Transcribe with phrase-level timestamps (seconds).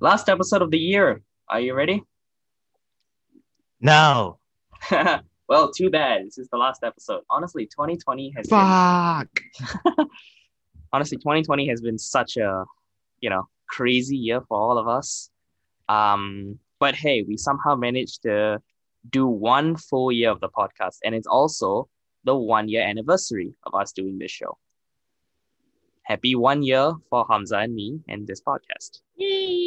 [0.00, 1.22] Last episode of the year.
[1.48, 2.04] Are you ready?
[3.80, 4.38] No.
[5.48, 6.26] well, too bad.
[6.26, 7.22] This is the last episode.
[7.30, 9.28] Honestly, 2020 has Fuck.
[9.96, 10.06] been
[10.92, 12.64] honestly 2020 has been such a
[13.20, 15.30] you know crazy year for all of us.
[15.88, 18.60] Um, but hey, we somehow managed to
[19.10, 21.88] do one full year of the podcast, and it's also
[22.24, 24.58] the one year anniversary of us doing this show.
[26.04, 29.00] Happy one year for Hamza and me and this podcast.
[29.16, 29.57] Yay!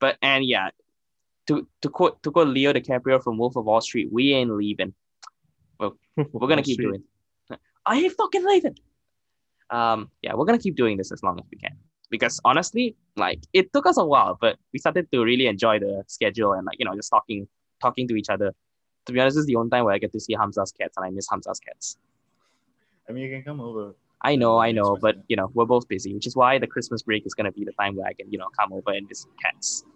[0.00, 0.70] But and yeah,
[1.46, 4.94] to to quote to quote Leo DiCaprio from Wolf of Wall Street, we ain't leaving.
[5.78, 7.02] Well, we're gonna keep doing.
[7.86, 8.76] I ain't fucking leaving.
[9.70, 11.76] Um, yeah, we're gonna keep doing this as long as we can.
[12.10, 16.04] Because honestly, like it took us a while, but we started to really enjoy the
[16.06, 17.48] schedule and like you know just talking
[17.80, 18.52] talking to each other.
[19.06, 20.96] To be honest, this is the only time where I get to see Hamza's cats,
[20.96, 21.96] and I miss Hamza's cats.
[23.08, 23.94] I mean, you can come over.
[24.22, 27.02] I know, I know, but you know we're both busy, which is why the Christmas
[27.02, 29.30] break is gonna be the time where I can you know come over and visit
[29.42, 29.84] cats.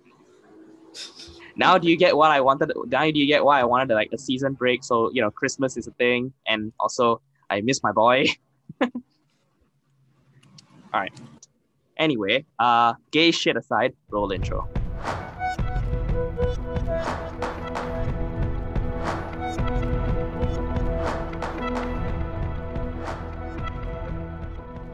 [1.59, 2.71] Now do you get what I wanted?
[2.89, 4.85] Now do you get why I wanted like a season break?
[4.85, 8.27] So you know Christmas is a thing, and also I miss my boy.
[8.83, 8.91] All
[10.93, 11.13] right.
[11.97, 14.69] Anyway, uh, gay shit aside, roll intro.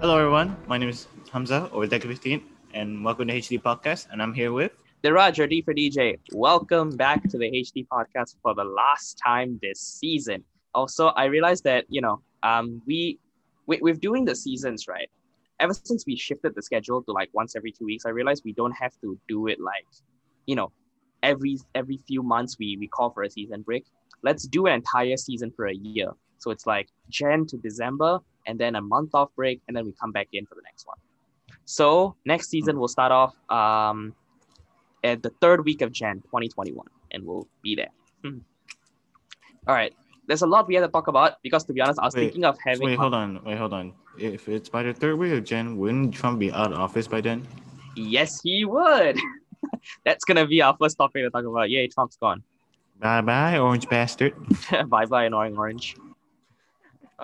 [0.02, 0.56] Hello, everyone.
[0.66, 2.42] My name is Hamza, or Deca15,
[2.74, 4.08] and welcome to HD Podcast.
[4.10, 4.72] And I'm here with.
[5.02, 6.18] The Roger D for DJ.
[6.32, 10.42] Welcome back to the HD podcast for the last time this season.
[10.74, 13.20] Also, I realized that you know, um, we,
[13.68, 15.08] we we're doing the seasons right.
[15.60, 18.54] Ever since we shifted the schedule to like once every two weeks, I realized we
[18.54, 19.86] don't have to do it like,
[20.46, 20.72] you know,
[21.22, 23.84] every every few months we we call for a season break.
[24.24, 26.10] Let's do an entire season for a year.
[26.38, 29.92] So it's like Jan to December, and then a month off break, and then we
[29.92, 30.96] come back in for the next one.
[31.64, 34.14] So next season we'll start off um,
[35.04, 37.90] at the third week of Jan 2021, and we'll be there.
[38.24, 38.38] Hmm.
[39.66, 39.94] All right.
[40.26, 42.22] There's a lot we have to talk about because, to be honest, I was Wait,
[42.22, 42.86] thinking of having.
[42.86, 43.42] Wait, hold on.
[43.44, 43.92] Wait, hold on.
[44.18, 47.20] If it's by the third week of Jan, wouldn't Trump be out of office by
[47.20, 47.46] then?
[47.96, 49.18] Yes, he would.
[50.04, 51.70] That's gonna be our first topic to talk about.
[51.70, 52.42] Yay, Trump's gone.
[53.00, 54.34] Bye bye, orange bastard.
[54.86, 55.96] bye bye, annoying orange.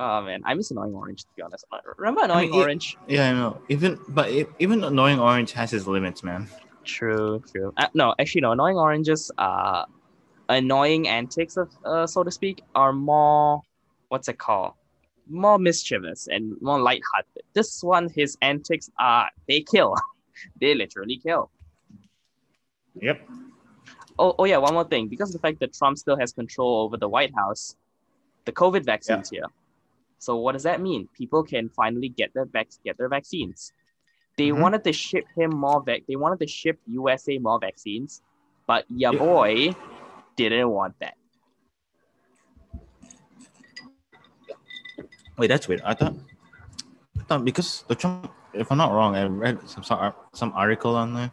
[0.00, 1.22] Oh man, I miss annoying orange.
[1.22, 1.66] To be honest,
[1.96, 2.96] remember annoying mean, it- orange?
[3.08, 3.60] Yeah, I know.
[3.68, 6.46] Even but it, even annoying orange has its limits, man.
[6.84, 7.74] True, true.
[7.76, 8.52] Uh, no, actually, no.
[8.52, 9.84] Annoying oranges, uh,
[10.48, 13.60] annoying antics, of, uh, so to speak, are more
[14.08, 14.74] what's it called?
[15.28, 17.42] More mischievous and more lighthearted.
[17.52, 19.96] This one, his antics are they kill,
[20.60, 21.50] they literally kill.
[23.00, 23.28] Yep.
[24.16, 24.58] Oh, oh yeah.
[24.58, 27.34] One more thing, because of the fact that Trump still has control over the White
[27.34, 27.74] House,
[28.44, 29.44] the COVID vaccines here.
[30.18, 31.08] So what does that mean?
[31.14, 33.72] People can finally get their vac- get their vaccines.
[34.36, 34.60] They Mhm.
[34.60, 36.02] wanted to ship him more vac.
[36.06, 38.22] They wanted to ship USA more vaccines,
[38.66, 39.18] but your Yeah.
[39.18, 39.74] boy
[40.36, 41.16] didn't want that.
[45.36, 45.82] Wait, that's weird.
[45.82, 46.14] I thought,
[47.18, 51.14] I thought because the Trump, if I'm not wrong, I read some some, article on
[51.14, 51.30] there,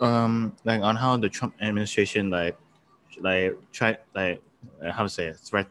[0.00, 2.58] um, like on how the Trump administration like,
[3.20, 4.42] like try like
[4.90, 5.68] how to say it, threat,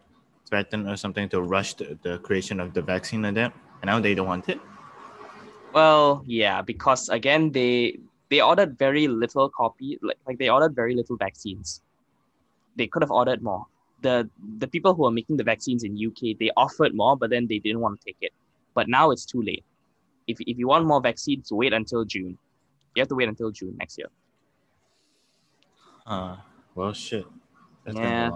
[0.52, 4.00] threaten or something to rush the, the creation of the vaccine and that, and now
[4.00, 4.60] they don't want it.
[5.74, 7.98] Well, yeah, because again, they
[8.30, 11.82] they ordered very little copy, like, like they ordered very little vaccines.
[12.76, 13.66] They could have ordered more.
[14.02, 14.30] The
[14.60, 17.60] the people who are making the vaccines in UK, they offered more, but then they
[17.60, 18.34] didn't want to take it.
[18.76, 19.64] But now it's too late.
[20.28, 22.38] If if you want more vaccines, wait until June.
[22.94, 24.10] You have to wait until June next year.
[26.06, 26.36] Uh,
[26.76, 27.26] well, shit.
[27.86, 28.32] That's Yeah.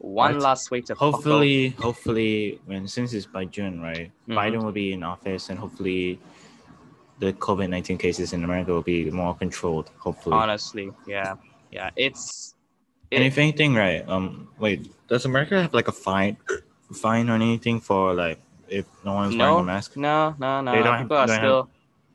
[0.00, 0.14] Gonna go long.
[0.14, 0.42] One Right.
[0.42, 4.10] last way to Hopefully, hopefully, when since it's by June, right?
[4.28, 4.34] Mhm.
[4.36, 6.18] Biden will be in office, and hopefully,
[7.18, 9.90] the COVID nineteen cases in America will be more controlled.
[9.98, 10.36] Hopefully.
[10.36, 11.34] honestly, yeah,
[11.72, 12.54] yeah, it's
[13.12, 14.02] And if anything, right?
[14.08, 16.36] Um, wait, does America have like a fine,
[16.92, 19.96] fine or anything for like if no one's no, wearing a mask?
[19.96, 20.72] no, no, no.
[20.72, 21.70] They don't have- people are don't have- still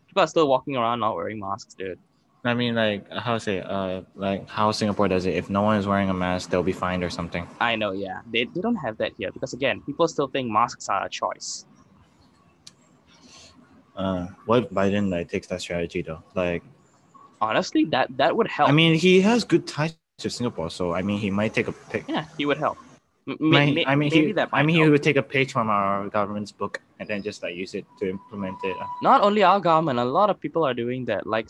[0.07, 1.97] people are still walking around not wearing masks, dude.
[2.43, 5.35] I mean, like how say, uh, like how Singapore does it.
[5.35, 7.47] If no one is wearing a mask, they'll be fined or something.
[7.59, 8.21] I know, yeah.
[8.31, 11.65] They, they don't have that here because again, people still think masks are a choice.
[13.95, 16.23] Uh, what if Biden like takes that strategy though?
[16.33, 16.63] Like,
[17.41, 18.69] Honestly, that that would help.
[18.69, 21.71] I mean, he has good ties to Singapore, so I mean, he might take a
[21.71, 22.05] pick.
[22.07, 22.77] yeah, he would help.
[23.25, 26.51] May- I mean, maybe he, I mean, he would take a page from our government's
[26.51, 28.75] book and then just like use it to implement it.
[29.03, 31.27] Not only our government, a lot of people are doing that.
[31.27, 31.47] Like,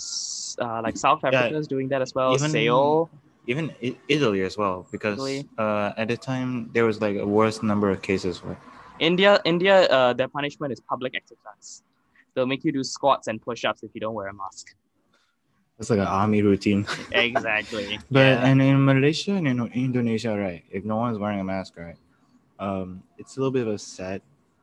[0.60, 1.30] uh, like South Yeah.
[1.30, 2.34] Africa is doing that as well.
[2.34, 3.10] Even- Seoul,
[3.48, 3.74] Even
[4.08, 5.20] Italy as well, because
[5.58, 8.44] uh, at the time there was like a worse number of cases.
[8.44, 8.58] Right?
[9.00, 11.82] India, India, uh, their punishment is public exercise.
[12.36, 14.76] They'll make you do squats and push-ups if you don't wear a mask.
[15.82, 16.86] It's like an army routine.
[17.12, 17.98] exactly.
[18.12, 18.46] But yeah.
[18.46, 20.64] and in Malaysia and in Indonesia, right?
[20.70, 21.98] If no one's wearing a mask, right?
[22.62, 24.22] Um, it's a little bit of a sad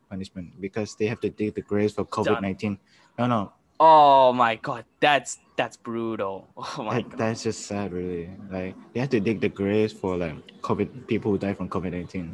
[0.09, 2.79] punishment because they have to dig the graves for COVID nineteen.
[3.19, 6.47] No, no, oh my god, that's that's brutal.
[6.79, 7.19] Oh my that, god.
[7.19, 8.31] that's just sad, really.
[8.47, 11.91] Like they have to dig the graves for like COVID people who died from COVID
[11.99, 12.31] nineteen.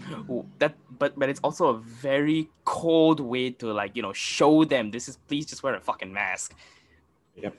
[0.60, 4.92] That but but it's also a very cold way to like you know show them
[4.92, 6.52] this is please just wear a fucking mask
[7.36, 7.56] Yep.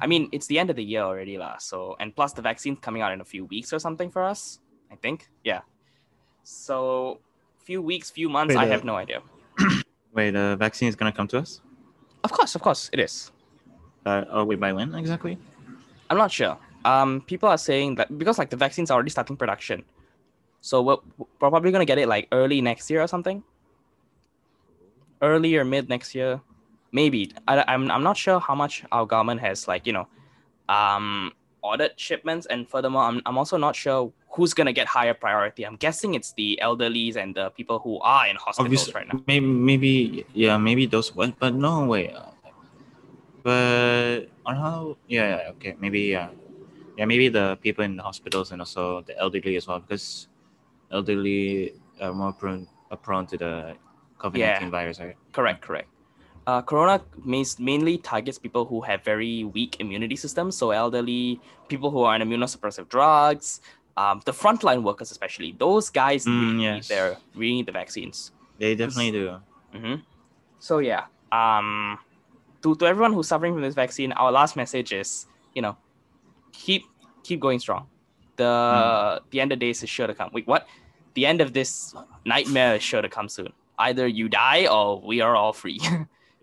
[0.00, 2.78] I mean it's the end of the year already lah so and plus the vaccine's
[2.80, 4.60] coming out in a few weeks or something for us
[4.90, 5.60] i think yeah.
[6.46, 7.18] So
[7.58, 9.18] few weeks few months Wait, i uh, have no idea.
[10.14, 11.60] Wait, the vaccine is gonna come to us?
[12.22, 13.32] of course of course it is.
[14.06, 15.38] Uh, oh wait, by when exactly?
[16.08, 16.56] i'm not sure.
[16.84, 19.82] Um people are saying that because like the vaccine's already starting production
[20.60, 23.42] so we're, we're probably gonna get it like early next year or something.
[25.22, 26.40] Early or mid next year
[27.00, 27.20] maybe
[27.50, 30.06] I, I'm, I'm not sure how much our government has like you know
[30.78, 31.06] um
[31.70, 34.00] ordered shipments and furthermore I'm, I'm also not sure
[34.34, 38.24] who's gonna get higher priority i'm guessing it's the elderlies and the people who are
[38.30, 39.92] in hospitals Obviously, right now maybe, maybe,
[40.44, 42.06] yeah, maybe those ones but no way.
[43.46, 44.96] But on how?
[45.06, 46.30] Yeah, yeah, okay, maybe, yeah,
[46.98, 50.26] yeah, maybe the people in the hospitals and also the elderly as well, because
[50.90, 53.52] elderly are more prone, are prone to the
[54.18, 54.78] COVID nineteen Yeah.
[54.78, 55.16] virus, right?
[55.32, 55.88] Correct, correct.
[56.46, 61.90] Uh, corona main- mainly targets people who have very weak immunity systems, so elderly, people
[61.90, 63.60] who are on immunosuppressive drugs,
[63.96, 65.52] um, the frontline workers especially.
[65.58, 66.74] Those guys Mm, really, yes.
[66.88, 68.30] need their, really need the vaccines.
[68.58, 69.40] They definitely do.
[69.74, 69.94] hmm
[70.60, 71.98] So yeah, um,
[72.62, 75.76] to, to everyone who's suffering from this vaccine, our last message is, you know,
[76.52, 76.84] keep
[77.24, 77.88] keep going strong.
[78.36, 80.30] The the end of days is sure to come.
[80.32, 80.66] Wait, what?
[81.14, 81.94] The end of this
[82.24, 83.52] nightmare is sure to come soon.
[83.78, 85.80] Either you die or we are all free.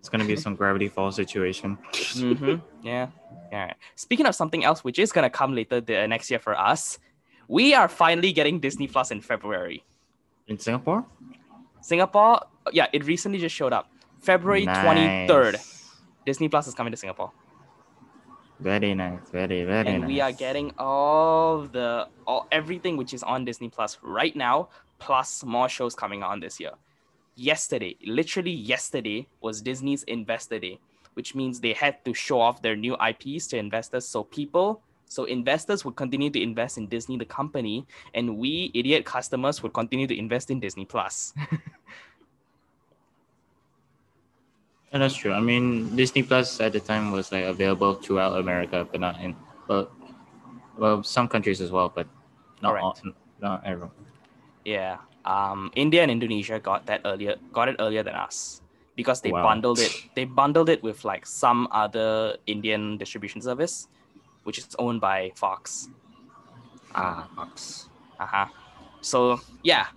[0.04, 1.78] It's gonna be some gravity falls situation.
[2.12, 3.08] hmm Yeah.
[3.54, 3.72] Yeah.
[3.96, 7.00] Speaking of something else, which is gonna come later the next year for us,
[7.48, 9.86] we are finally getting Disney Plus in February.
[10.48, 11.06] In Singapore?
[11.80, 12.42] Singapore,
[12.74, 13.88] yeah, it recently just showed up.
[14.20, 15.96] February twenty third, Nice.
[16.26, 17.32] Disney Plus is coming to Singapore,
[18.60, 19.30] Very nice.
[19.32, 19.88] Very, very nice.
[19.94, 20.08] and nice.
[20.10, 24.68] we are getting all the all everything which is on Disney Plus right now,
[25.00, 26.72] plus more shows coming on this year.
[27.36, 30.80] Yesterday, literally yesterday, was Disney's Investor Day,
[31.16, 34.08] which means they had to show off their new IPs to investors.
[34.08, 39.06] So people, so investors would continue to invest in Disney, the company, and we idiot
[39.06, 41.34] customers would continue to invest in Disney Plus.
[44.94, 45.34] Yeah, that's true.
[45.34, 49.36] I mean, Disney Plus at the time was like available throughout America, but not in
[49.68, 49.90] well,
[50.78, 52.06] well, some countries as well, but
[52.62, 52.98] not all,
[53.42, 53.90] not everyone.
[54.66, 54.98] Yeah.
[55.26, 58.62] Um, India and Indonesia got that earlier, got it earlier than us
[58.96, 59.44] because they Wow.
[59.44, 59.92] bundled it.
[60.16, 63.88] They bundled it with like some other Indian distribution service,
[64.44, 65.90] which is owned by Fox.
[66.96, 67.90] Ah, Fox.
[68.20, 68.48] Uh huh.
[69.02, 69.88] So yeah.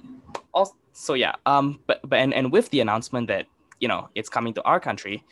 [0.52, 1.34] Also, so yeah.
[1.44, 3.46] Um, but but and, and with the announcement that
[3.80, 5.22] you know it's coming to our country,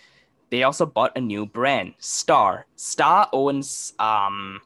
[0.50, 2.67] they also bought a new brand, Star.
[2.76, 4.61] Star owns um,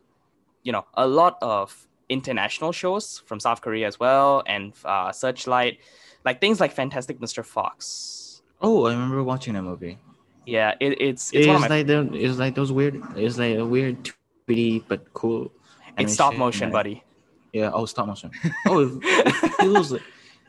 [0.69, 5.79] you know, a lot of international shows from South Korea as well, and uh, Searchlight,
[6.25, 7.45] like things like Fantastic Mr.
[7.45, 8.43] Fox.
[8.61, 9.99] Oh, I remember watching that movie.
[10.47, 11.69] Yeah, it, it's It's, it's one of my.
[11.69, 13.03] like the it's like those weird.
[13.17, 14.11] It's like a weird
[14.49, 15.53] 2D but cool.
[15.99, 17.05] it's stop motion, like- buddy.
[17.53, 17.71] Yeah.
[17.73, 18.31] Oh, stop motion.
[18.67, 20.03] Oh, it, it feels like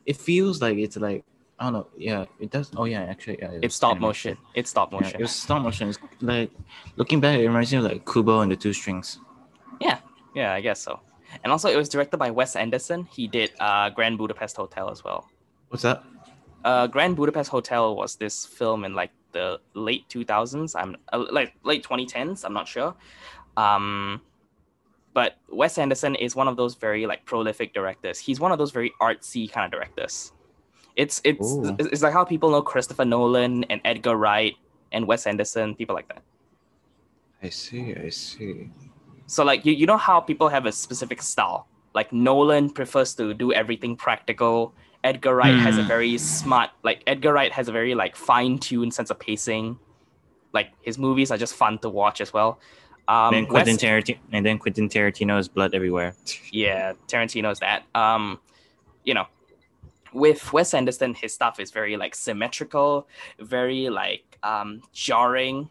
[0.05, 1.23] it feels like it's like
[1.59, 1.87] I don't know.
[1.97, 2.71] Yeah, it does.
[2.75, 3.51] Oh yeah, actually, yeah.
[3.51, 4.31] it It's stop animation.
[4.35, 4.45] motion.
[4.55, 5.19] It's stop motion.
[5.19, 5.89] it was stop motion.
[5.89, 6.51] It's like
[6.95, 9.19] looking back, it reminds me of like Kubo and the Two Strings.
[9.81, 9.99] Yeah,
[10.33, 10.99] yeah, I guess so.
[11.43, 13.05] And also, it was directed by Wes Anderson.
[13.05, 15.29] He did uh, Grand Budapest Hotel as well.
[15.69, 16.03] What's that?
[16.63, 20.75] Uh, Grand Budapest Hotel was this film in like the late 2000s.
[20.75, 22.43] I'm uh, like late 2010s.
[22.43, 22.95] I'm not sure.
[23.57, 24.21] Um,
[25.13, 28.19] but Wes Anderson is one of those very like prolific directors.
[28.19, 30.31] He's one of those very artsy kind of directors.
[30.95, 31.75] It's it's Ooh.
[31.79, 34.55] it's it's like how people know Christopher Nolan and Edgar Wright
[34.91, 36.21] and Wes Anderson, people like that.
[37.41, 37.95] I see.
[37.95, 38.69] I see.
[39.29, 41.67] So like you, you know how people have a specific style.
[41.93, 44.73] Like Nolan prefers to do everything practical.
[45.03, 45.87] Edgar Wright has a Hmm.
[45.87, 49.77] very smart like Edgar Wright has a very like fine-tuned sense of pacing.
[50.53, 52.59] Like his movies are just fun to watch as well.
[53.07, 56.15] Um then Quentin Wes- Tarantino, and then Quentin Tarantino's blood everywhere.
[56.51, 57.83] yeah, Tarantino's that.
[57.95, 58.39] Um,
[59.03, 59.25] you know,
[60.13, 63.07] with Wes Anderson, his stuff is very like symmetrical,
[63.39, 65.69] very like um jarring.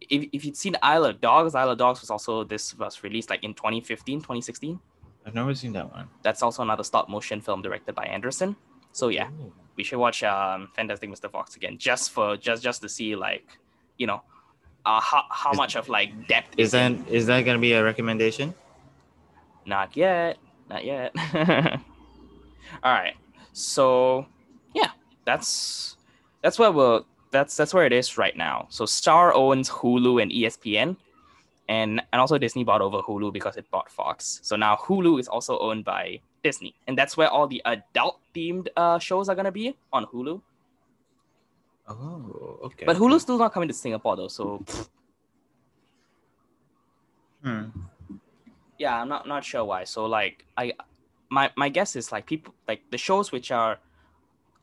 [0.00, 3.30] If, if you'd seen Isle of Dogs, Isle of Dogs was also this was released
[3.30, 4.78] like in 2015, 2016.
[5.26, 6.08] I've never seen that one.
[6.22, 8.54] That's also another stop motion film directed by Anderson.
[8.92, 9.52] So yeah, Ooh.
[9.76, 11.30] we should watch um Fantastic Mr.
[11.30, 13.46] Fox again just for just just to see like,
[13.98, 14.22] you know,
[14.84, 17.04] uh, how, how Is- much of like depth Is that in.
[17.06, 18.54] is that gonna be a recommendation?
[19.64, 20.38] Not yet.
[20.70, 21.12] Not yet.
[22.82, 23.14] All right.
[23.52, 24.26] So
[24.74, 24.90] yeah,
[25.24, 25.96] that's
[26.42, 27.02] that's where we're
[27.36, 28.66] that's that's where it is right now.
[28.70, 30.96] So Star owns Hulu and ESPN.
[31.68, 34.38] And and also Disney bought over Hulu because it bought Fox.
[34.42, 36.74] So now Hulu is also owned by Disney.
[36.86, 40.40] And that's where all the adult themed uh, shows are gonna be on Hulu.
[41.88, 42.86] Oh, okay.
[42.86, 44.28] But Hulu's still not coming to Singapore though.
[44.28, 44.64] So
[47.42, 47.64] Hmm.
[48.78, 50.72] yeah i'm not not sure why so like i
[51.30, 53.78] my my guess is like people like the shows which are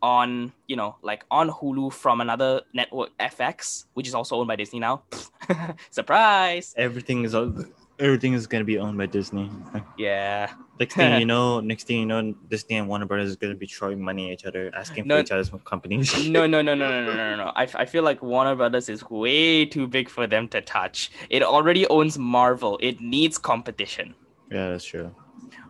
[0.04, 4.56] on you know like on hulu from another network fx which is also owned by
[4.58, 5.02] disney now
[5.90, 7.54] surprise Everything is all,
[8.00, 9.50] everything is gonna be owned by Disney.
[9.98, 13.56] yeah Next thing you know, next thing you know, Disney and Warner Brothers is gonna
[13.56, 15.16] be throwing money at each other, asking No.
[15.18, 16.28] for each other's companies.
[16.28, 19.08] no no no no no no no no I, I feel like warner brothers is
[19.10, 24.16] way too big for them to touch it already owns marvel it needs competition
[24.52, 25.10] yeah, that's true.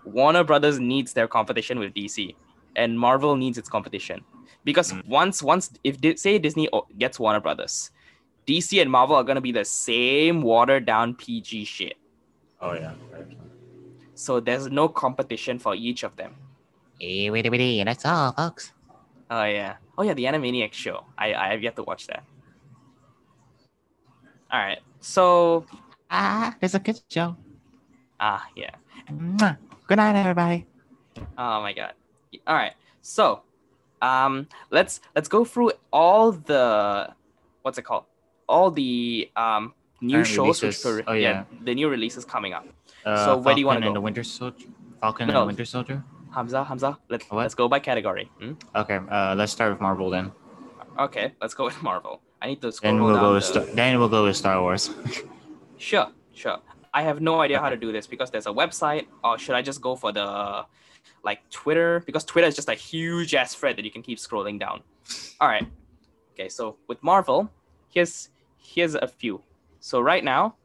[0.06, 2.36] Warner Brothers needs their competition with DC,
[2.76, 4.24] and Marvel needs its competition
[4.64, 5.08] because Mm.
[5.08, 7.92] once once if say Disney gets Warner Brothers,
[8.48, 11.98] DC and Marvel are gonna be the same watered down PG shit.
[12.62, 12.94] Oh yeah.
[14.16, 16.36] So there's no competition for each of them.
[17.00, 18.72] Hey, wait, wait, that's all, folks.
[19.30, 19.76] Oh yeah.
[19.98, 21.06] Oh yeah, the Animaniacs show.
[21.18, 22.24] I I have yet to watch that.
[24.52, 24.80] All right.
[25.00, 25.66] So
[26.10, 27.36] Ah, there's a good show.
[28.20, 28.76] ah yeah.
[29.10, 29.58] Mwah.
[29.88, 30.66] Good night, everybody.
[31.38, 31.94] Oh my god.
[32.48, 32.74] All right.
[33.02, 33.42] So,
[34.02, 37.14] um, let's let's go through all the
[37.62, 38.06] what's it called?
[38.48, 40.86] All the um new Current shows releases.
[40.86, 41.44] which were Oh, yeah.
[41.64, 42.66] the new releases coming up.
[43.06, 44.68] Uh, So where do you wanna Falcon and the Winter Soldier.
[45.02, 45.34] Falcon No.
[45.34, 46.04] and the Winter Soldier.
[46.34, 47.42] Hamza, Hamza, let's What?
[47.44, 48.30] let's go by category.
[48.40, 48.54] Hmm?
[48.76, 50.32] Okay, uh, let's start with Marvel then.
[51.00, 52.22] Okay, let's go with Marvel.
[52.42, 54.36] I need to scroll Then we'll down go with the- Star- then we'll go with
[54.36, 54.90] Star Wars.
[55.78, 56.60] Sure, sure.
[56.94, 59.62] I have no idea how to do this because there's a website, or should I
[59.62, 60.66] just go for the
[61.24, 62.02] like Twitter?
[62.06, 64.82] Because Twitter is just a huge ass thread that you can keep scrolling down.
[65.40, 65.68] All right.
[66.34, 67.50] Okay, so with Marvel,
[67.90, 69.42] here's here's a few.
[69.80, 70.56] So right now,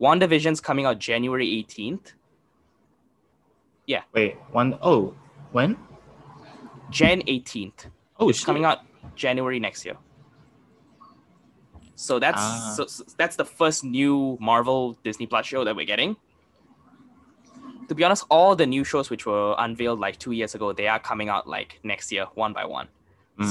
[0.00, 2.12] WandaVision's coming out January 18th.
[3.86, 4.02] Yeah.
[4.12, 5.14] Wait, one oh
[5.52, 5.76] when?
[6.90, 7.86] Jan 18th.
[8.18, 8.80] Oh, It's coming out
[9.16, 9.96] January next year.
[11.96, 12.74] So that's Ah.
[12.76, 16.16] so, so that's the first new Marvel Disney Plus show that we're getting.
[17.88, 20.88] To be honest, all the new shows which were unveiled like two years ago, they
[20.88, 22.88] are coming out like next year, one by one.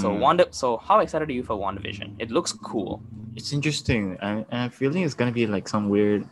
[0.01, 0.19] So Mm.
[0.19, 2.15] Wanda, so how excited are you for WandaVision?
[2.17, 3.01] It looks cool.
[3.35, 4.17] It's interesting.
[4.21, 6.25] I, and I'm feeling it's gonna be like some weird,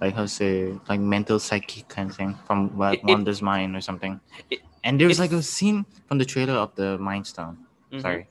[0.00, 3.76] like how to say, like mental psychic kind of thing from like It- it- mind
[3.76, 4.20] or something.
[4.50, 7.58] it- and there's like a scene from the trailer of the Mind Stone.
[7.92, 8.00] Mhm.
[8.02, 8.26] Sorry.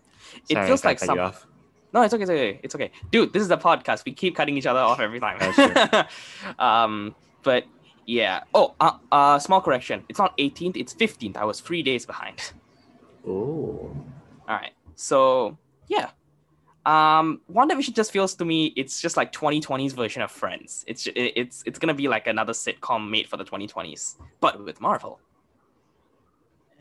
[0.49, 1.17] It Sorry feels like some-.
[1.93, 3.31] No, it's okay, it's okay, it's okay, dude.
[3.31, 4.03] This is a podcast.
[4.05, 5.37] We keep cutting each other off every time.
[6.59, 7.65] Um, but
[8.05, 8.41] yeah.
[8.53, 10.03] Oh, uh, uh, small correction.
[10.09, 10.77] It's not 18th.
[10.77, 11.37] It's 15th.
[11.37, 12.53] I was three days behind.
[13.27, 13.91] Oh.
[14.47, 14.71] All right.
[14.95, 15.57] So
[15.87, 16.09] yeah.
[16.85, 20.83] Um, WandaVision just feels to me it's just like 2020's version of Friends.
[20.85, 25.19] It's it's it's gonna be like another sitcom made for the 2020s, but with Marvel.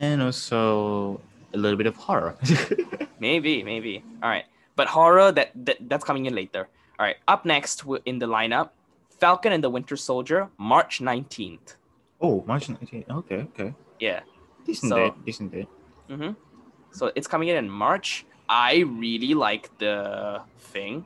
[0.00, 1.21] And also
[1.55, 2.37] a little bit of horror.
[3.21, 4.02] Maybe, maybe.
[4.21, 6.67] All right, but horror that, that that's coming in later.
[6.99, 7.17] All right.
[7.29, 8.71] Up next in the lineup,
[9.23, 11.76] Falcon and the Winter Soldier, March 19th.
[12.21, 13.09] oh, March 19th.
[13.23, 13.71] Okay, okay.
[14.00, 14.21] Yeah.
[14.67, 15.14] Decent So- date.
[15.25, 15.69] Decent date.
[16.11, 16.33] Mm-hmm.
[16.91, 18.26] So it's coming in in March.
[18.49, 18.73] I
[19.05, 21.05] really like the thing.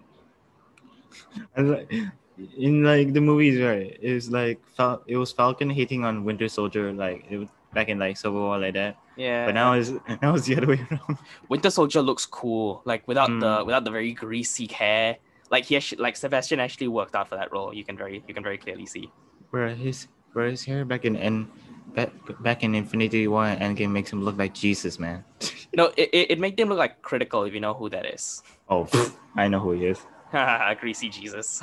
[1.56, 3.96] In like the movies, right?
[4.00, 7.88] It was like Fal- it was Falcon hitting on Winter Soldier, like it was back
[7.88, 8.96] in like Civil War, like that.
[9.16, 9.46] Yeah.
[9.46, 9.90] But now it's
[10.22, 11.16] now it's the other way around.
[11.48, 13.66] Winter Soldier looks cool, like without the Mm.
[13.66, 15.16] without the very greasy hair.
[15.50, 17.74] Like he actually, like Sebastian actually worked out for that role.
[17.74, 19.10] You can very you can very clearly see.
[19.50, 21.48] Where his where his hair back in and
[21.94, 22.10] back
[22.40, 25.24] back in Infinity War and Endgame makes him look like Jesus, man.
[25.74, 28.42] No, it, it, it made them look like Critikal if you know who that is.
[28.70, 28.88] Oh,
[29.36, 30.00] I know who he is.
[30.80, 31.60] greasy Jesus.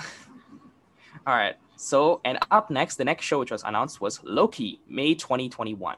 [1.25, 1.55] All right.
[1.77, 5.97] So and up next, the next show which was announced was Loki, May 2021.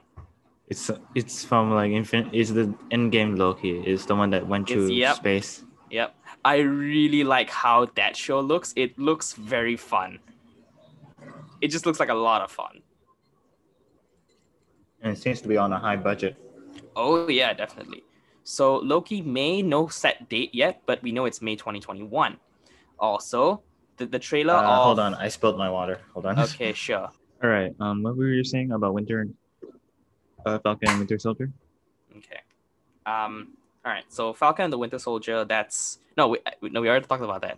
[0.67, 2.33] It's it's from like infinite.
[2.33, 3.79] Is the Endgame Loki.
[3.85, 5.17] Is the one that went to yep.
[5.17, 5.63] space.
[5.91, 6.15] Yep.
[6.45, 8.71] I really like how that show looks.
[8.77, 10.19] It looks very fun.
[11.59, 12.83] It just looks like a lot of fun.
[15.01, 16.37] And it seems to be on a high budget.
[16.95, 18.03] Oh yeah, definitely.
[18.43, 22.37] So Loki May no set date yet, but we know it's May 2021.
[22.99, 23.63] Also,
[23.97, 25.99] the, the trailer Uh, of hold on, I spilled my water.
[26.13, 26.37] Hold on.
[26.39, 27.09] Okay, sure.
[27.43, 27.73] All right.
[27.79, 29.27] Um, what were you saying about Winter,
[30.45, 31.51] uh, Falcon and Winter Soldier?
[32.15, 32.41] Okay.
[33.07, 34.03] Um all right.
[34.09, 37.57] So Falcon and the Winter Soldier, that's No, we, no we already talked about that.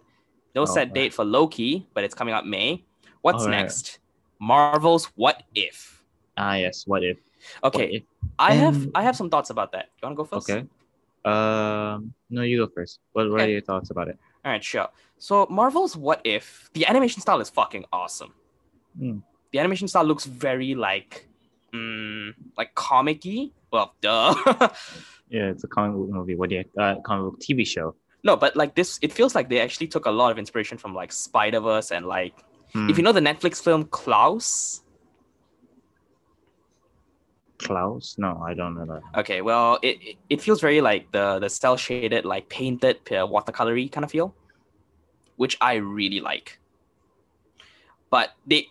[0.55, 0.93] No Oh, set right.
[0.93, 2.83] date for Loki, but it's coming out May.
[3.21, 3.51] What's right.
[3.51, 3.99] next?
[4.39, 6.03] Marvel's What If.
[6.37, 6.85] Ah, yes.
[6.85, 7.17] What if?
[7.61, 8.03] What Okay, if?
[8.39, 9.89] I have And- I have some thoughts about that.
[10.01, 10.49] You want to go first?
[10.49, 10.67] Okay.
[11.25, 12.99] Um, no, you go first.
[13.13, 14.17] What, what are your thoughts about it?
[14.45, 14.87] All right, sure.
[15.17, 18.33] So Marvel's What If, the animation style is fucking awesome.
[18.97, 19.19] Hmm.
[19.51, 21.27] The animation style looks very like,
[21.73, 23.49] mm, like comic-y.
[23.71, 24.33] Well, duh.
[25.29, 26.35] Yeah, it's a comic book movie.
[26.35, 26.63] What do you?
[26.77, 27.95] Uh, comic book TV show.
[28.23, 30.93] no, but like this, it feels like they actually took a lot of inspiration from
[30.95, 32.33] like Spider Verse and like,
[32.73, 32.89] Hmm.
[32.89, 34.83] if you know the Netflix film Klaus.
[37.59, 38.15] Klaus?
[38.17, 39.19] No, I don't know that.
[39.21, 43.25] Okay, well, it it- it feels very like the the cell shaded, like painted uh,
[43.27, 44.35] watercolory kind of feel,
[45.37, 46.59] which I really like.
[48.09, 48.67] But they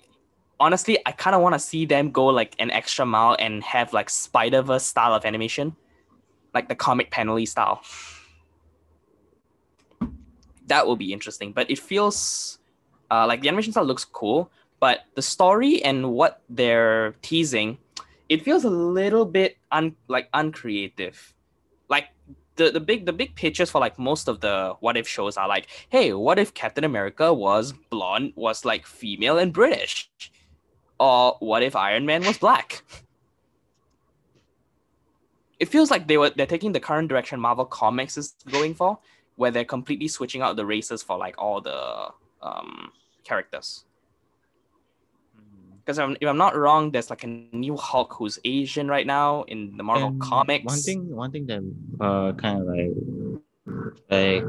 [0.60, 3.92] honestly, I kind of want to see them go like an extra mile and have
[3.92, 5.74] like Spider Verse style of animation,
[6.56, 7.84] like the comic panely style.
[10.66, 12.58] That will be interesting, but it feels
[13.12, 17.78] uh, like the animation style looks cool, but the story and what they're teasing
[18.28, 21.34] it feels a little bit un like uncreative.
[21.88, 22.08] Like
[22.56, 25.48] the, the big the big pictures for like most of the what if shows are
[25.48, 30.10] like, hey, what if Captain America was blonde, was like female and British?
[30.98, 32.82] Or what if Iron Man was black?
[35.58, 38.98] It feels like they were they're taking the current direction Marvel Comics is going for,
[39.36, 42.08] where they're completely switching out the races for like all the
[42.42, 42.92] um
[43.24, 43.84] characters.
[45.84, 49.44] Because if, if I'm not wrong, there's like a new Hulk who's Asian right now
[49.44, 50.64] in the Marvel And comics.
[50.64, 51.62] One thing, one thing that
[52.00, 52.90] uh kind of like,
[54.10, 54.42] like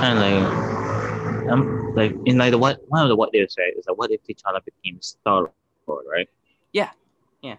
[0.00, 3.74] kind of like, um, like in like the what one of the what ifs right
[3.76, 5.50] is like what if T'Challa became Star
[5.86, 6.28] Lord, right?
[6.72, 6.90] Yeah,
[7.42, 7.56] yeah.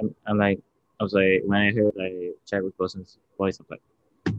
[0.00, 0.60] I'm, I'm like,
[1.00, 4.36] I was like when I heard like Chadwick Boseman's voice, I'm like,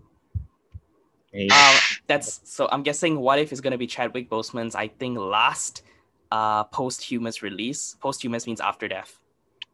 [1.31, 2.67] hey, Uh, that's so.
[2.71, 4.75] I'm guessing what if is gonna be Chadwick Boseman's.
[4.75, 5.83] I think last
[6.31, 7.95] uh posthumous release.
[8.01, 9.19] Posthumous means after death.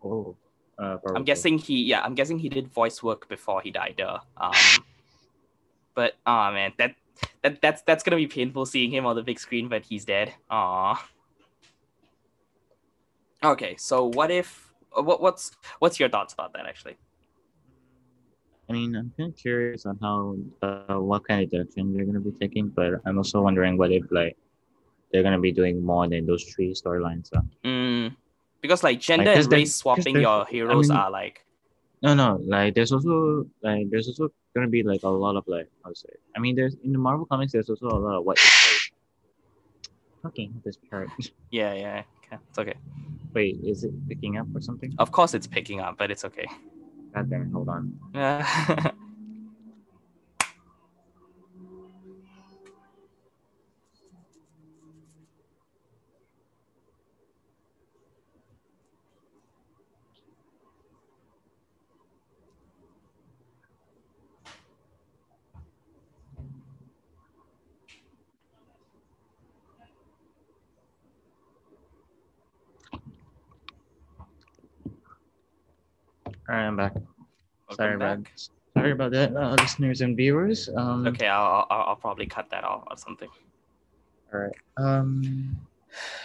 [0.03, 0.35] oh,
[0.77, 1.83] uh, I'm guessing he.
[1.83, 3.99] Yeah, I'm guessing he did voice work before he died.
[3.99, 4.53] Uh, um,
[5.95, 6.95] but oh man, that
[7.41, 10.33] that that's that's gonna be painful seeing him on the big screen, but he's dead.
[10.51, 11.07] Aw.
[13.43, 14.64] Okay, so what if?
[14.95, 16.97] What what's what's your thoughts about that actually?
[18.69, 22.19] I mean, I'm kind of curious on how, uh, what kind of direction they're gonna
[22.19, 24.37] be taking, but I'm also wondering what if like
[25.11, 27.29] they're gonna be doing more than those three storylines.
[27.29, 27.41] So.
[27.63, 28.15] Mm,
[28.61, 31.45] because like gender Like, and race swapping your heroes mean- are like
[32.01, 35.69] No, no, like there's also like there's also gonna be like a lot of like
[35.83, 36.09] how to say.
[36.35, 38.91] I mean, there's in the Marvel comics there's also a lot of what if.
[40.23, 41.09] Like, this part.
[41.51, 42.73] yeah yeah okay it's okay.
[43.35, 44.95] Wait, is it picking up or something?
[44.97, 46.47] Of course it's picking up, but it's okay.
[47.13, 47.51] God damn it!
[47.51, 48.91] Hold on.
[76.47, 76.93] All right, I'm back.
[76.93, 78.33] Welcome Sorry about back.
[78.77, 80.69] sorry about that, uh, listeners and viewers.
[80.75, 83.29] Um, Okay, I'll, I'll I'll probably cut that off or something.
[84.33, 84.55] All right.
[84.77, 85.57] Um,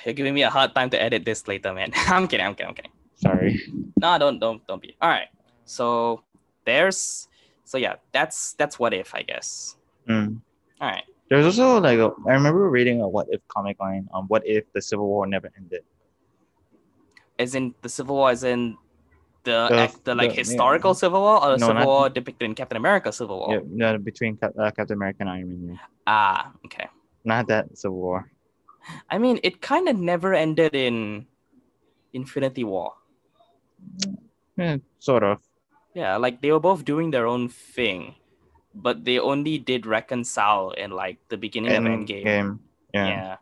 [0.04, 1.92] You're giving me a hard time to edit this later, man.
[2.09, 2.44] I'm kidding.
[2.44, 2.68] I'm kidding.
[2.68, 2.92] I'm kidding.
[3.16, 3.61] sorry.
[3.96, 4.96] No, don't don't don't be.
[5.00, 5.28] All right.
[5.64, 6.22] So
[6.66, 7.28] there's
[7.64, 9.76] so yeah, that's that's what if I guess.
[10.09, 10.40] Mm.
[10.80, 11.04] All right.
[11.30, 14.64] There's also like a, I remember reading a what if comic line on what if
[14.74, 15.83] the Civil War never ended.
[17.38, 18.76] As in the Civil War, as in
[19.44, 20.44] the The- act, the like the- yeah.
[20.44, 23.55] historical Civil War, or the No, Civil not- War depicted in Captain America Civil War.
[23.55, 23.61] Yeah,
[23.92, 25.62] no, between Cap- uh, Captain America and Iron Man.
[25.74, 25.81] Yeah.
[26.07, 26.87] Ah, okay.
[27.24, 28.31] Not that Civil War.
[29.11, 31.26] I mean, it kind of never ended in
[32.12, 32.94] Infinity War.
[34.57, 35.38] Yeah, sort of.
[35.94, 38.14] Yeah, like they were both doing their own thing,
[38.74, 42.24] but they only did reconcile in like the beginning of Endgame.
[42.24, 42.59] Endgame.
[42.94, 43.07] Yeah.
[43.09, 43.37] Yeah.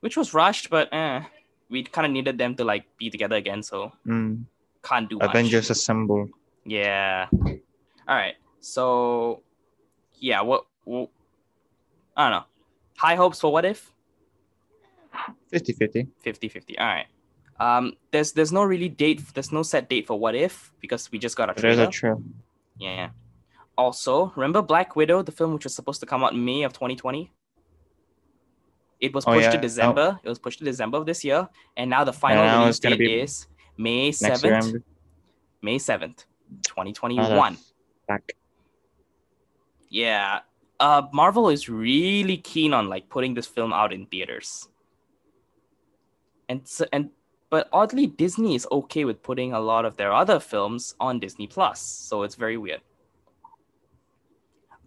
[0.00, 1.22] Which was rushed, but eh,
[1.70, 4.44] we kind of needed them to like be together again, so Mm.
[4.82, 5.30] Can't do much.
[5.30, 6.28] Avengers Assemble.
[6.64, 7.26] Yeah.
[7.32, 8.34] All right.
[8.60, 9.42] So,
[10.16, 10.40] yeah.
[10.42, 10.66] What?
[10.84, 11.08] what
[12.16, 12.44] I don't know.
[12.98, 13.92] High hopes for what if
[15.50, 16.06] 50 50.
[16.20, 16.78] 50 50.
[16.78, 17.06] All right.
[17.60, 17.94] Um.
[18.10, 19.22] There's there's no really date.
[19.34, 21.76] There's no set date for what if because we just got a trailer.
[21.76, 22.16] There's trailer.
[22.16, 22.32] a trail.
[22.78, 23.10] Yeah.
[23.78, 26.72] Also, remember Black Widow, the film which was supposed to come out in May of
[26.72, 27.30] 2020?
[29.00, 29.60] It was Oh, pushed to yeah.
[29.60, 30.20] December.
[30.22, 33.20] It was pushed to December of this year, and now the final release date be
[33.20, 34.82] is May 7th.
[35.62, 37.56] May 7th, Ah, 2021.
[38.08, 38.32] back.
[39.88, 40.40] Yeah.
[40.80, 44.68] uh, Marvel is really keen on like putting this film out in theaters.
[46.48, 47.10] And so, and
[47.50, 51.46] but oddly, Disney is okay with putting a lot of their other films on Disney
[51.46, 52.80] Plus, so it's very weird.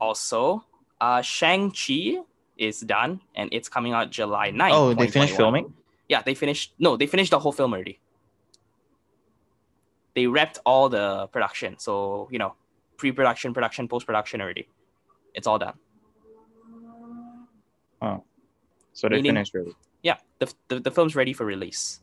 [0.01, 0.65] Also,
[0.99, 2.17] uh, Shang Chi
[2.57, 4.71] is done, and it's coming out July 9th.
[4.73, 5.73] Oh, they finished filming.
[6.09, 6.73] Yeah, they finished.
[6.79, 7.99] No, they finished the whole film already.
[10.15, 12.55] They wrapped all the production, so you know,
[12.97, 14.67] pre-production, production, post-production already.
[15.33, 15.73] It's all done.
[18.01, 18.23] Oh.
[18.93, 19.73] So they Meaning- finished really.
[20.01, 21.99] Yeah, the, the, the film's ready for release.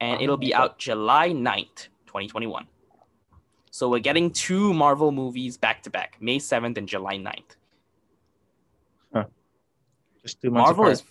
[0.00, 2.66] And Oh, it'll be out July 9th, 2021.
[3.70, 7.56] So we're getting two Marvel movies back to back, May 7th and July 9th.
[10.22, 10.92] Just two months Marvel apart.
[10.94, 11.02] is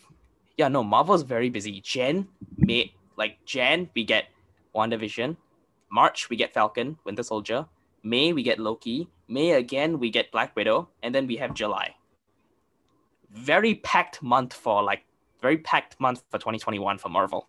[0.57, 1.79] yeah, no, Marvel is very busy.
[1.81, 2.27] Jan,
[2.57, 4.25] May like Jan, we get
[4.75, 5.37] WandaVision.
[5.95, 7.65] March we get Falcon, Winter Soldier.
[8.03, 9.07] May we get Loki.
[9.29, 11.95] May again we get Black Widow, and then we have July.
[13.31, 15.05] Very packed month for like
[15.41, 17.47] very packed month for 2021 for Marvel.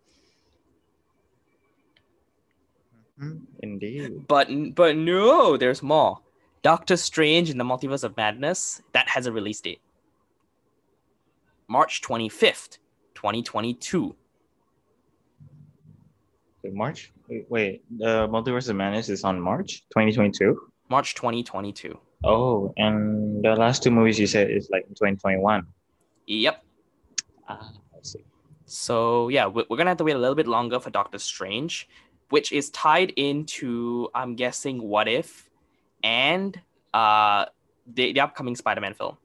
[3.20, 4.28] Mhm, Indeed.
[4.28, 6.20] But but no, there's more.
[6.62, 9.80] Doctor Strange in the Multiverse of Madness that has a release date.
[11.66, 12.78] March 25th,
[13.14, 14.14] 2022.
[16.62, 17.12] Wait, March?
[17.28, 20.70] Wait, wait, the Multiverse of Madness is on March 2022.
[20.88, 21.98] March 2022.
[22.24, 25.66] Oh, and the last two movies you said is like 2021.
[26.26, 26.64] Yep.
[27.48, 28.20] Ah, I see.
[28.66, 31.88] So yeah, we- we're gonna have to wait a little bit longer for Doctor Strange,
[32.30, 35.50] which is tied into I'm guessing What If,
[36.02, 36.58] and
[36.94, 37.46] uh
[37.92, 39.16] the, the upcoming Spider-Man film,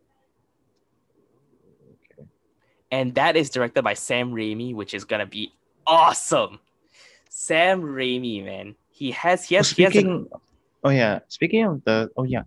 [2.19, 2.27] Okay.
[2.91, 5.53] and that is directed by Sam Raimi, which is gonna be
[5.87, 6.59] awesome.
[7.33, 10.25] Sam Raimi, man, he has he Oh, has he has a-
[10.83, 12.43] oh yeah, speaking of the, oh yeah,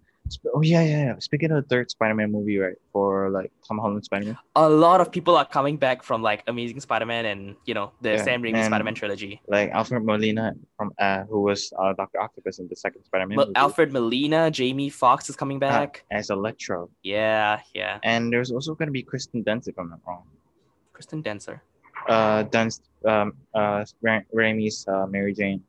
[0.52, 1.18] oh yeah, yeah, yeah.
[1.20, 4.36] Speaking of the third Spider-Man movie, right, for like Tom Holland Spider-Man.
[4.56, 8.10] a lot of people are coming back from like Amazing Spider-Man and you know the
[8.10, 9.40] Yeah, Sam Raimi Spider-Man trilogy.
[9.48, 13.52] like Alfred Molina from uh, who was uh, Doctor Octopus in the second Spider-Man movie,
[13.56, 16.04] Alfred Molina, Jamie Foxx is coming uh, back.
[16.10, 18.00] as Electro, Yeah, yeah.
[18.04, 20.24] and there's also going to be Kristen Dunst if I'm not wrong.
[20.92, 21.62] Kristen Denser.
[22.08, 23.84] Uh, Dunst, um, uh,
[24.34, 25.62] Raimi's uh, Mary Jane.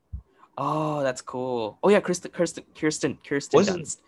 [0.58, 1.78] Oh, that's cool.
[1.82, 3.98] Oh yeah, Kristen, Kirsten, Kirsten, Kirsten Was it- Dunst.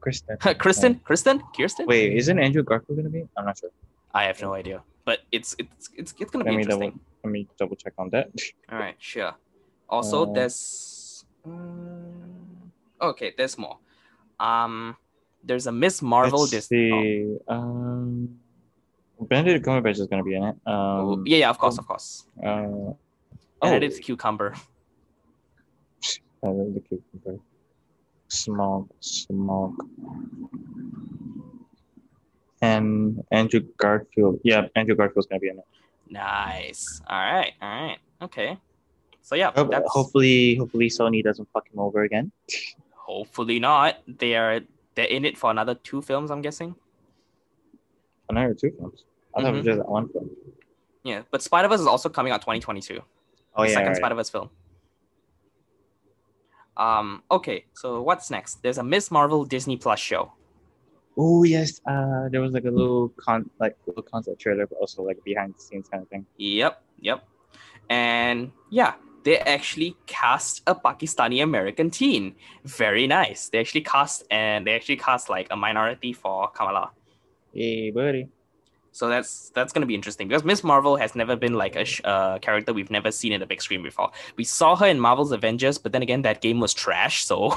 [0.00, 0.36] Kristen.
[0.58, 1.86] Kristen, Kristen, Kirsten.
[1.86, 3.26] Wait, isn't Andrew Garfield going to be?
[3.38, 3.70] I'm not sure.
[4.12, 7.00] I have no idea, but it's it's it's it's gonna be Let double, interesting.
[7.24, 8.28] let me double check on that.
[8.70, 9.32] All right, sure.
[9.88, 12.70] Also, Uh, there's um,
[13.00, 13.32] okay.
[13.36, 13.78] There's more.
[14.38, 14.94] Um,
[15.42, 16.40] there's a Miss Marvel.
[16.52, 17.36] Let's see.
[17.48, 18.38] Um,
[19.20, 20.56] Benedict Cumberbatch is going to be in it.
[20.66, 22.26] oh, Um, yeah, yeah, of course, of course.
[22.42, 22.96] uh, oh,
[23.62, 24.54] Benedict Cucumber.
[26.42, 27.40] uh, the cucumber.
[28.28, 29.74] Smaug, Smaug.
[32.62, 34.40] And Andrew Garfield.
[34.42, 35.64] Yeah, Andrew Garfield's going to be in it.
[36.10, 37.00] Nice.
[37.08, 38.58] All right, all right, okay.
[39.22, 42.30] So yeah, that's hopefully, hopefully Sony doesn't fuck him over again.
[42.94, 43.98] hopefully not.
[44.06, 44.60] They are
[44.94, 46.30] they're in it for another two films.
[46.30, 46.74] I'm guessing.
[48.28, 49.04] Another two films.
[49.36, 49.68] I thought it Mm-hmm.
[49.68, 50.30] was just one film.
[51.02, 53.00] Yeah, but Spider Verse is also coming out 2022.
[53.56, 53.96] Oh the yeah, second right.
[53.96, 54.50] Spider Verse film.
[56.76, 57.22] Um.
[57.30, 57.66] Okay.
[57.74, 58.62] So what's next?
[58.62, 60.32] There's a Miss Marvel Disney Plus show.
[61.16, 65.02] Oh yes, uh, there was like a little con, like little concept trailer, but also
[65.02, 66.26] like behind the scenes kind of thing.
[66.38, 66.82] Yep.
[67.00, 67.24] Yep.
[67.90, 72.34] And yeah, they actually cast a Pakistani American teen.
[72.64, 73.48] Very nice.
[73.50, 76.90] They actually cast and they actually cast like a minority for Kamala.
[77.54, 78.28] Hey, buddy.
[78.92, 82.00] So that's that's gonna be interesting because Miss Marvel has never been like a sh-
[82.04, 84.10] uh, character we've never seen in the big screen before.
[84.36, 87.24] We saw her in Marvel's Avengers, but then again, that game was trash.
[87.24, 87.52] So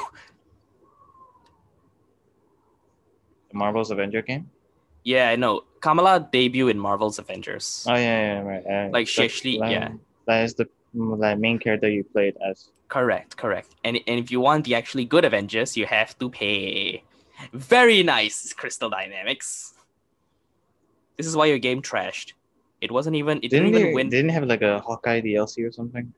[3.51, 4.49] The Marvel's Avenger game.
[5.03, 7.85] yeah, no, Kamala debut in Marvel's Avengers.
[7.87, 8.65] Oh yeah, yeah, right.
[8.65, 9.89] Uh, Like, she actually- that- yeah.
[10.25, 12.69] That is the mm, like main character you played as.
[12.89, 13.69] Correct, correct.
[13.85, 17.03] And and if you want the actually good Avengers, you have to pay.
[17.53, 19.73] Very nice, Crystal Dynamics.
[21.17, 22.33] This is why your game trashed.
[22.81, 23.37] It wasn't even.
[23.39, 23.81] It Didn't didn't, they?
[23.81, 24.09] even win.
[24.09, 26.13] Didn't have like a Hawkeye DLC or something.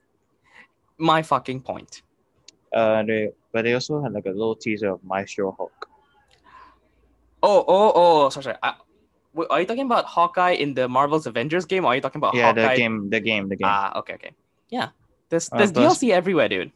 [0.97, 2.01] My fucking point.
[2.73, 5.87] Uh, they but they also had like a little teaser of Maestro Hulk.
[7.41, 8.29] Oh, oh, oh.
[8.29, 8.57] Sorry, sorry.
[8.61, 8.73] I,
[9.33, 12.19] wait, are you talking about Hawkeye in the Marvel's Avengers game, or are you talking
[12.19, 12.73] about yeah, Hawkeye?
[12.73, 13.67] the game, the game, the game.
[13.67, 14.31] Ah, okay, okay.
[14.69, 14.89] Yeah,
[15.29, 16.71] there's Uh, there's plus- DLC everywhere, dude.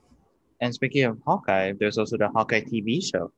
[0.61, 3.31] and speaking of Hawkeye, there's also the Hawkeye TV show.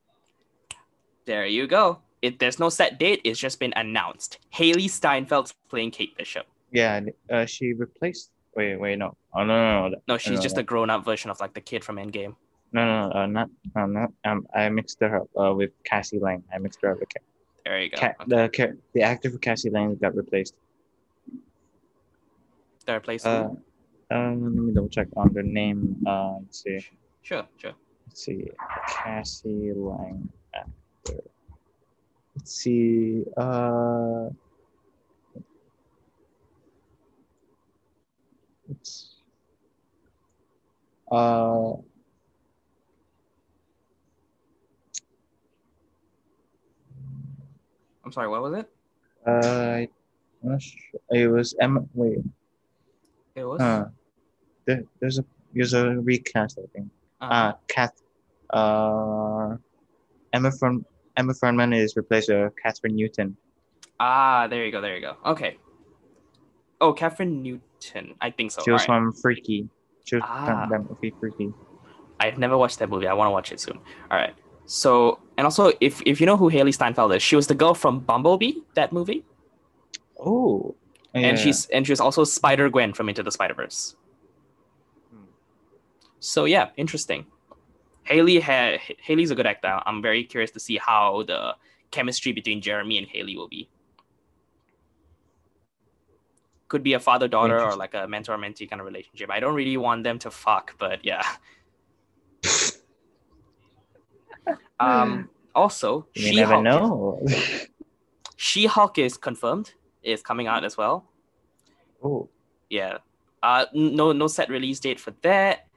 [1.24, 1.98] There you go.
[2.26, 3.20] It there's no set date.
[3.24, 4.38] It's just been announced.
[4.54, 6.46] Hailee Steinfeld's playing Kate Bishop.
[6.72, 8.30] Yeah, uh, she replaced.
[8.56, 9.16] Wait, wait, no.
[9.34, 10.60] Oh no, no, no, No, she's no, just no.
[10.60, 12.34] a grown-up version of like the kid from Endgame.
[12.72, 14.10] no, no, no, uh, not, um, not.
[14.24, 16.42] Um, I mixed her up uh, with Cassie Lang.
[16.52, 17.08] I mixed her up with.
[17.14, 17.22] Ca-
[17.64, 17.98] There you go.
[18.00, 18.14] Ca-
[18.46, 18.66] Okay.
[18.66, 20.54] the the actor for Cassie Lang got replaced.
[22.86, 23.24] Third place.
[23.26, 23.50] Uh,
[24.10, 25.96] um, let me double check on the name.
[26.06, 26.78] Uh, let's see.
[27.22, 27.74] sure, sure.
[28.06, 28.48] Let's see.
[28.88, 31.20] Cassie Lang actor.
[32.36, 33.24] Let's see.
[33.36, 34.28] Uh,
[38.70, 39.14] it's
[41.10, 41.72] uh.
[48.04, 48.28] I'm sorry.
[48.28, 48.70] What was it?
[49.26, 49.88] Uh, I'm
[50.42, 51.00] not sure.
[51.10, 51.80] It was Emma.
[51.94, 52.18] Wait,
[53.34, 53.60] It was.
[53.60, 53.86] uh,
[54.66, 56.58] there, there's a there's a recast.
[56.62, 56.90] I think.
[57.20, 57.94] uh, Uh, Cat.
[58.50, 59.56] Uh,
[60.32, 60.84] Emma from
[61.16, 63.36] Emma Fuhrmann is replaced with Kathryn Newton.
[64.00, 64.80] ah, there you go.
[64.80, 65.16] There you go.
[65.24, 65.56] Okay.
[66.80, 68.14] Oh, Kathryn Newton.
[68.20, 68.62] I think so.
[68.64, 69.02] she was Alright.
[69.02, 69.68] from Freaky.
[70.04, 70.46] She was Ah.
[70.46, 71.52] from that movie Freaky.
[72.20, 73.06] I've never watched that movie.
[73.06, 73.78] I want to watch it soon.
[74.10, 74.34] All right.
[74.66, 77.72] So, and also, if if you know who Hailee Steinfeld is, she was the girl
[77.74, 79.24] from Bumblebee, that movie,
[80.18, 80.74] Oh.
[81.14, 83.94] and she's and she's also Spider Gwen from Into the Spider Verse.
[85.10, 85.24] Hmm.
[86.20, 87.26] So yeah, interesting.
[88.08, 89.80] Hailee had Hailee's a good actor.
[89.84, 91.56] I'm very curious to see how the
[91.90, 93.68] chemistry between Jeremy and Hailee will be.
[96.68, 99.30] Could be a father daughter or like a mentor mentee kind of relationship.
[99.30, 101.22] I don't really want them to fuck, but yeah.
[104.80, 105.28] um.
[105.54, 107.24] Also, you never know.
[108.36, 109.72] She Hulk is confirmed.
[110.02, 111.06] Is coming out as well.
[112.04, 112.28] oh.
[112.68, 112.98] Yeah.
[113.42, 115.68] Uh, no, no set release date for that,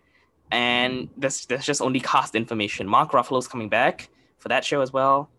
[0.51, 2.87] and there's there's just only cast information.
[2.87, 5.29] Mark Ruffalo's coming back for that show as well.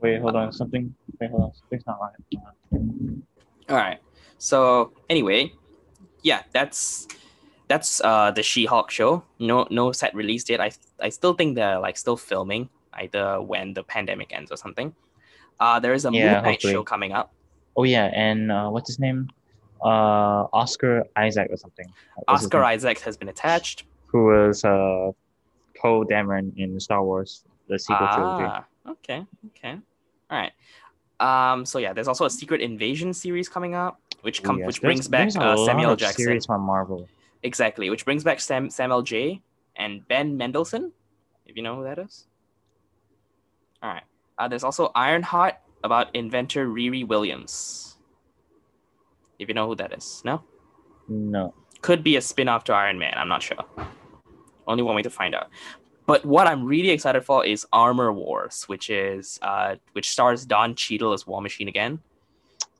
[0.00, 0.52] Wait, hold on.
[0.52, 0.94] Something.
[1.20, 1.52] Wait, hold on.
[1.54, 2.42] Something's not right.
[3.68, 3.98] All right.
[4.38, 5.52] So anyway,
[6.22, 7.06] yeah, that's
[7.68, 9.22] that's uh the She-Hulk show.
[9.38, 10.60] No no set release date.
[10.60, 14.94] I I still think they're like still filming either when the pandemic ends or something.
[15.60, 16.72] Uh, there is a Yeah, Moon Knight hopefully.
[16.72, 17.32] show coming up.
[17.76, 19.28] Oh yeah, and uh, what's his name?
[19.84, 21.86] Uh, Oscar Isaac or something.
[22.26, 22.64] What's Oscar?
[22.64, 23.84] Isaac has been attached.
[24.10, 25.12] Who was uh
[25.76, 28.44] Poe Dameron in Star Wars, the sequel trilogy.
[28.48, 29.78] Ah, okay, okay,
[30.30, 30.52] all right.
[31.20, 34.66] Um, so yeah, there's also a Secret Invasion series coming up, which Oh, yes.
[34.66, 36.24] which brings back uh, Samuel Jackson.
[36.24, 37.08] Series from Marvel.
[37.42, 39.40] Exactly, which brings back Sam Samuel J.
[39.76, 40.92] and Ben Mendelsohn,
[41.46, 42.26] if you know who that is.
[43.82, 44.02] All right.
[44.38, 47.96] Uh, there's also Ironheart about inventor Riri Williams.
[49.38, 50.42] If you know who that is, no?
[51.08, 51.54] No.
[51.80, 53.14] Could be a spin-off to Iron Man.
[53.16, 53.56] I'm not sure.
[54.70, 55.48] Only one way to find out.
[56.06, 60.74] But what I'm really excited for is Armor Wars, which is uh, which stars Don
[60.74, 62.00] Cheadle as War Machine again,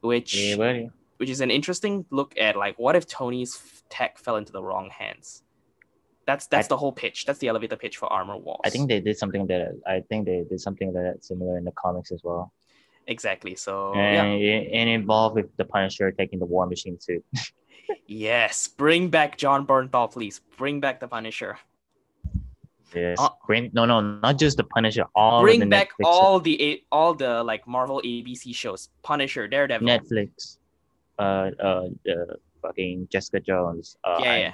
[0.01, 0.87] which Yeah,
[1.19, 4.89] which is an interesting look at like what if Tony's tech fell into the wrong
[4.91, 5.43] hands.
[6.27, 7.27] That's that's I- the whole pitch.
[7.27, 8.61] That's the elevator pitch for Armor Wars.
[8.65, 11.73] I think they did something that I think they did something that similar in the
[11.73, 12.53] comics as well.
[13.07, 13.55] exactly.
[13.57, 17.25] So and yeah, it, and involved with the Punisher taking the War Machine suit.
[18.07, 20.41] yes, bring back Jon Bernthal, please.
[20.57, 21.59] Bring back the Punisher.
[22.95, 23.19] Yes.
[23.21, 25.05] Uh, Bring no no not just the Punisher.
[25.15, 28.89] All bring the back Netflix, all the A- all the like Marvel ABC shows.
[29.03, 29.87] Punisher, Daredevil.
[29.87, 30.59] Netflix.
[31.19, 33.97] Uh uh the fucking Jessica Jones.
[34.05, 34.53] Uh, Yeah, yeah.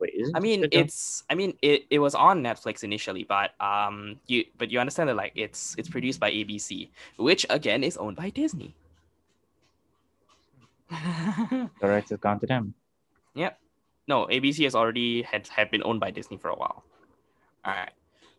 [0.00, 0.84] Wait, is it I mean, Jessica Jones?
[0.92, 5.08] it's I mean it, it was on Netflix initially, but um you but you understand
[5.08, 8.74] that like it's it's produced by ABC, which again is owned by Disney.
[10.90, 12.74] the rights has gone to them.
[13.34, 13.58] Yep.
[14.08, 16.82] No, ABC has already had had been owned by Disney for a while.
[17.64, 17.90] All right.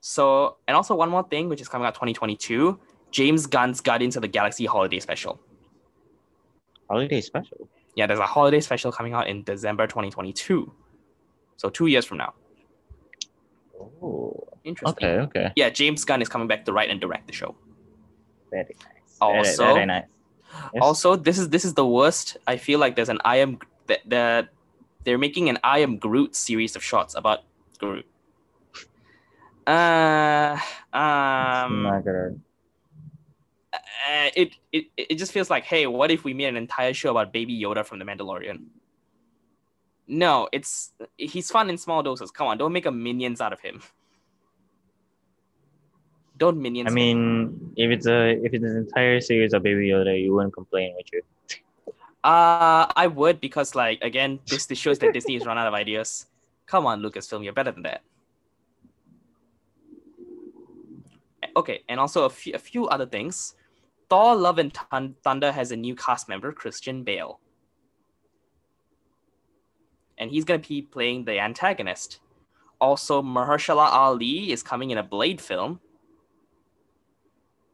[0.01, 2.79] So, and also one more thing, which is coming out 2022,
[3.11, 5.39] James Gunn's Guardians of the Galaxy holiday special.
[6.89, 7.67] Holiday special.
[7.95, 10.71] Yeah, there's a holiday special coming out in December 2022.
[11.57, 12.33] So two years from now.
[14.01, 14.47] Oh.
[14.63, 15.07] Interesting.
[15.09, 15.51] Okay, okay.
[15.55, 17.55] Yeah, James Gunn is coming back to write and direct the show.
[18.51, 19.17] Very nice.
[19.21, 20.05] Oh, also- very, very nice.
[20.73, 20.81] Yes.
[20.81, 22.37] Also, this is this is the worst.
[22.47, 24.49] I feel like there's an I am that the,
[25.03, 27.39] they're making an I am Groot series of shots about
[27.77, 28.05] Groot.
[29.69, 30.57] Uh,
[30.93, 32.29] um, not uh,
[34.35, 37.31] it, it it just feels like, hey, what if we made an entire show about
[37.31, 38.63] Baby Yoda from The Mandalorian?
[40.07, 42.31] No, it's he's fun in small doses.
[42.31, 43.83] Come on, don't make a minions out of him.
[46.35, 46.89] Don't minions.
[46.89, 50.55] I mean, if it's a if it's an entire series of Baby Yoda, you wouldn't
[50.55, 51.21] complain, would you?
[52.23, 55.75] uh, I would because like again, this this shows that Disney has run out of
[55.75, 56.25] ideas.
[56.65, 58.01] Come on, Lucasfilm, you're better than that.
[61.55, 63.55] Okay, and also a few a few other things.
[64.09, 67.39] Thor: Love and Thun- Thunder has a new cast member, Christian Bale.
[70.21, 72.19] and he's going to be playing the antagonist.
[72.81, 75.79] Also, Mahershala Ali is coming in a Blade film.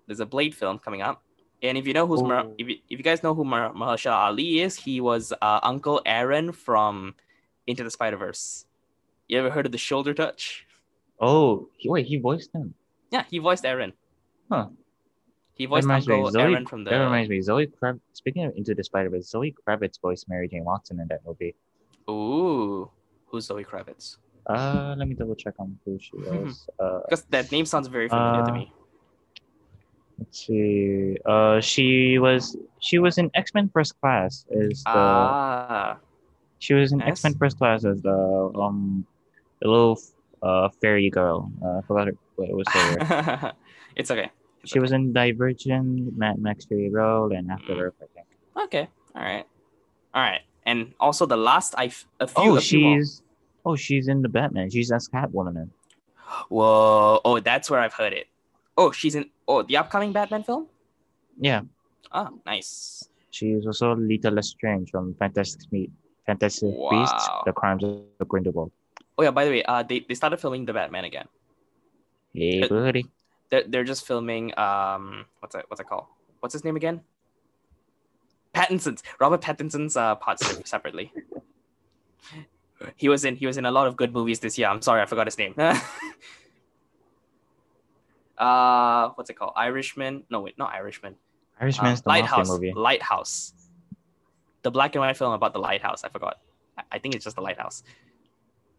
[0.06, 1.24] There's a Blade film coming up
[1.64, 2.54] And if you know who's Mar- Oh.
[2.60, 6.02] if, you, if you guys know who Mar- Mahershala Ali is, he was uh, Uncle
[6.06, 7.16] Aaron from
[7.66, 8.68] Into the Spider Verse.
[9.28, 10.68] You ever heard of the shoulder touch?
[11.20, 12.76] Oh, he, wait, he voiced him.
[13.16, 13.92] Yeah, he voiced Aaron.
[14.52, 14.68] Huh.
[15.60, 16.90] He voiced Uncle Zoe- Aaron from the.
[16.92, 18.02] That reminds me, Zoe Kravitz.
[18.14, 21.56] Speaking of Into the Spider Verse, Zoe Kravitz voiced Mary Jane Watson in that movie.
[22.10, 22.90] Ooh,
[23.28, 24.18] who's Zoe Kravitz?
[24.48, 26.68] Uh, let me double check on who she was.
[26.80, 28.72] uh, Because that name sounds very familiar to Uh, me.
[30.20, 31.18] let's see.
[31.26, 34.46] Uh, she was she was in X Men First Class.
[34.52, 35.98] Is the Ah,
[36.60, 37.10] she was in yes.
[37.10, 39.06] X Men First Class as the um
[39.62, 39.98] the little
[40.46, 41.52] uh fairy girl.
[41.64, 42.68] Uh, I forgot her, what it was.
[42.70, 43.54] Her.
[43.96, 44.30] it's okay.
[44.62, 47.82] It's she was in Divergent, Mad Max Fury Road, and After Mm.
[47.82, 47.98] Earth.
[48.02, 48.28] I think.
[48.66, 48.86] okay.
[49.16, 49.46] All right,
[50.14, 50.42] all right.
[50.66, 52.44] And also the last I f- a few.
[52.44, 53.22] Oh, a few she's
[53.66, 54.70] oh she's in the Batman.
[54.70, 55.70] She's as Catwoman.
[56.50, 57.22] Whoa!
[57.24, 58.28] Oh, that's where I've heard it.
[58.78, 59.30] Oh, she's in.
[59.48, 60.68] Oh, the upcoming Batman film.
[61.40, 61.62] Yeah,
[62.12, 63.08] Ah, nice.
[63.32, 65.94] she's also Leta Lestrange from Fantastic Beasts.
[66.26, 68.72] Fantastic Beasts: The Crimes of Grindelwald.
[69.18, 69.32] Oh yeah.
[69.32, 71.28] By the way, uh, they, they started filming the Batman again.
[72.34, 73.06] Hey, Uh, buddy.
[73.50, 74.58] They're, they're just filming.
[74.58, 75.66] Um, what's that?
[75.70, 76.06] What's it called?
[76.40, 77.02] What's his name again?
[78.54, 81.12] Pattinson's Robert Pattinson's uh parts separately.
[82.96, 84.68] He was in he was in a lot of good movies this year.
[84.70, 85.54] I'm sorry, I forgot his name.
[88.38, 89.54] uh, what's it called?
[89.56, 90.24] Irishman?
[90.30, 91.16] No, wait, not Irishman.
[91.60, 92.50] Irishman's Uh, the Lighthouse.
[92.50, 92.74] movie.
[92.74, 93.54] Lighthouse.
[94.64, 96.04] The black and white film about the lighthouse.
[96.04, 96.38] I forgot.
[96.78, 97.84] I, I think it's just the lighthouse.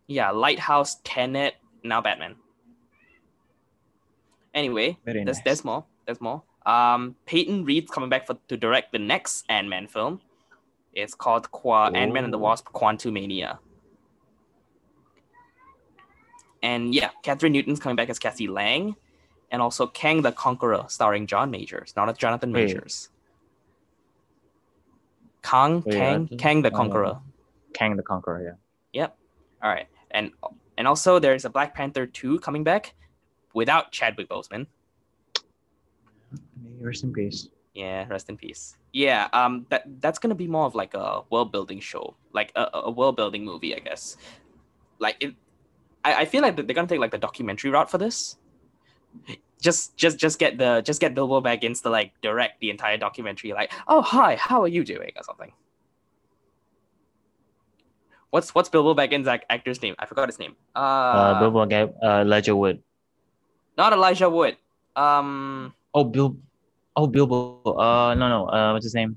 [0.06, 2.36] Yeah, Lighthouse, Tenet, now Batman.
[4.54, 5.44] Anyway, Very there's nice.
[5.44, 5.84] there's more.
[6.06, 6.42] There's more.
[6.64, 10.20] Um, Peyton Reed's coming back for to direct the next Ant Man film.
[10.92, 12.42] It's called Qua Ant Man and the Ooh.
[12.42, 13.58] Wasp: Quantumania.
[16.62, 18.96] And yeah, Kathryn Newton's coming back as Cassie Lang,
[19.50, 22.68] and also Kang the Conqueror, starring John Majors, not Jonathan Wait.
[22.68, 23.10] Majors.
[25.42, 26.76] Kang, Wait, Kang, Kang the oh.
[26.76, 27.20] Conqueror.
[27.72, 28.42] Kang the Conqueror.
[28.42, 29.00] Yeah.
[29.02, 29.16] Yep.
[29.62, 30.32] All right, and
[30.78, 32.94] and also there's a Black Panther two coming back,
[33.54, 34.66] without Chadwick Boseman.
[36.80, 37.48] Rest in peace.
[37.74, 38.76] Yeah, rest in peace.
[38.92, 42.68] Yeah, um, that that's gonna be more of like a world building show, like a,
[42.72, 44.16] a world building movie, I guess.
[44.98, 45.34] Like it,
[46.04, 48.36] I, I feel like they're gonna take like the documentary route for this.
[49.60, 53.52] Just just just get the just get Bilbo Baggins to like direct the entire documentary,
[53.52, 55.52] like, oh hi, how are you doing, or something.
[58.36, 59.94] What's what's Bilbo Baggins' ac- actor's name?
[59.98, 60.56] I forgot his name.
[60.76, 62.82] Uh, Uh, Bilbo Gab, uh, Ledger Wood.
[63.78, 64.58] not Elijah Wood.
[64.94, 66.36] Um, Oh, Bill.
[66.94, 67.62] Oh, Bilbo.
[67.64, 68.44] Uh, no, no.
[68.52, 69.16] Uh, what's his name?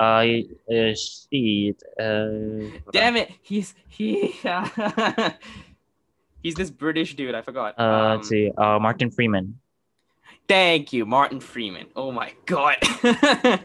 [0.00, 0.24] Uh,
[0.72, 1.82] uh shit.
[2.00, 4.32] Uh, Damn it, he's he.
[6.42, 7.34] he's this British dude.
[7.34, 7.74] I forgot.
[7.78, 8.50] Uh, Um, let's see.
[8.56, 9.60] Uh, Martin Freeman.
[10.48, 11.88] Thank you, Martin Freeman.
[11.94, 12.76] Oh my god.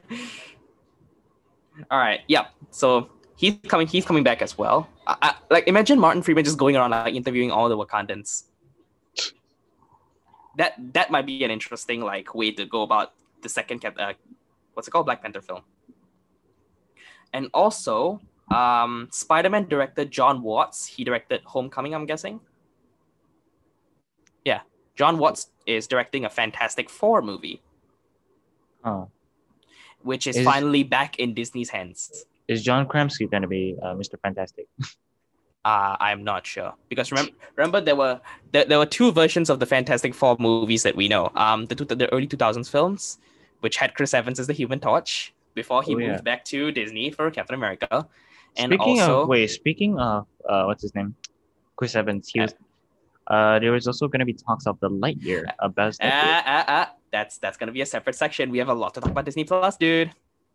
[1.89, 2.21] All right.
[2.27, 2.47] Yeah.
[2.71, 3.09] So
[3.41, 3.87] he's coming.
[3.87, 4.87] He's coming back as well.
[5.07, 8.43] I, I, like imagine Martin Freeman just going around like interviewing all the Wakandans.
[10.57, 13.95] That that might be an interesting like way to go about the second cap.
[13.97, 14.13] Uh,
[14.73, 15.07] what's it called?
[15.07, 15.61] Black Panther film.
[17.33, 18.19] And also,
[18.53, 20.85] um, Spider-Man director Jon Watts.
[20.85, 21.95] He directed Homecoming.
[21.95, 22.41] I'm guessing.
[24.45, 24.61] Yeah,
[24.95, 27.61] Jon Watts is directing a Fantastic Four movie,
[28.83, 29.09] Oh,
[30.01, 32.25] which is, Is- finally back in Disney's hands.
[32.51, 34.15] Is John Krasinski gonna be uh, Mr.
[34.21, 34.67] Fantastic?
[35.63, 38.19] Uh, I'm not sure because remember, remember there were
[38.51, 41.31] there, there were two versions of the Fantastic Four movies that we know.
[41.35, 43.19] Um, the two, the early 2000s films,
[43.59, 46.21] which had Chris Evans as the Human Torch before he Oh, moved yeah.
[46.21, 48.07] back to Disney for Captain America,
[48.57, 51.13] and speaking also of wait, speaking of uh, what's his name?
[51.75, 52.31] Chris Evans.
[52.33, 52.53] He Uh, was.
[53.27, 55.45] Uh, there was also gonna be talks of the Lightyear.
[55.59, 56.09] Uh, Buzz Lightyear.
[56.11, 58.49] ah, ah, ah, that's that's gonna be a separate section.
[58.49, 60.09] We have a lot to talk about Disney Plus, dude.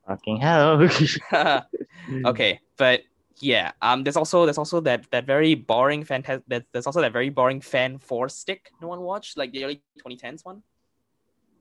[0.06, 0.88] Fucking hell.
[2.26, 3.02] okay, but
[3.40, 7.12] yeah, um, there's also there's also that that very boring fantastic that there's also that
[7.12, 10.62] very boring fan four stick no one watched like the early 2010s one,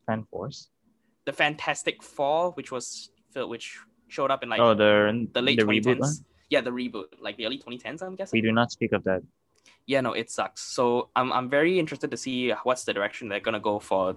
[0.06, 0.70] Fan Force.
[1.26, 3.78] the Fantastic Four, which was which
[4.08, 5.84] showed up in like oh, the the late the 2010s.
[5.84, 6.14] reboot one.
[6.50, 8.38] Yeah, the reboot, like the early 2010s, I'm guessing.
[8.38, 9.24] We do not speak of that.
[9.88, 10.62] yeah, no, it sucks.
[10.62, 14.16] So I'm I'm very interested to see what's the direction they're gonna go for,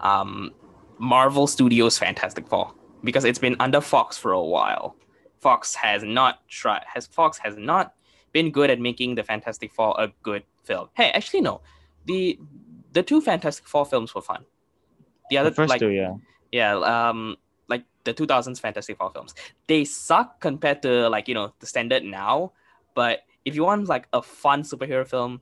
[0.00, 0.50] um,
[0.98, 2.74] Marvel Studios Fantastic Four
[3.04, 4.96] because it's been under Fox for a while.
[5.40, 7.94] Fox has not tried has Fox has not
[8.32, 10.88] been good at making the Fantastic Four a good film.
[10.94, 11.60] Hey, actually no,
[12.06, 12.38] the
[12.92, 14.44] the two Fantastic Four films were fun.
[15.30, 16.14] The other The first like two, yeah.
[16.52, 17.36] yeah um
[17.68, 19.34] like the 2000s fantastic four films
[19.66, 22.52] they suck compared to like you know the standard now
[22.94, 25.40] but if you want like a fun superhero film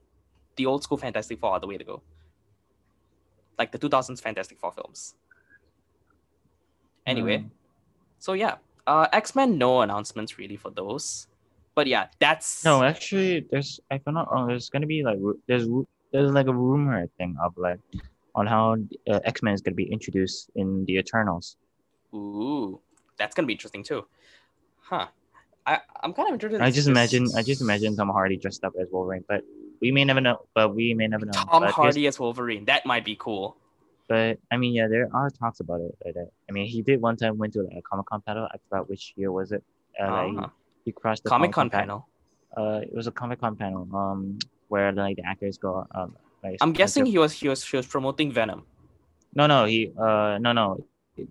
[0.56, 2.02] the old school fantastic four are the way to go
[3.58, 5.14] like the 2000s fantastic four films
[7.06, 7.50] Anyway, Mm.
[8.18, 11.26] so yeah, uh, X Men no announcements really for those,
[11.74, 15.66] but yeah, that's No, actually, there's if I'm not wrong, there's gonna be like there's
[16.12, 17.78] there's like a rumor thing of like
[18.34, 18.76] on how
[19.08, 21.56] uh, X Men is gonna be introduced in the Eternals.
[22.14, 22.80] ooh,
[23.18, 24.04] that's gonna be interesting too,
[24.82, 25.06] huh?
[25.66, 26.60] I I'm kind of interested.
[26.60, 29.42] I just this- imagine I just imagine Tom Hardy dressed up as Wolverine, but
[29.80, 30.46] we may never know.
[30.54, 31.32] But we may never know.
[31.32, 32.64] Tom Hardy as Wolverine.
[32.66, 33.56] That might be cool.
[34.08, 35.96] But I mean, yeah, there are talks about it.
[36.04, 36.30] Like that.
[36.48, 38.46] I mean, he did one time went to like a Comic Con panel.
[38.52, 39.64] I forgot which year was it.
[40.00, 40.50] Uh, like, he, Ah,
[40.84, 42.08] he crushed the Comic Con pa- panel.
[42.56, 43.88] Uh, it was a Comic Con panel.
[43.94, 44.38] Um,
[44.68, 45.86] where like the actors go.
[45.94, 48.64] Um, like I'm guessing he was he was he was promoting Venom.
[49.34, 49.92] No, no, he.
[49.98, 50.84] Uh, no, no.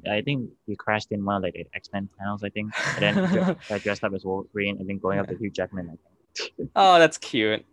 [0.09, 2.43] I think he crashed in one of like the X Men panels.
[2.43, 5.49] I think, and then got dressed up as Wolverine, and then going up to Hugh
[5.51, 5.87] Jackman.
[5.93, 5.95] I
[6.57, 6.71] think.
[6.75, 7.65] Oh, that's cute.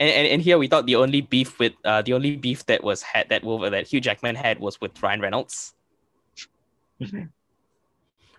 [0.00, 2.84] And, and, and here we thought the only beef with uh the only beef that
[2.84, 5.74] was had that Wolver that Hugh Jackman had was with Ryan Reynolds.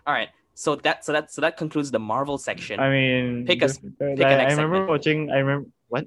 [0.06, 2.80] All right, so that so that so that concludes the Marvel section.
[2.80, 4.88] I mean, Pick a- the- pick a I, remember segment.
[4.88, 5.30] watching.
[5.30, 6.06] I remember what?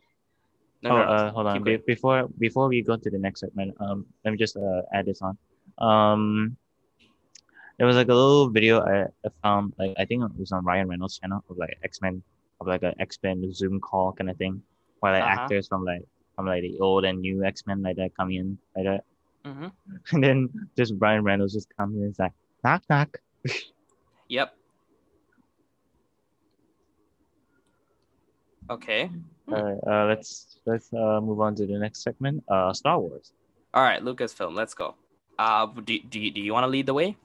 [0.82, 1.64] No, oh, no, no, uh, hold on.
[1.64, 5.06] Be- before before we go to the next segment, um, let me just uh, add
[5.06, 5.38] this on.
[5.78, 6.58] Um,
[7.78, 10.64] there was like a little video I, I found, like I think it was on
[10.66, 12.22] Ryan Reynolds' channel of like X Men,
[12.62, 14.62] of like an X Men Zoom call kind of thing,
[15.04, 15.44] where like Uh-huh.
[15.44, 16.02] actors from like
[16.36, 19.04] from like the old and new X Men like that come in like that,
[19.44, 19.72] Mhm.
[20.14, 22.32] and then just Ryan Reynolds just comes in and is like
[22.64, 23.20] knock knock.
[24.30, 24.56] Yep.
[28.70, 29.12] Okay.
[29.52, 29.80] All right.
[29.86, 32.44] Uh, let's let's uh move on to the next segment.
[32.48, 33.34] Uh, Star Wars.
[33.74, 34.96] All right, Lucasfilm, let's go.
[35.38, 37.18] Uh, do, do, you- do you want to lead the way?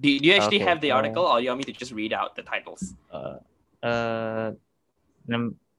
[0.00, 1.92] Do, do you actually Okay, have the uh, article, or you want me to just
[1.92, 2.94] read out the titles?
[3.10, 3.38] Uh,
[3.82, 4.52] uh,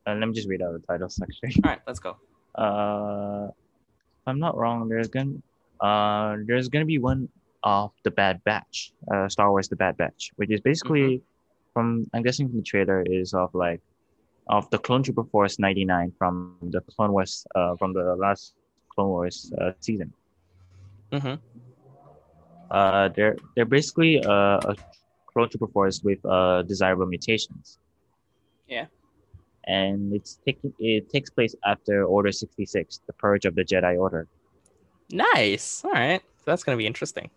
[0.09, 1.51] uh, let me just read out the title section.
[1.63, 2.17] All right, let's go.
[2.55, 5.35] Uh, if I'm not wrong, there's gonna
[5.79, 7.29] uh there's gonna be one
[7.63, 11.21] of the Bad Batch, uh, Star Wars: The Bad Batch, which is basically
[11.73, 13.81] from I'm guessing from the trailer is of like
[14.49, 18.55] of the Clone Trooper Force 99 from the Clone Wars uh from the last
[18.93, 20.11] Clone Wars uh, season.
[21.11, 21.35] Mm-hmm.
[22.71, 24.75] Uh, they're they're basically uh, a
[25.31, 27.77] clone trooper force with uh, desirable mutations.
[28.67, 28.87] Yeah.
[29.69, 33.99] And it's taking it takes place after Order sixty six, the purge of the Jedi
[33.99, 34.27] Order.
[35.11, 35.85] Nice.
[35.85, 37.29] All right, so that's gonna be interesting.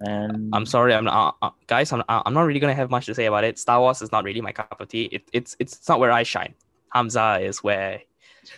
[0.00, 1.92] And I'm sorry, I'm not, uh, guys.
[1.92, 3.60] I'm I'm not really gonna have much to say about it.
[3.60, 5.04] Star Wars is not really my cup of tea.
[5.04, 6.54] It, it's it's not where I shine.
[6.92, 8.02] Hamza is where.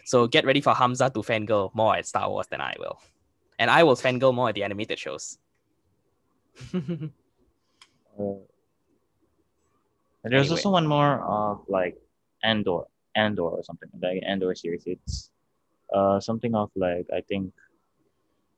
[0.04, 2.98] So get ready for Hamza to fangirl more at Star Wars than I will,
[3.58, 5.36] and I will fangirl more at the animated shows.
[6.74, 8.32] uh,
[10.24, 10.58] and there's Anyway.
[10.58, 11.96] also one more of like
[12.42, 14.82] Andor, Andor or something like Andor series.
[14.86, 15.30] It's
[15.92, 17.52] uh something of like I think,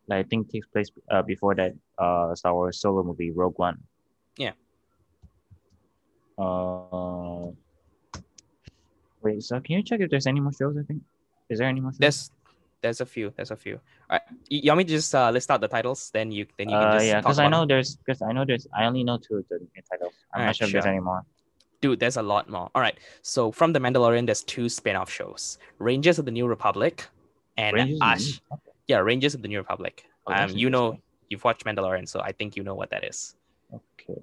[0.09, 3.83] like, I think takes place uh, before that uh Star Wars solo movie Rogue One.
[4.39, 4.53] Yeah.
[6.39, 7.51] Uh,
[9.23, 9.43] wait.
[9.43, 10.77] So can you check if there's any more shows?
[10.79, 11.03] I think.
[11.49, 11.99] Is there any more shows?
[11.99, 12.31] there's
[12.83, 13.33] there's a few.
[13.35, 13.81] There's a few.
[14.11, 16.11] All right, you, you want me to just uh, list out the titles?
[16.13, 17.03] Then you then you can just.
[17.03, 17.69] uh, yeah, because I know them.
[17.69, 19.59] there's because I know there's I only know two of the
[19.91, 20.13] titles.
[20.33, 20.93] I'm Alright, not sure if there's sure.
[20.93, 21.25] any more.
[21.81, 22.71] Dude, there's a lot more.
[22.75, 22.99] All right.
[23.23, 27.07] So from The Mandalorian, there's two spin-off shows: Rangers of the New Republic
[27.57, 28.41] and Rangers Ash.
[28.87, 30.05] Yeah, Rangers of the New Republic.
[30.27, 30.99] Oh, um, you know,
[31.29, 33.37] you've watched Mandalorian, so I think you know what that is.
[33.73, 34.15] Okay.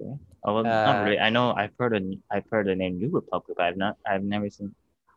[0.44, 1.18] Oh, well, Uh, not really.
[1.18, 4.24] I know I've heard the I've heard the name New Republic, but I've not I've
[4.24, 4.74] never seen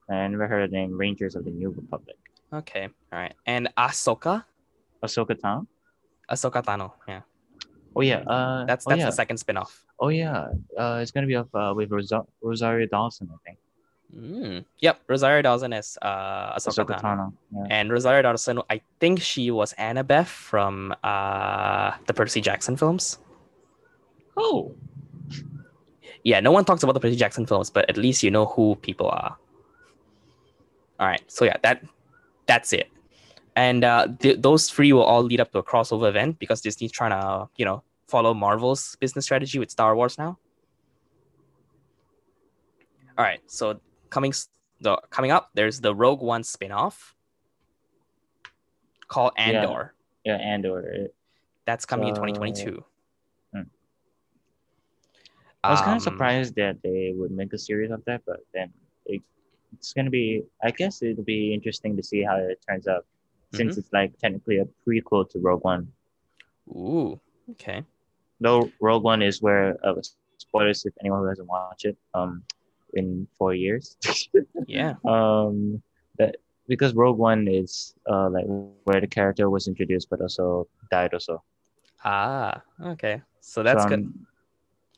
[0.09, 2.17] I never heard the name Rangers of the New Republic.
[2.53, 2.87] Okay.
[3.11, 3.33] All right.
[3.45, 4.43] And Ahsoka,
[5.03, 5.67] Ahsoka Town.
[6.29, 6.91] Ahsoka Tano.
[7.07, 7.21] Yeah,
[7.95, 8.19] Oh yeah.
[8.27, 8.65] Uh.
[8.65, 9.05] that's oh that's yeah.
[9.07, 9.83] the second spin-off.
[9.99, 10.47] Oh yeah.
[10.77, 13.57] Uh, it's gonna be of uh, with Rosa- Rosario Dawson, I think.
[14.15, 14.65] Mm.
[14.79, 17.01] Yep, Rosario Dawson is uh, Ahsoka, Ahsoka Tano.
[17.01, 17.33] Tano.
[17.53, 17.65] Yeah.
[17.69, 23.19] And Rosario Dawson, I think she was Annabeth from uh, the Percy Jackson films.
[24.37, 24.73] Oh.
[26.23, 28.75] Yeah, no one talks about the Percy Jackson films, but at least you know who
[28.81, 29.37] people are.
[30.99, 31.83] All right, so yeah, that
[32.47, 32.89] that's it.
[33.55, 36.91] And uh, th- those three will all lead up to a crossover event because Disney's
[36.91, 40.37] trying to, you know, follow Marvel's business strategy with Star Wars now.
[43.17, 43.79] All right, so
[44.09, 44.33] coming
[44.81, 47.15] the coming up, there's the Rogue One spin-off
[49.07, 49.93] called Andor.
[50.23, 50.35] Yeah.
[50.35, 50.79] Andor.
[50.81, 51.15] It-
[51.65, 52.83] That's coming in 2022.
[53.53, 53.61] Hmm.
[55.63, 58.41] I was kind Um, of surprised that they would make a series of that, but
[58.53, 58.71] then
[59.05, 59.21] it,
[59.73, 60.43] it's gonna be.
[60.63, 63.05] I guess it'll be interesting to see how it turns out,
[63.53, 63.79] since Mm-hmm.
[63.79, 65.91] it's like technically a prequel to Rogue One.
[66.69, 67.19] Ooh,
[67.51, 67.83] okay.
[68.39, 69.95] Though Rogue One is where uh,
[70.37, 71.97] spoilers if anyone who hasn't watched it.
[72.13, 72.43] Um,
[72.93, 73.97] in four years.
[74.67, 74.95] Yeah.
[75.05, 75.81] um,
[76.17, 78.45] that because Rogue One is uh like
[78.83, 81.43] where the character was introduced, but also died also.
[82.03, 83.21] Ah, okay.
[83.39, 83.99] So that's so, good.
[83.99, 84.27] um,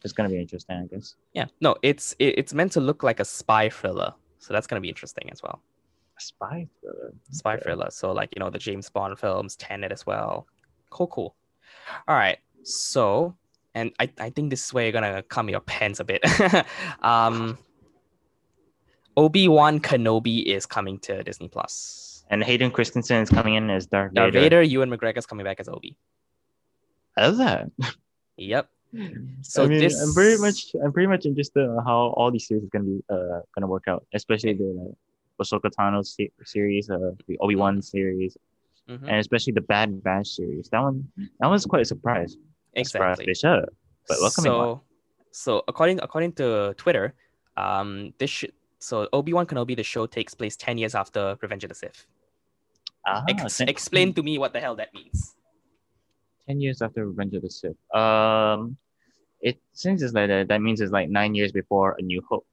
[0.03, 1.15] It's gonna be interesting, I guess.
[1.33, 1.45] Yeah.
[1.61, 4.13] No, it's it, it's meant to look like a spy thriller.
[4.39, 5.61] So that's gonna be interesting as well.
[6.17, 7.13] A spy thriller.
[7.31, 7.63] Spy Okay.
[7.63, 7.89] thriller.
[7.91, 10.47] So like you know the James Bond films, Tenet as well.
[10.89, 11.35] Cool, cool.
[12.07, 12.39] All right.
[12.64, 13.36] So
[13.76, 16.24] and I, I think this is where you're gonna come your pants a bit.
[17.01, 17.57] um
[19.18, 21.49] Obi Wan Kenobi is coming to Disney
[22.30, 24.39] And Hayden Christensen is coming in as Darth Darth Vader.
[24.41, 25.97] Vader, Ewan is coming back as Obi.
[27.18, 27.70] I love that.
[28.38, 28.70] Yep.
[29.41, 32.47] So I mean, this I'm pretty much I'm pretty much interested in how all these
[32.47, 34.95] series is gonna be uh gonna work out, especially the like,
[35.41, 38.36] Ahsoka Tano se- series, uh, the Obi Wan series,
[38.89, 39.03] Mhm.
[39.03, 40.70] and especially the Bad Batch series.
[40.70, 41.07] That one
[41.39, 42.36] that was quite a surprise.
[42.82, 43.34] Exactly.
[43.34, 43.65] should.
[44.07, 44.82] But welcoming so,
[45.32, 47.13] so according according to Twitter,
[47.57, 48.45] um, this sh-
[48.80, 52.05] so Obi Wan Kenobi the show takes place ten years after Revenge of the Sith.
[53.05, 55.36] Ah, Ex- ten, explain to me what the hell that means.
[56.47, 57.77] ten years after Revenge of the Sith.
[57.93, 58.77] Um,
[59.41, 62.47] it since it's like that, that means it's like nine years before A New Hope.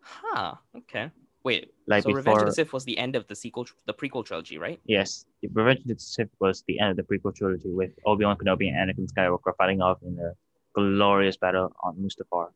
[0.00, 0.54] Huh.
[0.76, 1.10] Okay.
[1.44, 1.70] Wait.
[1.86, 4.56] Like so Revenge of the Sith was the end of the sequel, the prequel trilogy,
[4.58, 4.80] right?
[4.86, 8.24] Yes, the Revenge of the Sith was the end of the prequel trilogy with Obi
[8.24, 10.32] Wan Kenobi and Anakin Skywalker fighting off in a
[10.74, 12.48] glorious battle on Mustafar,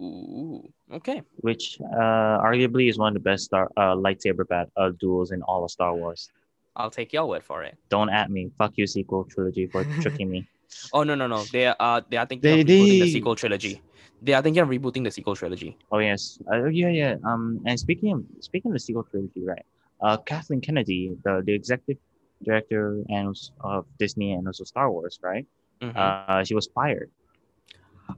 [0.00, 0.62] Ooh.
[0.92, 1.22] Okay.
[1.38, 5.42] which uh, arguably is one of the best star uh, lightsaber bat uh, duels in
[5.42, 6.30] all of Star Wars.
[6.76, 7.76] I'll take your word for it.
[7.88, 10.46] Don't at me, fuck you, sequel trilogy for tricking me.
[10.92, 11.42] Oh no no no!
[11.44, 13.80] They are they are thinking They- of rebooting the they- sequel trilogy.
[14.26, 15.78] They are thinking of rebooting the sequel trilogy.
[15.92, 17.14] Oh yes, uh, yeah yeah.
[17.22, 19.64] Um, and speaking of speaking of the sequel trilogy, right?
[20.02, 22.02] Uh, Kathleen Kennedy, the the executive
[22.42, 25.46] director and of Disney and also Star Wars, right?
[25.80, 25.94] Mhm.
[25.96, 27.08] Uh, she was fired.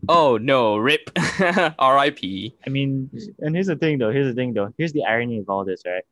[0.08, 0.76] oh no!
[0.78, 1.10] Rip.
[1.78, 2.54] R.I.P.
[2.66, 4.10] I mean, and here's the thing though.
[4.10, 4.72] Here's the thing though.
[4.78, 6.04] Here's the irony of all this, right?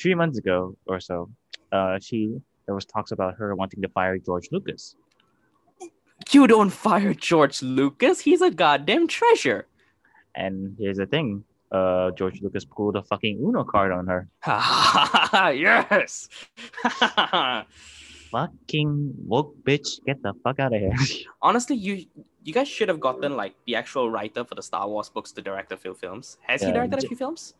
[0.00, 1.30] Three months ago or so,
[1.72, 2.18] uh, she
[2.66, 4.96] there was talks about her wanting to fire George Lucas,
[6.30, 8.20] You don't fire George Lucas.
[8.20, 9.66] He's a goddamn treasure.
[10.34, 11.44] and here's the thing.
[11.72, 14.28] Uh, George Lucas pulled a fucking Uno card on her.
[15.54, 16.28] yes.
[18.30, 20.94] Fucking woke bitch, get the fuck out of here.
[21.42, 22.06] Honestly, you
[22.44, 25.42] you guys should have gotten like the actual writer for the Star Wars books to
[25.42, 26.38] direct a few films.
[26.46, 27.54] Has he directed a J- few films?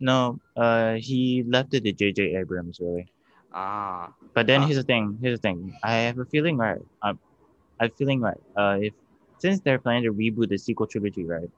[0.00, 2.34] no, uh, he left it to J.J.
[2.36, 3.06] Abrams really.
[3.52, 4.66] Ah, But then Ah.
[4.66, 5.18] here's the thing.
[5.22, 5.74] Here's the thing.
[5.82, 6.78] I have a feeling, right?
[7.02, 7.18] I'm,
[7.80, 8.94] I'm feeling like Uh, if
[9.38, 11.50] since they're planning to reboot the sequel trilogy, right?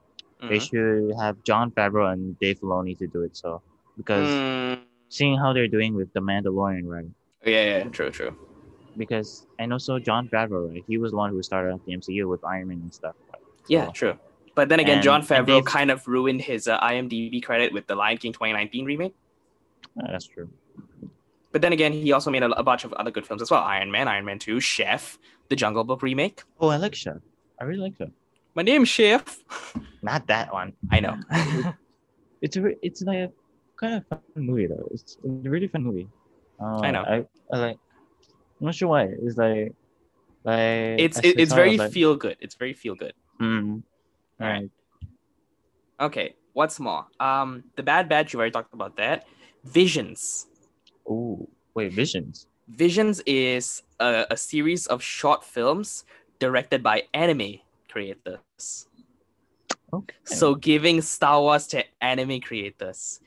[0.49, 0.67] They mhm.
[0.67, 3.35] should have Jon Favreau and Dave Filoni to do it.
[3.35, 3.61] So
[3.97, 4.77] because Mm,
[5.09, 7.11] seeing how they're doing with the Mandalorian, right?
[7.45, 8.35] yeah, yeah, true, true.
[8.95, 10.83] Because and also Jon Favreau, right?
[10.87, 13.15] He was the one who started the MCU with Iron Man and stuff.
[13.33, 13.41] Right?
[13.67, 14.17] Yeah, true.
[14.55, 17.95] But then again, And- Jon Favreau kind of ruined his uh, IMDb credit with the
[17.95, 19.15] Lion King 2019 remake.
[19.99, 20.49] Uh, that's true.
[21.53, 23.61] But then again, he also made a, a bunch of other good films as well:
[23.63, 25.17] Iron Man, Iron Man 2, Chef,
[25.49, 26.41] the Jungle Book remake.
[26.59, 27.17] Oh, I like Chef.
[27.61, 28.09] I really like Chef.
[28.55, 29.23] My name's Chef.
[30.01, 30.73] Not that one.
[30.91, 31.15] I know.
[32.43, 33.31] It's a it's like a
[33.77, 34.89] kind of fun movie though.
[34.91, 36.09] It's a really fun movie.
[36.59, 37.03] Uh, I know.
[37.03, 37.77] I, I like.
[38.59, 39.03] I'm not sure why.
[39.03, 39.71] It's like
[40.43, 42.35] like it's it, it's very like, feel good.
[42.41, 43.13] It's very feel good.
[43.39, 43.81] mm,
[44.41, 44.69] Alright.
[46.01, 47.05] Okay, what's more?
[47.17, 48.33] Um, the Bad Batch.
[48.33, 49.25] You already talked about that.
[49.63, 50.47] Visions.
[51.07, 52.47] Oh wait, Visions.
[52.67, 56.05] Visions is a, a series of short films
[56.39, 58.87] directed by anime creators.
[59.91, 60.15] Okay.
[60.23, 63.19] So giving Star Wars to anime creators.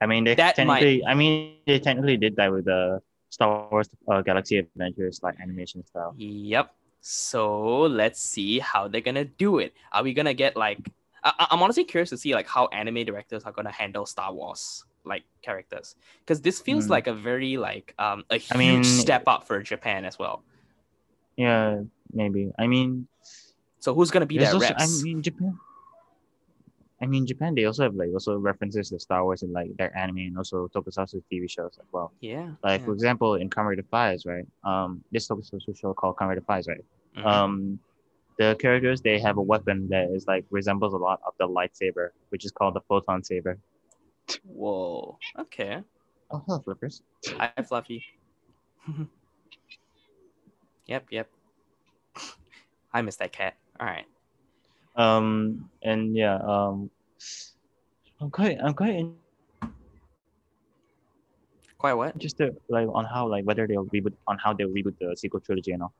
[0.00, 1.04] I mean, they That might- technically.
[1.06, 5.84] I mean, they technically did that with the Star Wars uh, Galaxy Adventures like animation
[5.86, 6.14] style.
[6.16, 6.74] Yep.
[7.00, 9.74] So let's see how they're gonna do it.
[9.92, 10.78] Are we gonna get like?
[11.24, 14.84] I, I'm honestly curious to see like how anime directors are gonna handle Star Wars
[15.04, 16.92] like characters because this feels Hmm.
[16.92, 20.42] like a very like um a huge I mean- step up for Japan as well.
[21.36, 21.80] Yeah,
[22.12, 22.52] maybe.
[22.58, 23.08] I mean,
[23.80, 25.00] So who's gonna be their also, reps?
[25.00, 25.58] I mean, Japan.
[27.02, 27.54] I mean, Japan.
[27.54, 30.68] They also have like also references to Star Wars in like their anime and also
[30.68, 32.12] tokusatsu TV shows as well.
[32.20, 32.50] yeah.
[32.62, 32.86] Like yeah.
[32.86, 34.46] for example, in Kamen Rider Faiz, right?
[34.64, 36.84] Um, this tokusatsu show called Kamen Rider Faiz, right?
[37.16, 37.26] Mhm.
[37.26, 37.78] Um,
[38.38, 42.08] the characters they have a weapon that is like resembles a lot of the lightsaber,
[42.30, 43.58] which is called the photon saber.
[44.44, 45.18] Whoa.
[45.38, 45.82] Okay.
[46.30, 47.02] Oh, hello, flippers.
[47.28, 48.04] Hi, Fluffy.
[50.86, 51.06] yep.
[51.10, 51.28] Yep.
[52.92, 53.54] I miss that cat.
[53.78, 54.06] All right.
[54.96, 56.90] Um, and yeah, um,
[58.20, 59.16] I'm quite, I'm quite in-
[61.76, 62.14] Quite what?
[62.14, 65.72] interested like on how like whether they'll reboot on how they'll reboot the sequel trilogy
[65.72, 65.92] and all.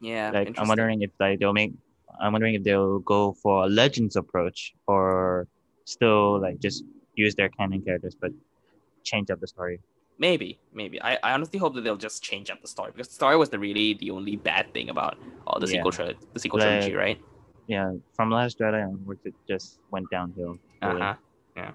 [0.00, 0.30] Yeah.
[0.30, 1.72] like I'm wondering if like they'll make
[2.20, 5.46] I'm wondering if they'll go for a legends approach or
[5.84, 6.84] still like just
[7.16, 8.30] use their canon characters but
[9.02, 9.80] change up the story.
[10.18, 11.02] maybe, maybe.
[11.02, 13.50] I, I honestly hope that they'll just change up the story because the story was
[13.50, 15.72] the really the only bad thing about all the Yeah.
[15.78, 17.18] sequel tri- the sequel Like- trilogy, right?
[17.66, 20.58] Yeah, from Last Jedi onwards, it just went downhill.
[20.82, 21.14] Uh huh.
[21.56, 21.70] Yeah.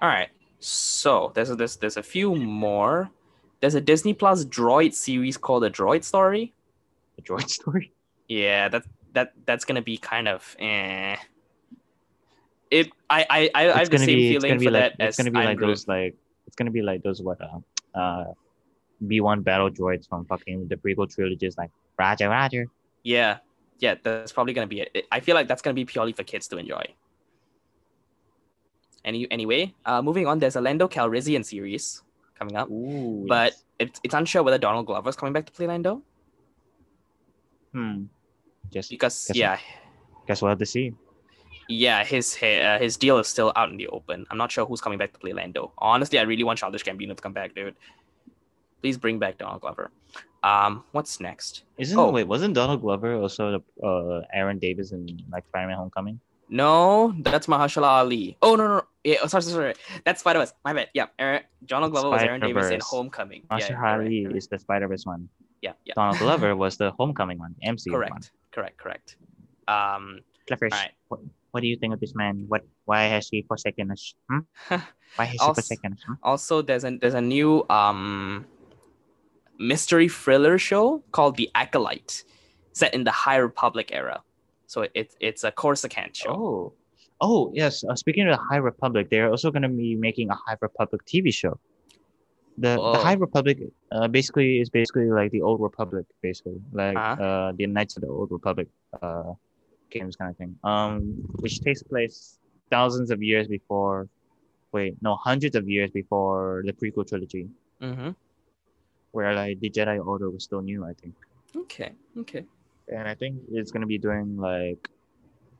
[0.00, 0.28] All right.
[0.60, 3.10] So there's a, there's there's a few more.
[3.60, 6.52] There's a Disney Plus droid series called The Droid Story.
[7.16, 7.92] The droid story.
[8.28, 11.16] Yeah, that that that's gonna be kind of eh.
[12.70, 14.32] It I I I, I have the same be.
[14.32, 14.98] Feeling for like.
[14.98, 15.68] that It's as gonna be I'm like Groot.
[15.68, 16.14] those like.
[16.46, 17.58] It's gonna be like those what uh,
[17.98, 18.24] uh,
[19.06, 22.66] B one battle droids from fucking the prequel trilogies like Roger Roger.
[23.02, 23.38] Yeah,
[23.78, 25.06] yeah, that's probably gonna be it.
[25.10, 26.84] I feel like that's gonna be purely for kids to enjoy.
[29.04, 30.38] Any anyway, uh, moving on.
[30.38, 32.02] There's a Lando Calrissian series
[32.38, 33.24] coming up, Ooh.
[33.28, 36.02] but it's it's unsure whether Donald Glover is coming back to play Lando
[37.76, 38.04] hmm.
[38.72, 39.58] Just because Guess yeah,
[40.26, 40.92] guess we'll have to see.
[41.68, 44.26] yeah, his uh, his deal is still out in the open.
[44.30, 45.72] I'm not sure who's coming back to play Lando.
[45.78, 47.76] Honestly, I really want Childish Gambino to come back, dude.
[48.82, 49.90] Please bring back Donald Glover.
[50.42, 51.62] Um, what's next?
[51.78, 52.10] Isn't Oh.
[52.10, 52.24] wait?
[52.24, 56.20] Wasn't Donald Glover also the uh Aaron Davis in like Spider-Man Homecoming?
[56.48, 58.36] No, that's Mahershala Ali.
[58.42, 58.82] Oh no, no, no.
[59.02, 59.74] Yeah, oh, sorry, sorry, sorry.
[60.04, 60.52] That's Spider Verse.
[60.64, 60.88] My bad.
[60.94, 62.80] Yeah, Aaron, Donald Glover was Aaron Davis in.
[62.82, 63.42] Homecoming.
[63.50, 63.72] Yeah, Master
[64.10, 65.28] you're right, is the Spider-Verse one.
[65.62, 65.94] Yeah, yeah.
[65.96, 68.00] Donald Glover was the Homecoming one, MCU one.
[68.00, 69.16] Correct, correct, correct.
[69.68, 70.92] Um, Alright.
[71.08, 72.44] what, what do you think of this man?
[72.48, 72.62] What?
[72.84, 74.14] Why has he forsaken us?
[74.30, 74.38] Hmm?
[75.16, 76.02] Why has he forsaken us?
[76.06, 76.14] Hmm?
[76.22, 78.46] also there's a there's a new um
[79.58, 82.24] mystery thriller show called The Acolyte,
[82.72, 84.22] set in the High Republic era.
[84.66, 86.30] So it's it's a Corsican show.
[86.30, 86.72] Oh,
[87.20, 87.84] oh yes.
[87.84, 91.02] Uh, speaking of the High Republic, they're also going to be making a High Republic
[91.06, 91.58] TV show.
[92.58, 92.92] The Oh.
[92.92, 93.58] the High Republic
[93.92, 97.22] uh, basically is basically like the Old Republic, basically like Uh-huh.
[97.22, 98.68] uh the Knights of the Old Republic
[99.02, 99.32] uh
[99.90, 100.52] games kind of thing.
[100.64, 101.00] Um,
[101.42, 102.38] which takes place
[102.70, 104.08] thousands of years before.
[104.72, 107.48] Wait, no, hundreds of years before the prequel trilogy,
[107.80, 108.10] Mm-hmm.
[109.12, 111.14] where like the Jedi Order was still new, I think.
[111.64, 111.92] Okay.
[112.22, 112.44] Okay.
[112.88, 114.82] and I think it's gonna be doing like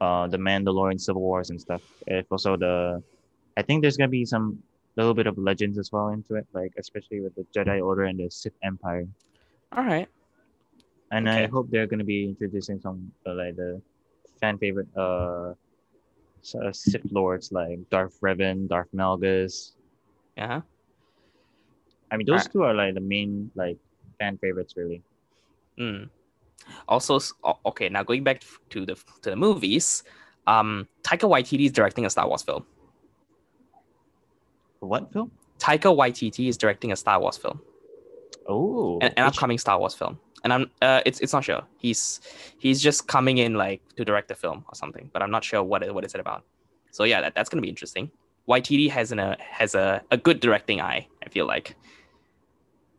[0.00, 1.82] uh the Mandalorian Civil Wars and stuff.
[2.06, 3.02] If also the
[3.56, 4.46] I think there's gonna be some
[4.96, 8.18] little bit of legends as well into it, like especially with the Jedi Order and
[8.18, 9.06] the Sith Empire.
[9.72, 10.08] All right.
[11.12, 13.80] And I hope they're gonna be introducing some uh, like the
[14.40, 15.54] fan favorite uh,
[16.60, 19.72] uh Sith lords like Darth Revan, Darth Malgus.
[20.36, 20.60] Uh huh.
[22.10, 22.52] I mean, those Alright.
[22.52, 23.78] two are like the main like
[24.18, 25.02] fan favorites really.
[25.78, 26.08] Mm.
[26.88, 27.20] Also,
[27.66, 27.88] okay.
[27.88, 30.02] Now going back to the to the movies,
[30.46, 32.64] um, Taika Waititi is directing a Star Wars film.
[34.86, 35.30] What film?
[35.58, 37.60] Taika Waititi is directing a Star Wars film.
[38.48, 40.18] Oh, an, an upcoming Star Wars film.
[40.44, 41.62] And I'm uh it's it's not sure.
[41.78, 42.20] He's
[42.58, 45.62] he's just coming in like to direct the film or something, but I'm not sure
[45.62, 46.44] what it, what is it about.
[46.92, 48.10] So yeah, that, that's gonna be interesting.
[48.48, 51.74] Waititi has an, a has a, a good directing eye, I feel like.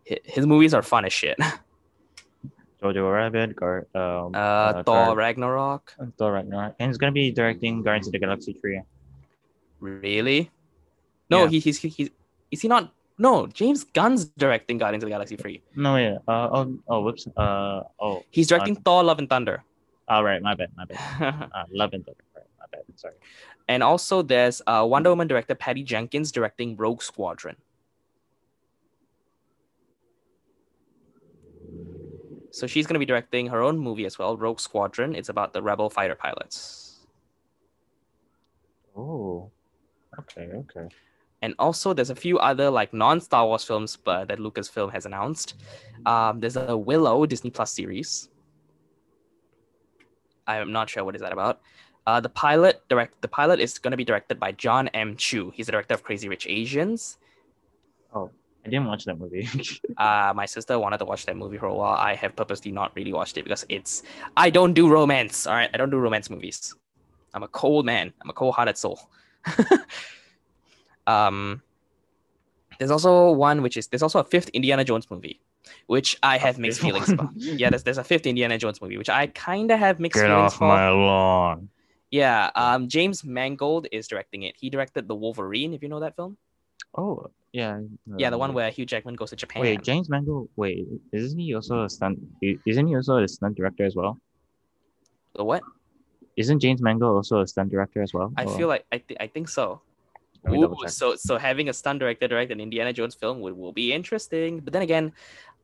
[0.03, 1.37] His movies are fun as shit.
[2.83, 5.93] Jojo Rabbit, Gar- um, Uh, uh, Thor Gar- Ragnarok.
[6.17, 8.81] Thor Ragnarok, and he's gonna be directing Guardians of the Galaxy three.
[9.79, 10.51] Really?
[11.29, 11.49] No, Yeah.
[11.49, 12.09] he, he's he, he's
[12.51, 12.93] is he not?
[13.19, 15.61] No, James Gunn's directing Guardians of the Galaxy 3.
[15.75, 16.17] No, yeah.
[16.27, 17.27] Uh, oh, oh, whoops.
[17.35, 18.23] Uh, oh.
[18.29, 19.63] He's directing Thor Love and Thunder.
[20.07, 21.49] All right, my bad, my bad.
[21.53, 22.23] Uh, Love and Thunder.
[22.35, 22.83] Right, my bad.
[22.95, 23.15] Sorry.
[23.67, 27.55] and also there's uh, Wonder Woman director Patty Jenkins directing Rogue Squadron.
[32.51, 35.15] So she's going to be directing her own movie as well, Rogue Squadron.
[35.15, 36.99] It's about the rebel fighter pilots.
[38.95, 39.49] Oh.
[40.19, 40.49] Okay.
[40.53, 40.87] Okay.
[41.41, 45.55] And also there's a few other like non-Star Wars films but that Lucasfilm has announced.
[46.05, 48.29] Um, there's a Willow Disney Plus series.
[50.47, 51.61] I'm not sure what is that about.
[52.07, 55.17] Uh, the pilot direct the pilot is going to be directed by John M.
[55.17, 55.51] Chu.
[55.53, 57.17] He's the director of Crazy Rich Asians.
[58.15, 58.31] Oh,
[58.65, 59.47] I didn't watch that movie.
[59.97, 61.97] Uh, my sister wanted to watch that movie for a while.
[61.97, 64.03] I have purposely not really watched it because it's
[64.37, 65.47] I don't do romance.
[65.47, 66.75] All right, I don't do romance movies.
[67.33, 68.13] I'm a cold man.
[68.21, 68.99] I'm a cold-hearted soul.
[71.07, 71.61] um,
[72.79, 75.39] there's also one which is there's also a fifth Indiana Jones movie,
[75.87, 77.29] which I have mixed feelings about.
[77.35, 80.27] Yeah, there's there's a fifth Indiana Jones movie which I kind of have mixed Get
[80.27, 80.67] feelings off for.
[80.67, 81.69] my lawn.
[82.11, 84.55] Yeah, um, James Mangold is directing it.
[84.57, 86.37] He directed the Wolverine, if you know that film.
[86.97, 87.81] Oh, yeah.
[88.15, 89.61] Yeah, the one where Hugh Jackman goes to Japan.
[89.61, 90.47] Wait, James Mangold.
[90.55, 92.19] Wait, isn't he also a stunt?
[92.41, 94.17] Isn't he also a stunt director as well?
[95.35, 95.63] the what?
[96.37, 98.31] Isn't James Mangold also a stunt director as well?
[98.37, 99.81] I Or- feel like I, th- I think so.
[100.49, 103.93] Ooh, so so having a stunt director direct an Indiana Jones film will, will be
[103.93, 104.59] interesting.
[104.59, 105.13] But then again,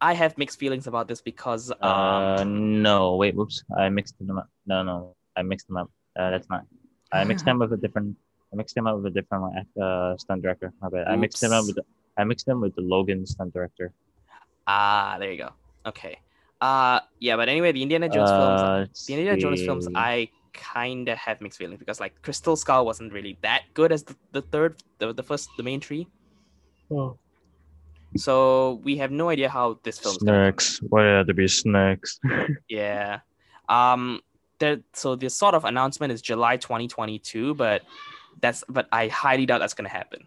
[0.01, 3.15] I have mixed feelings about this because um, Uh, no.
[3.15, 3.63] Wait, whoops.
[3.77, 4.49] I mixed them up.
[4.65, 5.15] No, no.
[5.35, 5.89] I mixed them up.
[6.17, 6.65] Uh, that's not.
[7.11, 8.17] I mixed them with a different.
[8.51, 9.43] I mixed them up with a different
[9.81, 10.73] uh, stunt director.
[10.81, 11.07] My bad.
[11.07, 11.79] I mixed them up with.
[12.17, 13.91] I mixed them with the Logan stunt director.
[14.67, 15.51] Ah, there you go.
[15.85, 16.19] Okay.
[16.61, 19.87] Uh, yeah, but anyway, the Indiana Jones films, Uh, the Indiana Jones films.
[19.95, 24.03] I kind of have mixed feelings because like Crystal Skull wasn't really that good as
[24.03, 26.07] the, the third, the, the first, the main tree.
[26.91, 27.17] Oh.
[28.15, 30.59] So we have no idea how this film's gonna come.
[30.59, 30.79] Snacks.
[30.89, 32.19] Why had to be snacks?
[32.69, 33.19] Yeah.
[33.69, 34.21] Um.
[34.59, 34.81] There.
[34.93, 37.81] So the sort of announcement is July 2022, but
[38.41, 40.23] that's but I highly doubt that's gonna happen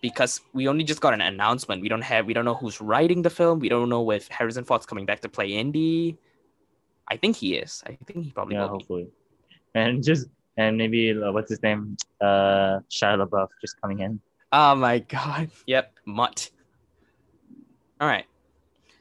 [0.00, 1.82] because we only just got an announcement.
[1.82, 2.26] We don't have.
[2.26, 3.58] We don't know who's writing the film.
[3.58, 6.16] We don't know if Harrison Ford's coming back to play Indy.
[7.08, 7.82] I think he is.
[7.86, 8.68] I think he probably yeah, will.
[8.68, 8.72] Be.
[8.84, 9.08] hopefully.
[9.74, 10.26] And just
[10.56, 11.96] and maybe uh, what's his name?
[12.20, 14.20] Uh, Shia LaBeouf just coming in.
[14.52, 15.50] Oh my god.
[15.66, 15.92] Yep.
[16.06, 16.50] Mutt.
[18.00, 18.24] All right.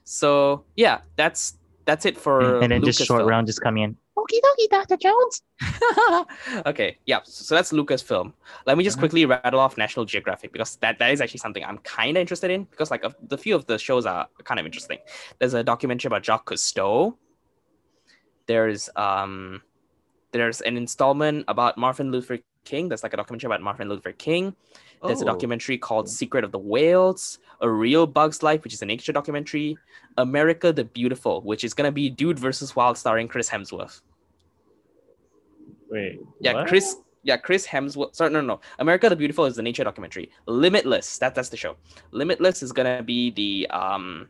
[0.04, 3.28] So yeah, that's that's it for and then just short Lucasfilm.
[3.30, 3.98] round just coming in.
[4.18, 4.98] Okie dokie, Dr.
[4.98, 5.42] Jones.
[6.66, 7.20] okay, yeah.
[7.26, 8.32] So that's Lucasfilm.
[8.66, 9.02] Let me just Mhm.
[9.02, 12.50] quickly rattle off National Geographic because that, that is actually something I'm kind of interested
[12.50, 15.00] in because like a, the few of the shows are kind of interesting.
[15.40, 17.16] There's a documentary about Jacques Cousteau.
[18.48, 19.62] There's um,
[20.32, 22.90] there's an installment about Martin Luther King.
[22.90, 24.56] There's like a documentary about Martin Luther King.
[25.06, 25.28] There's a Oh.
[25.28, 29.78] documentary called Secret of the Whales, A Real Bug's Life, which is a nature documentary,
[30.18, 34.02] America the Beautiful, which is gonna be Dude versus Wild starring Chris Hemsworth.
[35.90, 36.20] Wait.
[36.40, 36.68] Yeah, what?
[36.68, 36.98] Chris.
[37.24, 38.16] Yeah, Chris Hemsworth.
[38.16, 38.62] Sorry, no, no, no.
[38.80, 40.32] America the Beautiful is the nature documentary.
[40.46, 41.18] Limitless.
[41.18, 41.76] That that's the show.
[42.12, 44.30] Limitless is gonna be the um,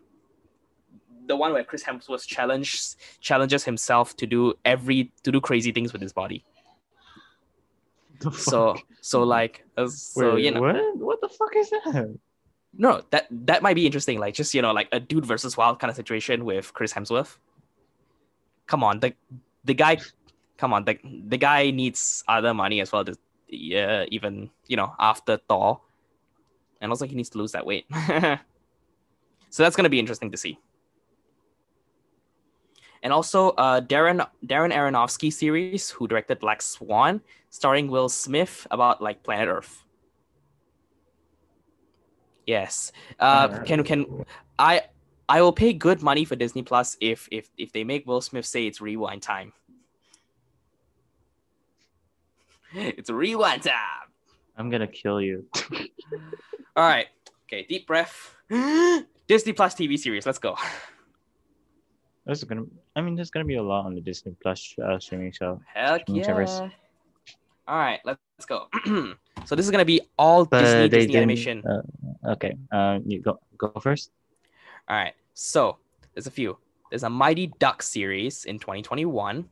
[1.27, 5.93] the one where Chris Hemsworth challenges challenges himself to do every to do crazy things
[5.93, 6.43] with his body.
[8.33, 10.97] So so like uh, so Wait, you know what?
[10.97, 12.17] What the fuck is that?
[12.77, 14.19] no that that might be interesting.
[14.19, 17.37] Like just you know like a dude versus wild kind of situation with Chris Hemsworth.
[18.67, 19.13] Come on, the
[19.63, 19.97] the guy.
[20.57, 23.17] Come on, the the guy needs other money as well to
[23.47, 25.81] yeah even you know after Thor,
[26.81, 27.85] and also he needs to lose that weight.
[29.49, 30.57] so that's gonna be interesting to see.
[33.05, 38.99] And also, uh, Darren Darren Aronofsky series, who directed Black Swan, starring Will Smith about
[38.99, 39.83] like planet Earth.
[42.47, 42.91] Yes.
[43.19, 44.25] Uh, Uh, can can
[44.57, 44.89] I
[45.29, 48.45] I will pay good money for Disney Plus if if if they make Will Smith
[48.45, 49.53] say it's rewind time.
[52.73, 54.09] it's rewind time.
[54.57, 55.45] I'm gonna kill you.
[56.75, 57.05] All right.
[57.45, 57.67] Okay.
[57.69, 58.33] Deep breath.
[59.27, 60.25] Disney Plus TV series.
[60.25, 60.57] Let's go.
[62.25, 62.63] There's gonna.
[62.95, 65.61] I mean, there's gonna be a lot on the Disney Plus uh, streaming show.
[65.73, 66.59] Heck Streaming service.
[66.59, 66.69] yeah.
[67.67, 67.99] All right.
[68.03, 68.67] Let's go.
[69.45, 71.63] so this is gonna be all But Disney Disney animation.
[71.65, 72.55] Uh, okay.
[72.71, 74.11] Uh, you go go first.
[74.87, 75.13] All right.
[75.33, 75.77] So
[76.13, 76.57] there's a few.
[76.89, 79.49] There's a Mighty Duck series in 2021.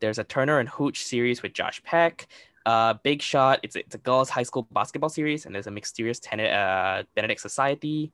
[0.00, 2.26] There's a Turner and Hooch series with Josh Peck.
[2.66, 3.60] Uh, Big Shot.
[3.62, 7.04] It's a, it's a girls' high school basketball series, and there's a Mysterious Tenet, uh,
[7.14, 8.12] Benedict Society.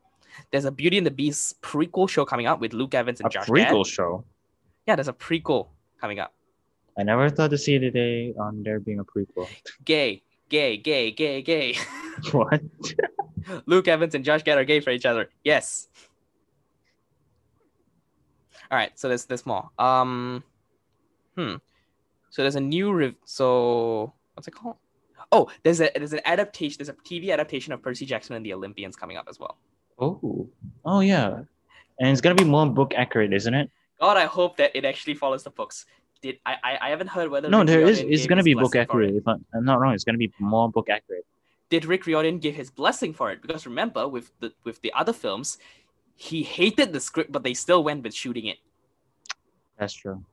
[0.51, 3.45] There's a Beauty and the Beast prequel show coming up with Luke Evans and Josh.
[3.45, 3.93] A Josh prequel Gad.
[3.93, 4.24] show.
[4.87, 5.68] Yeah, there's a prequel
[6.01, 6.35] coming up.
[6.99, 9.49] I never thought to see the day on there being a prequel.
[9.85, 11.76] Gay, gay, gay, gay, gay.
[12.33, 12.61] what?
[13.66, 15.30] Luke Evans and Josh Gad are gay for each other.
[15.45, 15.89] Yes.
[18.70, 19.68] All right, so there's there's more.
[19.78, 20.43] Um,
[21.37, 21.57] hmm.
[22.30, 24.76] So there's a new rev- so what's it called?
[25.30, 26.78] Oh, there's a there's an adaptation.
[26.78, 29.59] There's a TV adaptation of Percy Jackson and the Olympians coming up as well.
[30.03, 30.48] Oh.
[30.84, 31.42] Oh yeah.
[32.00, 33.70] And it's gonna be more book accurate, isn't it?
[34.00, 35.86] God, I hope that it actually follows the books.
[36.20, 36.57] Did I?
[36.64, 37.98] I, I haven't heard whether No, Rick there is.
[37.98, 39.07] Riordan It's gonna be book blessing for it.
[39.07, 39.16] accurate.
[39.22, 41.24] If I'm, I'm not wrong, it's gonna be more book accurate.
[41.70, 43.40] Did Rick Riordan give his blessing for it?
[43.40, 45.59] Because remember, with the with the other films,
[46.16, 48.59] he hated the script, but they still went with shooting it.
[49.78, 50.24] That's true.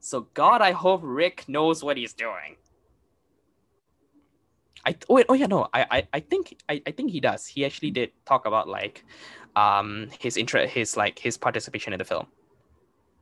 [0.00, 2.56] So God, I hope Rick knows what he's doing.
[4.86, 7.46] I oh wait, oh yeah no I I, I think I, I think he does.
[7.46, 9.04] He actually did talk about like
[9.56, 12.26] um his interest his like his participation in the film.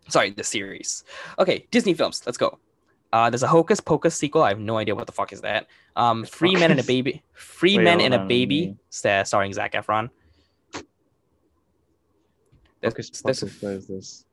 [0.09, 1.05] Sorry, the series.
[1.39, 2.23] Okay, Disney films.
[2.27, 2.59] Let's go.
[3.13, 4.43] Uh, there's a Hocus Pocus sequel.
[4.43, 5.67] I have no idea what the fuck is that.
[5.97, 7.23] Um, Free Men and a Baby.
[7.35, 10.09] Free Men and a Baby, starring Zac Efron.
[12.81, 14.25] There's- Focus, there's a what is this?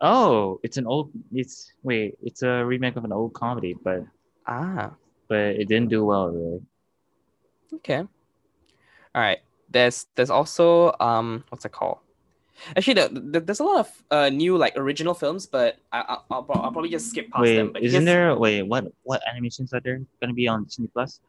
[0.00, 1.10] Oh, it's an old.
[1.32, 4.04] It's wait, it's a remake of an old comedy, but
[4.46, 4.92] Ah,
[5.28, 6.60] but it didn't do well really.
[7.74, 7.98] Okay.
[7.98, 9.38] All right.
[9.70, 11.98] There's there's also um what's it called?
[12.76, 16.16] Actually, the, the, there's a lot of uh, new like original films, but I, I,
[16.30, 17.72] I'll, I'll probably just skip past Wait, them.
[17.72, 18.36] But isn't there?
[18.36, 21.20] Wait, what what animations are there gonna be on Disney Plus?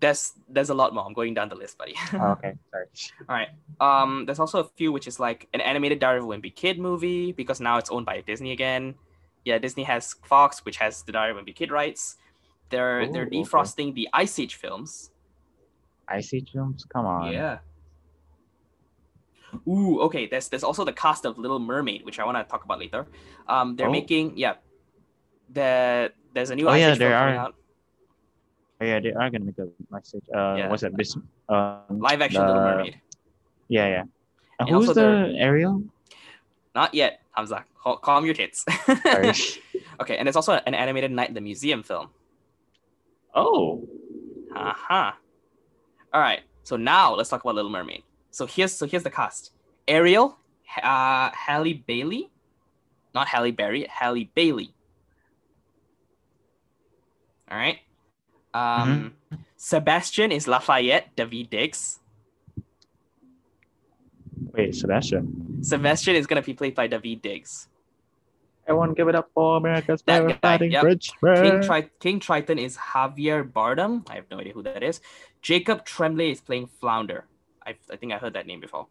[0.00, 1.04] There's there's a lot more.
[1.04, 1.94] I'm going down the list, buddy.
[2.14, 2.86] Oh, okay, sorry.
[3.28, 3.48] All right.
[3.80, 6.78] Um, there's also a few which is like an animated Diary of a Wimpy Kid
[6.78, 8.94] movie because now it's owned by Disney again.
[9.44, 12.16] Yeah, Disney has Fox, which has the Diary of a Wimpy Kid rights.
[12.72, 13.42] They're they're Ooh, okay.
[13.44, 15.10] defrosting the Ice Age films.
[16.08, 16.84] Ice Age films?
[16.92, 17.30] Come on.
[17.32, 17.58] Yeah.
[19.68, 20.26] Ooh, okay.
[20.26, 23.06] There's there's also the cast of Little Mermaid, which I want to talk about later.
[23.46, 23.92] Um, they're Oh.
[23.92, 24.54] making yeah.
[25.52, 27.54] The there's a new Oh, Ice yeah, Age film coming out.
[28.80, 30.24] Oh, yeah, they are gonna make a Ice Age.
[30.34, 30.68] Uh, Yeah.
[30.70, 30.96] what's that?
[30.96, 31.16] Bis-
[31.48, 32.96] uh, Live action Little Mermaid.
[33.68, 34.04] Yeah, yeah.
[34.58, 35.84] And who's the Ariel?
[36.74, 37.64] Not yet, Hamza.
[37.84, 38.64] Cal- Calm your tits.
[40.00, 42.08] Okay, and there's also an animated Night in the Museum film.
[43.34, 43.88] Oh.
[44.54, 45.12] Uh-huh.
[46.12, 46.40] All right.
[46.64, 48.02] So now let's talk about Little Mermaid.
[48.30, 49.52] So here's so here's the cast.
[49.88, 50.38] Ariel,
[50.82, 52.30] uh, Halle Bailey,
[53.14, 54.74] not Halle Berry, Halle Bailey.
[57.50, 57.78] All right.
[58.54, 59.14] Um,
[59.56, 62.00] Sebastian is Lafayette, Daveed Diggs.
[64.52, 65.62] Wait, Sebastian.
[65.62, 67.68] Sebastian is gonna be played by Daveed Diggs.
[68.72, 70.82] Everyone give it up for America's That fighting yep.
[70.82, 71.12] bridge.
[71.22, 74.08] King, Tri- King Triton is Javier Bardem.
[74.10, 75.00] I have no idea who that is.
[75.42, 77.26] Jacob Tremblay is playing Flounder.
[77.66, 78.86] I, I think I heard that name before.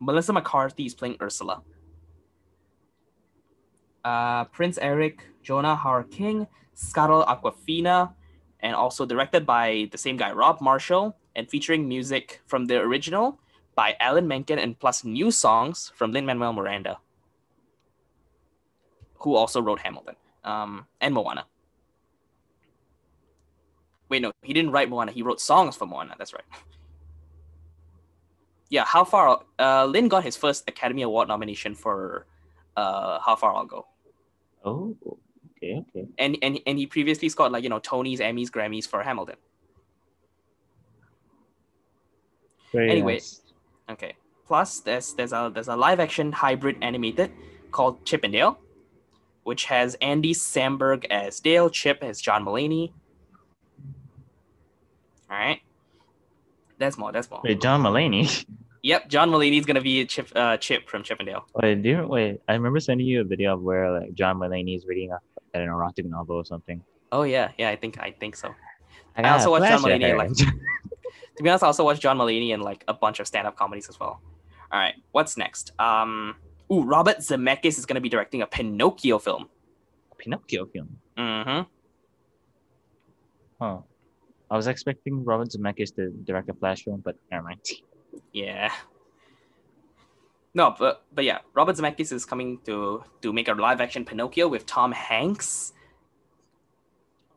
[0.00, 1.62] Melissa McCarthy is playing Ursula.
[4.04, 8.14] Uh, Prince Eric, Jonah Hauer-King, Scuttle Awkwafina,
[8.60, 13.38] and also directed by the same guy, Rob Marshall, and featuring music from the original
[13.74, 16.98] by Alan Menken and plus new songs from Lin Manuel Miranda,
[19.20, 21.44] who also wrote Hamilton um, and Moana.
[24.08, 25.12] Wait, no, he didn't write Moana.
[25.12, 26.14] He wrote songs for Moana.
[26.18, 26.44] That's right.
[28.70, 29.40] Yeah, how far?
[29.58, 32.26] Uh, Lin got his first Academy Award nomination for
[32.76, 33.86] uh, How Far I'll Go,
[34.62, 34.94] Oh,
[35.56, 36.06] okay, okay.
[36.18, 39.36] and and and he previously scored like you know Tonys, Emmys, Grammys for Hamilton.
[42.72, 43.14] Very Anyway.
[43.14, 43.40] nice.
[43.88, 44.12] Okay.
[44.46, 47.32] Plus, there's there's a there's a live action hybrid animated
[47.70, 48.58] called Chip and Dale,
[49.48, 52.92] which has Andy Samberg as Dale, Chip as John Mulaney.
[55.30, 55.60] All right.
[56.76, 57.12] That's more.
[57.12, 57.40] That's more.
[57.42, 58.44] Wait, John Mulaney.
[58.82, 61.46] Yep, John Mulaney's gonna be Chip uh, Chip from Chip and Dale.
[61.54, 62.40] Wait, do you, wait.
[62.46, 65.18] I remember sending you a video of where like John Mulaney is reading a,
[65.58, 66.82] an erotic novel or something.
[67.10, 67.70] Oh yeah, yeah.
[67.70, 68.54] I think I think so.
[69.16, 70.36] I, I also watched John Mulaney, like-
[71.38, 73.88] To be honest, I also watched John Mulaney in like a bunch of stand-up comedies
[73.88, 74.20] as well.
[74.70, 75.72] All right, what's next?
[75.78, 76.36] Um,
[76.72, 79.48] ooh, Robert Zemeckis is gonna be directing a Pinocchio film.
[80.18, 80.98] Pinocchio film.
[81.16, 81.62] Mm-hmm.
[83.60, 83.78] Huh.
[84.50, 87.60] I was expecting Robert Zemeckis to direct a Flash film, but never mind.
[88.32, 88.72] Yeah.
[90.54, 94.48] No, but but yeah, Robert Zemeckis is coming to to make a live action Pinocchio
[94.48, 95.72] with Tom Hanks.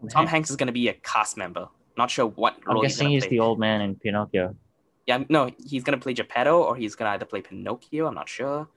[0.09, 1.67] Tom Hanks is gonna be a cast member.
[1.97, 3.29] Not sure what I'm role he's guessing he's play.
[3.31, 4.55] the old man in Pinocchio.
[5.05, 8.07] Yeah, no, he's gonna play Geppetto or he's gonna either play Pinocchio.
[8.07, 8.67] I'm not sure.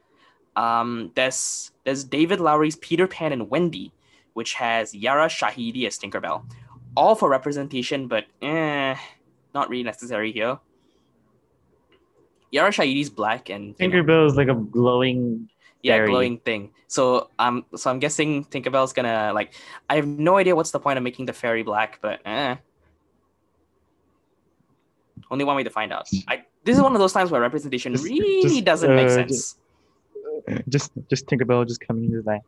[0.56, 3.92] Um, there's there's David Lowery's Peter Pan and Wendy,
[4.34, 6.44] which has Yara Shahidi as Tinkerbell.
[6.96, 8.94] All for representation, but eh,
[9.54, 10.58] not really necessary here.
[12.50, 15.48] Yara Shahidi's black and you know, Tinkerbell is like a glowing.
[15.82, 16.70] yeah, glowing thing.
[16.86, 19.54] So um, so I'm guessing Tinkerbell's gonna like.
[19.90, 22.56] I have no idea what's the point of making the fairy black, but eh.
[25.30, 26.08] Only one way to find out.
[26.28, 29.14] I this is one of those times where representation Just- really just, doesn't make uh,
[29.14, 29.32] sense.
[29.32, 29.58] Just,
[30.68, 32.42] just just Tinkerbell just coming in like,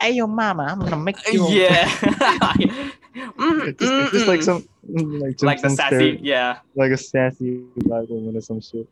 [0.00, 2.90] "Hey, yo, mama, I'm gonna make you." yeah.
[3.16, 4.68] Mm, just, just, just like mm, some,
[5.20, 8.86] like, some, like the sassy, stere- yeah, like a sassy black woman or some shit.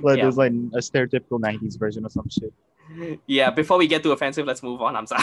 [0.00, 0.22] Like Yeah.
[0.24, 2.54] there's like a stereotypical '90s version or some shit.
[3.26, 3.50] yeah.
[3.50, 4.96] Before we get too offensive, let's move on.
[4.96, 5.22] I'm sorry.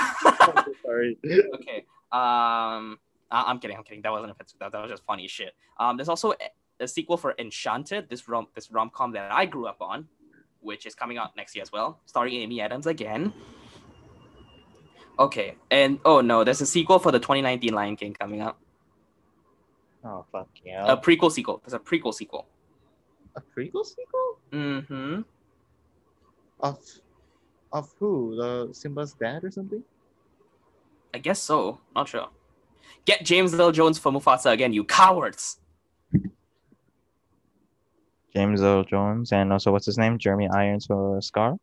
[0.85, 1.17] Sorry.
[1.55, 1.77] okay.
[2.11, 2.99] Um,
[3.31, 3.75] I- I'm kidding.
[3.75, 4.03] I'm kidding.
[4.03, 4.59] That wasn't offensive.
[4.59, 5.55] That, that was just funny shit.
[5.79, 9.47] Um, there's also a, a sequel for Enchanted, this rom this rom com that I
[9.47, 10.07] grew up on,
[10.63, 13.33] which is coming out next year as well, starring Amy Adams again.
[15.19, 18.57] Okay, and oh no, there's a sequel for the 2019 Lion King coming out.
[20.03, 20.91] Oh fuck yeah.
[20.91, 21.61] A prequel sequel.
[21.63, 22.47] There's a prequel sequel.
[23.35, 25.21] a prequel sequel Mm-hmm.
[26.59, 26.79] of
[27.71, 28.35] of who?
[28.35, 29.83] The Simba's dad or something?
[31.13, 31.79] I guess so.
[31.95, 32.29] Not sure.
[33.05, 35.57] Get James Earl Jones for Mufasa again, you cowards.
[38.35, 40.17] James Earl Jones and also what's his name?
[40.17, 41.57] Jeremy Irons for Scar.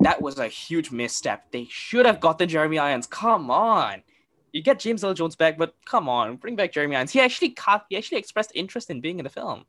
[0.00, 1.50] That was a huge misstep.
[1.50, 3.06] They should have got the Jeremy Irons.
[3.06, 4.02] Come on.
[4.52, 7.10] You get James Earl Jones back, but come on, bring back Jeremy Irons.
[7.10, 7.54] He actually
[7.88, 9.64] he actually expressed interest in being in the film.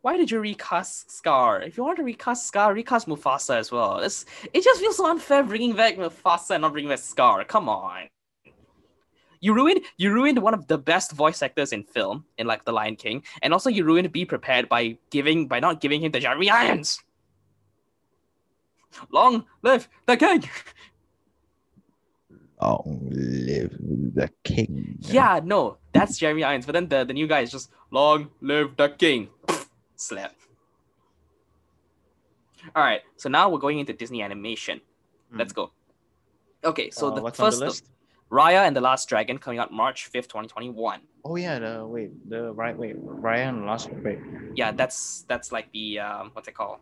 [0.00, 1.60] Why did you recast Scar?
[1.62, 3.98] If you want to recast Scar, recast Mufasa as well.
[3.98, 7.44] It's, it just feels so unfair bringing back Mufasa and not bringing back Scar.
[7.44, 8.06] Come on.
[9.40, 12.72] You ruined you ruined one of the best voice actors in film in like The
[12.72, 16.20] Lion King, and also you ruined Be Prepared by giving by not giving him the
[16.20, 17.02] Jeremy Irons.
[19.10, 20.48] Long live the king!
[22.62, 23.76] Long live
[24.14, 24.96] the king.
[25.02, 26.64] Yeah, no, that's Jeremy Irons.
[26.64, 29.28] But then the, the new guy is just long live the king.
[29.96, 30.34] Slap.
[32.74, 34.80] All right, so now we're going into Disney animation.
[35.32, 35.70] Let's go.
[36.64, 37.84] Okay, so Uh, the what's first on the list?
[38.30, 41.00] Raya and the Last Dragon coming out March 5th, 2021.
[41.24, 44.18] Oh yeah, the wait, the right wait, Raya Ryan last wait.
[44.54, 46.78] Yeah, that's that's like the um what's it called?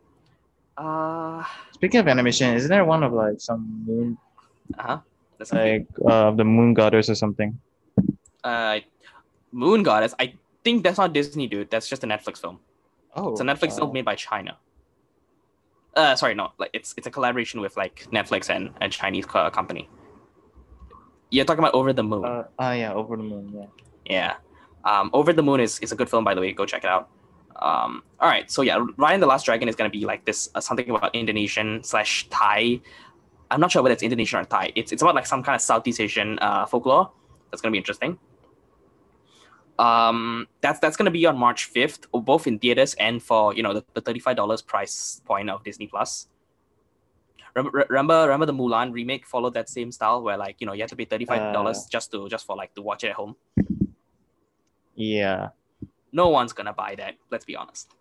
[0.76, 4.18] Uh Speaking of animation, isn't there one of like some moon
[4.78, 4.98] uh-huh.
[5.38, 7.58] That's like uh the moon goddess or something?
[8.42, 8.80] uh
[9.52, 10.14] Moon Goddess.
[10.18, 10.34] I
[10.64, 11.70] think that's not Disney, dude.
[11.70, 12.58] That's just a Netflix film.
[13.14, 14.58] Oh, It's a Netflix film made by China.
[15.94, 19.48] Uh, sorry, no, like it's it's a collaboration with like Netflix and a Chinese co-
[19.50, 19.88] company.
[21.34, 22.24] You're talking about Over the Moon.
[22.24, 23.52] Uh, ah yeah, over the moon.
[23.52, 23.66] Yeah.
[24.04, 24.34] yeah,
[24.84, 26.52] um, Over the Moon is, is a good film, by the way.
[26.52, 27.10] Go check it out.
[27.56, 30.48] Um, all right, so yeah, Raya and the Last Dragon is gonna be like this
[30.54, 32.80] uh, something about Indonesian slash Thai.
[33.50, 34.72] I'm not sure whether it's Indonesian or Thai.
[34.76, 37.10] It's it's about like some kind of Southeast Asian uh, folklore.
[37.50, 38.18] That's gonna be interesting.
[39.78, 43.74] Um, that's that's gonna be on March 5th, both in theaters and for you know
[43.74, 46.28] the, the $35 price point of Disney Plus.
[47.54, 50.90] Remember, remember, the Mulan remake followed that same style where like you know you have
[50.90, 51.52] to pay thirty five uh.
[51.52, 53.36] dollars just to just for like to watch it at home.
[54.94, 55.50] Yeah.
[56.12, 57.14] No one's gonna buy that.
[57.30, 57.92] Let's be honest.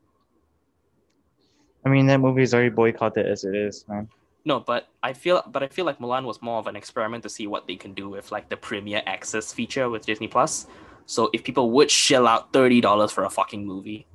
[1.86, 4.08] I mean that movie is already boycotted as it is, man.
[4.46, 7.30] No, but I feel but I feel like Mulan was more of an experiment to
[7.30, 10.68] see what they can do with like the premiere access feature with Disney Plus.
[11.06, 14.08] So if people would shell out thirty dollars for a fucking movie,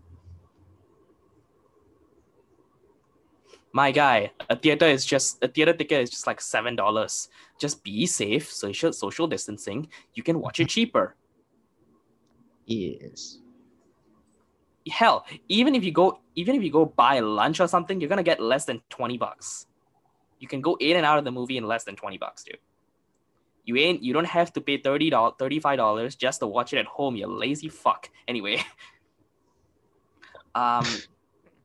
[3.78, 7.28] my guy, a theater is just a theater ticket is just like seven dollars.
[7.60, 9.86] Just be safe, social social distancing.
[10.14, 11.14] You can watch it cheaper.
[12.66, 13.38] Yes.
[14.90, 18.30] Hell, even if you go even if you go buy lunch or something, you're gonna
[18.30, 19.66] get less than twenty bucks.
[20.40, 22.58] You can go in and out of the movie in less than twenty bucks, dude.
[23.64, 26.72] You ain't you don't have to pay thirty dollars, thirty five dollars just to watch
[26.72, 27.14] it at home.
[27.14, 28.10] You lazy fuck.
[28.26, 28.58] Anyway,
[30.56, 30.86] um,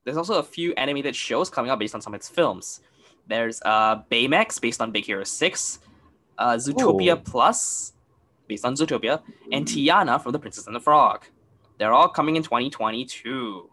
[0.03, 2.81] there's also a few animated shows coming out based on some of its films.
[3.27, 5.79] There's uh Baymax based on Big Hero Six,
[6.37, 7.21] uh, Zootopia Oh.
[7.23, 7.93] Plus
[8.47, 11.25] based on Zootopia, and Tiana from The Princess and the Frog.
[11.77, 13.69] They're all coming in 2022.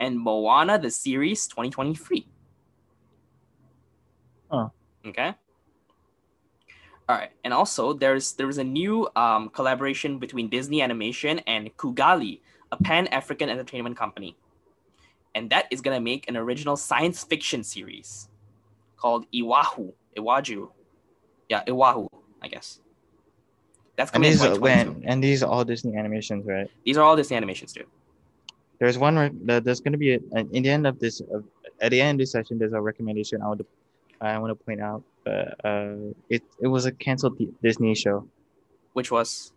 [0.00, 2.26] And Moana the series 2023.
[4.50, 4.68] Huh.
[5.06, 5.34] Okay.
[7.06, 12.40] All right, and also there's there's a new um, collaboration between Disney Animation and Kugali,
[12.72, 14.36] a Pan African entertainment company,
[15.34, 18.28] and that is gonna make an original science fiction series
[18.96, 20.68] called Iwahu, Iwaju,
[21.48, 22.08] yeah, Iwahu,
[22.42, 22.80] I guess.
[23.96, 25.00] That's And coming in these 2022.
[25.00, 26.68] when and these are all Disney animations, right?
[26.84, 27.86] These are all Disney animations, dude.
[28.80, 30.18] There's one re- that there's gonna be a,
[30.52, 31.38] in the end of this uh,
[31.80, 32.58] at the end of this session.
[32.58, 33.66] There's a recommendation I want to
[34.20, 35.02] I want to point out.
[35.24, 38.26] But uh, it it was a canceled Di- Disney show.
[38.94, 39.52] Which was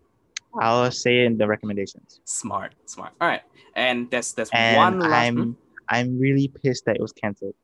[0.60, 2.22] I'll say in the recommendations.
[2.26, 3.14] smart, smart.
[3.20, 3.42] All right,
[3.76, 5.12] and there's there's And one last.
[5.28, 5.52] I'm hmm?
[5.90, 7.56] I'm really pissed that it was canceled.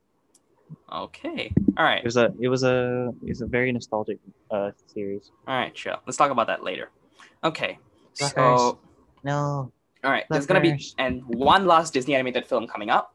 [0.92, 1.52] Okay.
[1.78, 2.00] All right.
[2.00, 4.20] It was a it was a it's a very nostalgic
[4.52, 5.32] uh series.
[5.48, 5.74] All right.
[5.74, 5.98] Chill.
[6.06, 6.90] Let's talk about that later.
[7.44, 7.80] Okay.
[8.14, 8.44] So, Suckers.
[8.62, 8.80] all
[9.24, 9.72] No.
[10.04, 10.24] right.
[10.30, 13.14] There's gonna be and one last Disney animated film coming up,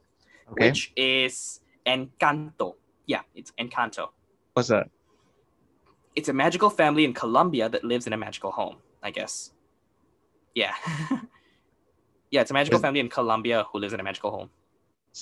[0.52, 0.68] Okay.
[0.68, 2.74] which is Encanto.
[3.06, 4.08] Yeah, it's Encanto.
[4.52, 4.88] What's that?
[6.14, 8.76] It's a magical family in Colombia that lives in a magical home.
[9.02, 9.52] I guess.
[10.54, 10.74] Yeah.
[12.30, 14.50] yeah, it's a magical Is- family in Colombia who lives in a magical home.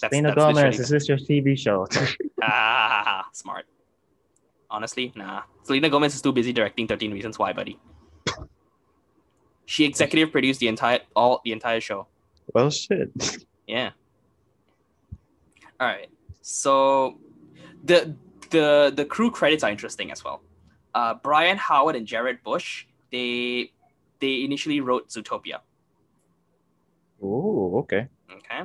[0.01, 0.81] That's- Selena that's Gomez.
[0.81, 1.87] Is this your TV show?
[2.43, 3.67] Ah, smart.
[4.71, 5.43] Honestly, nah.
[5.63, 7.79] Selena Gomez is too busy directing 13 Reasons Why, buddy.
[9.65, 12.07] She executive produced the entire all the entire show.
[12.55, 13.11] well, shit.
[13.67, 13.91] Yeah.
[15.81, 16.09] All right.
[16.43, 17.19] So
[17.85, 18.15] the
[18.51, 20.41] the the crew credits are interesting as well.
[20.95, 23.73] Uh, Byron Howard and Jared Bush, they
[24.21, 25.59] they initially wrote Zootopia.
[27.23, 28.07] Oh, okay.
[28.31, 28.61] Okay.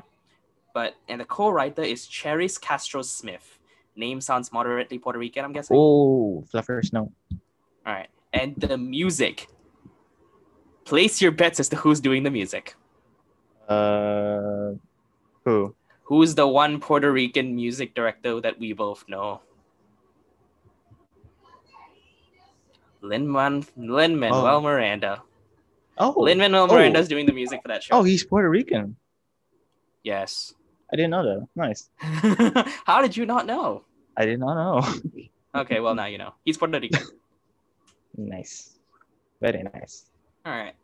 [0.73, 3.59] But and the co-writer is Charise Castro Smith.
[3.95, 5.75] Name sounds moderately Puerto Rican, I'm guessing.
[5.77, 7.11] Oh, Fluffer Snow.
[7.85, 8.07] All right.
[8.33, 9.47] And the music.
[10.85, 12.75] Place your bets as to who's doing the music.
[13.67, 14.73] Uh,
[15.45, 15.75] who?
[16.03, 19.41] Who's the one Puerto Rican music director that we both know?
[23.01, 24.61] Lin Lin Manuel Oh.
[24.61, 25.23] Miranda.
[25.97, 26.73] Oh, Lin Manuel oh.
[26.73, 27.95] Miranda's doing the music for that show.
[27.95, 28.95] Oh, he's Puerto Rican.
[30.03, 30.53] yes.
[30.91, 31.47] I didn't know that.
[31.55, 31.89] Nice.
[32.85, 33.85] How did you not know?
[34.17, 35.21] I did not know.
[35.53, 36.33] Okay, well now you know.
[36.45, 37.03] He's Puerto Rican.
[38.15, 38.79] nice.
[39.41, 40.05] Very nice.
[40.45, 40.75] All right.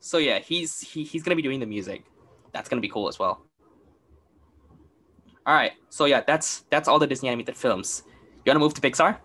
[0.00, 2.04] So yeah, he's he, he's gonna be doing the music.
[2.52, 3.46] That's gonna be cool as well.
[5.46, 5.72] All right.
[5.88, 8.02] So yeah, that's that's all the Disney animated films.
[8.44, 9.16] You wanna move to Pixar?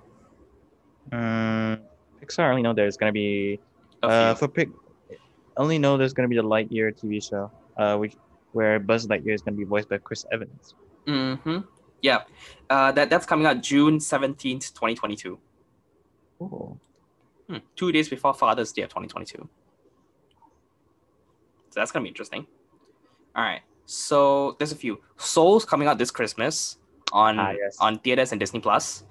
[1.12, 1.80] Um,
[2.24, 3.60] Pixar only know there's gonna be
[4.04, 4.70] uh for pick
[5.58, 8.16] only know there's gonna be the Lightyear TV show, uh which
[8.54, 10.76] where Buzz Lightyear is gonna be voiced by Chris Evans.
[11.06, 11.60] Mm-hmm.
[12.02, 12.24] Yeah.
[12.70, 15.40] Uh, that that's coming out June seventeenth, twenty twenty two.
[16.40, 16.80] Cool.
[17.50, 17.58] Hmm.
[17.76, 19.48] Two days before Father's Day of twenty twenty two.
[21.70, 22.46] So that's gonna be interesting.
[23.36, 23.62] All right.
[23.86, 25.02] So there's a few.
[25.18, 26.78] Soul's coming out this Christmas
[27.14, 27.78] on Ah, yes.
[27.80, 29.04] on theaters and Disney Plus.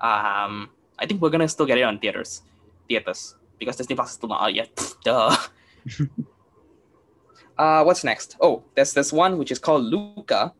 [0.00, 2.42] Um, I think we're gonna still get it on theaters,
[2.88, 4.94] theaters because Disney Plus is still not out yet.
[5.04, 5.36] Duh.
[7.58, 8.36] uh, what's next?
[8.40, 10.52] Oh, there's this one which is called Luca,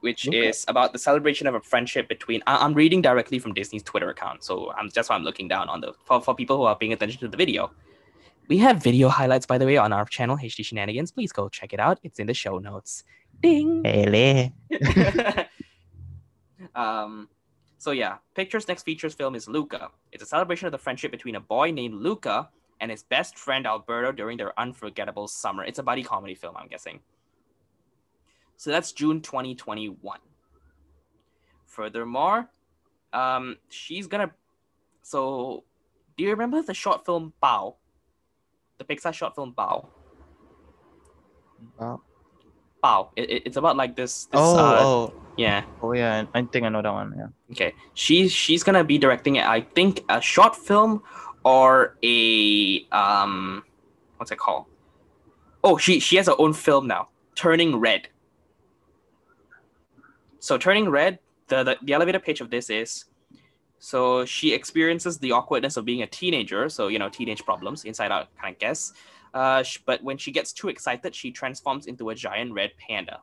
[0.00, 2.42] which is about the celebration of a friendship between.
[2.46, 5.68] I- I'm reading directly from Disney's Twitter account, so I'm that's why I'm looking down
[5.68, 7.70] on the for, for people who are paying attention to the video.
[8.48, 11.10] We have video highlights, by the way, on our channel, HD Shenanigans.
[11.10, 11.98] Please go check it out.
[12.04, 13.04] It's in the show notes.
[13.42, 13.82] Ding.
[13.84, 14.52] Hey,
[16.74, 17.28] um,
[17.78, 19.90] so yeah, Pixar's next features film is Luca.
[20.12, 22.48] It's a celebration of the friendship between a boy named Luca
[22.80, 25.64] and his best friend Alberto during their unforgettable summer.
[25.64, 27.00] It's a buddy comedy film, I'm guessing.
[28.56, 30.18] So that's June 2021.
[31.66, 32.48] Furthermore,
[33.12, 34.30] um, she's gonna.
[35.02, 35.64] So,
[36.16, 37.74] do you remember the short film Bao?
[38.78, 39.86] The Pixar short film Bao.
[41.78, 42.00] Bao?
[42.82, 43.08] Bao.
[43.16, 44.24] It, it- it's about like this.
[44.26, 45.64] this Oh, uh, oh, yeah.
[45.82, 47.14] oh yeah, I think I know that one.
[47.16, 47.26] Yeah.
[47.52, 49.44] Okay, she's she's gonna be directing it.
[49.44, 51.02] I think a short film
[51.46, 53.62] or a um,
[54.16, 54.64] what's it called?
[55.62, 58.08] Oh, she she has her own film now, Turning Red.
[60.40, 63.04] So Turning Red, the the, the elevator page of this is,
[63.78, 66.68] so she experiences the awkwardness of being a teenager.
[66.68, 68.92] So you know teenage problems, inside out kind of guess.
[69.32, 73.20] Uh, but when she gets too excited, she transforms into a giant red panda.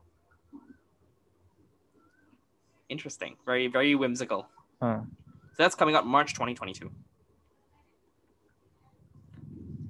[2.88, 4.47] Interesting, very very whimsical.
[4.82, 5.01] Huh.
[5.55, 6.89] So that's coming out March 2022.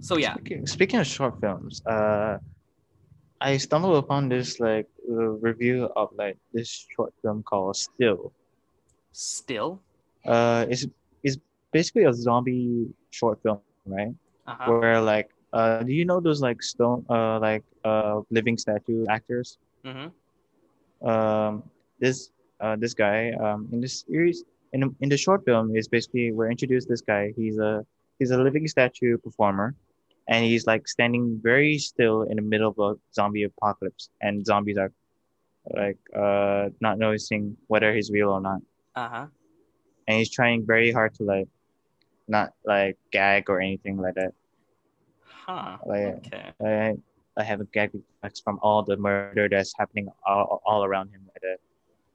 [0.03, 2.37] So yeah, Speaking, speaking of short films, uh,
[3.41, 5.13] I stumbled upon this like uh,
[5.47, 8.33] review of like this short film called Still.
[9.13, 9.81] still.
[10.25, 10.85] Uh, it's
[11.23, 11.37] it's
[11.71, 14.13] basically a zombie short film, right?
[14.47, 14.75] Uh-huh.
[14.75, 19.57] Where like uh, do you know those like stone uh like uh living statue actors?
[19.83, 20.07] hmm
[21.01, 21.63] um,
[21.99, 22.29] this
[22.61, 24.43] uh, this guy um, in this series
[24.73, 27.33] in the- in the short film is basically we're introduced this guy.
[27.35, 27.85] He's a
[28.19, 29.75] he's a living statue performer,
[30.27, 34.77] and he's like standing very still in the middle of a zombie apocalypse, and zombies
[34.77, 34.91] are
[35.75, 38.61] like uh not noticing whether he's real or not,
[38.95, 39.25] Uh-huh.
[40.07, 41.47] and he's trying very hard to like
[42.27, 44.33] not like gag or anything like that.
[45.25, 45.77] Huh.
[45.85, 46.51] Like Okay.
[46.63, 46.95] I
[47.35, 51.21] I have a gag reflex from all the murder that's happening all, all around him
[51.33, 51.59] like that.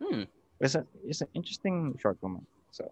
[0.01, 0.23] Hmm.
[0.61, 2.47] It's a it's an interesting short film.
[2.71, 2.91] So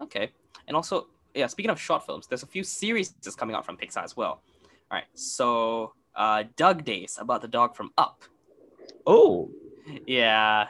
[0.00, 0.30] Okay.
[0.66, 3.76] And also, yeah, speaking of short films, there's a few series that's coming out from
[3.76, 4.42] Pixar as well.
[4.90, 5.04] All right.
[5.14, 8.22] So, uh, Dug Days about the dog from Up.
[9.06, 9.50] oh
[10.06, 10.68] Yeah.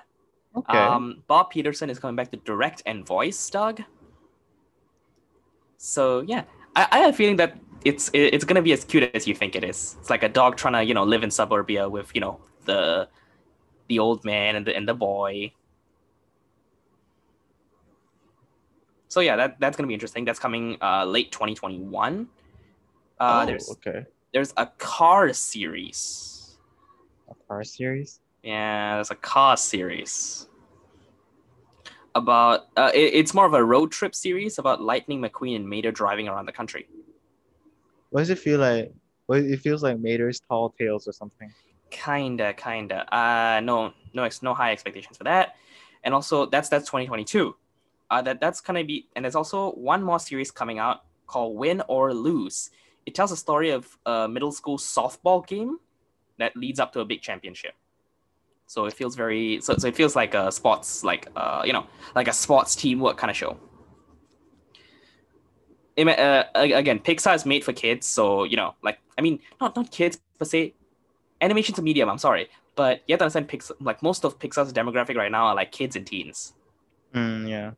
[0.56, 3.82] okay Um, Bob Peterson is coming back to direct and voice Dug.
[5.76, 6.44] So yeah,
[6.74, 9.34] I, I have a feeling that it's it- it's gonna be as cute as you
[9.34, 9.96] think it is.
[10.00, 13.08] It's like a dog trying to you know live in suburbia with you know the
[13.88, 15.52] the old man and the and the boy.
[19.14, 20.24] So yeah, that that's gonna be interesting.
[20.24, 22.26] That's coming uh, late 2021.
[23.20, 26.58] Uh, oh, there's okay there's a car series.
[27.30, 28.18] a car series.
[28.42, 30.48] Yeah, there's a car series
[32.16, 32.66] about.
[32.76, 36.26] Uh, it- it's more of a road trip series about Lightning McQueen and Mater driving
[36.26, 36.88] around the country.
[38.10, 38.92] What does it feel like?
[39.26, 41.54] What it feels like Mater's Tall Tales or something.
[41.90, 43.06] Kinda, kinda.
[43.14, 45.54] Uh, no, no, ex- no high expectations for that.
[46.02, 47.54] And also, that's that's 2022.
[48.14, 49.08] Uh, that that's gonna be.
[49.16, 52.70] And there's also one more series coming out called Win or Lose.
[53.06, 55.78] It tells a story of a middle school softball game
[56.38, 57.74] that leads up to a big championship.
[58.68, 59.60] So it feels very.
[59.60, 63.16] So, so it feels like a sports, like uh, you know, like a sports teamwork
[63.16, 63.58] kind of show.
[65.98, 69.90] Uh, again, Pixar is made for kids, so you know, like I mean, not not
[69.90, 70.74] kids per se.
[71.40, 72.08] Animation's a medium.
[72.08, 73.72] I'm sorry, but you have to understand, Pixar.
[73.80, 76.52] Like most of Pixar's demographic right now are like kids and teens.
[77.12, 77.72] Mm, yeah.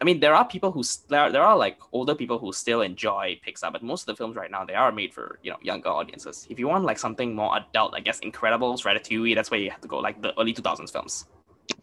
[0.00, 3.40] I mean, there are people who there there are like older people who still enjoy
[3.46, 5.88] Pixar, but most of the films right now they are made for you know younger
[5.88, 6.46] audiences.
[6.50, 9.80] If you want like something more adult, I guess Incredibles, Ratatouille, that's where you have
[9.80, 11.26] to go, like the early 2000s films.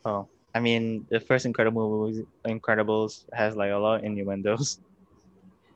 [0.05, 4.79] Oh, I mean, the first Incredible movie, Incredibles, has like a lot of innuendos.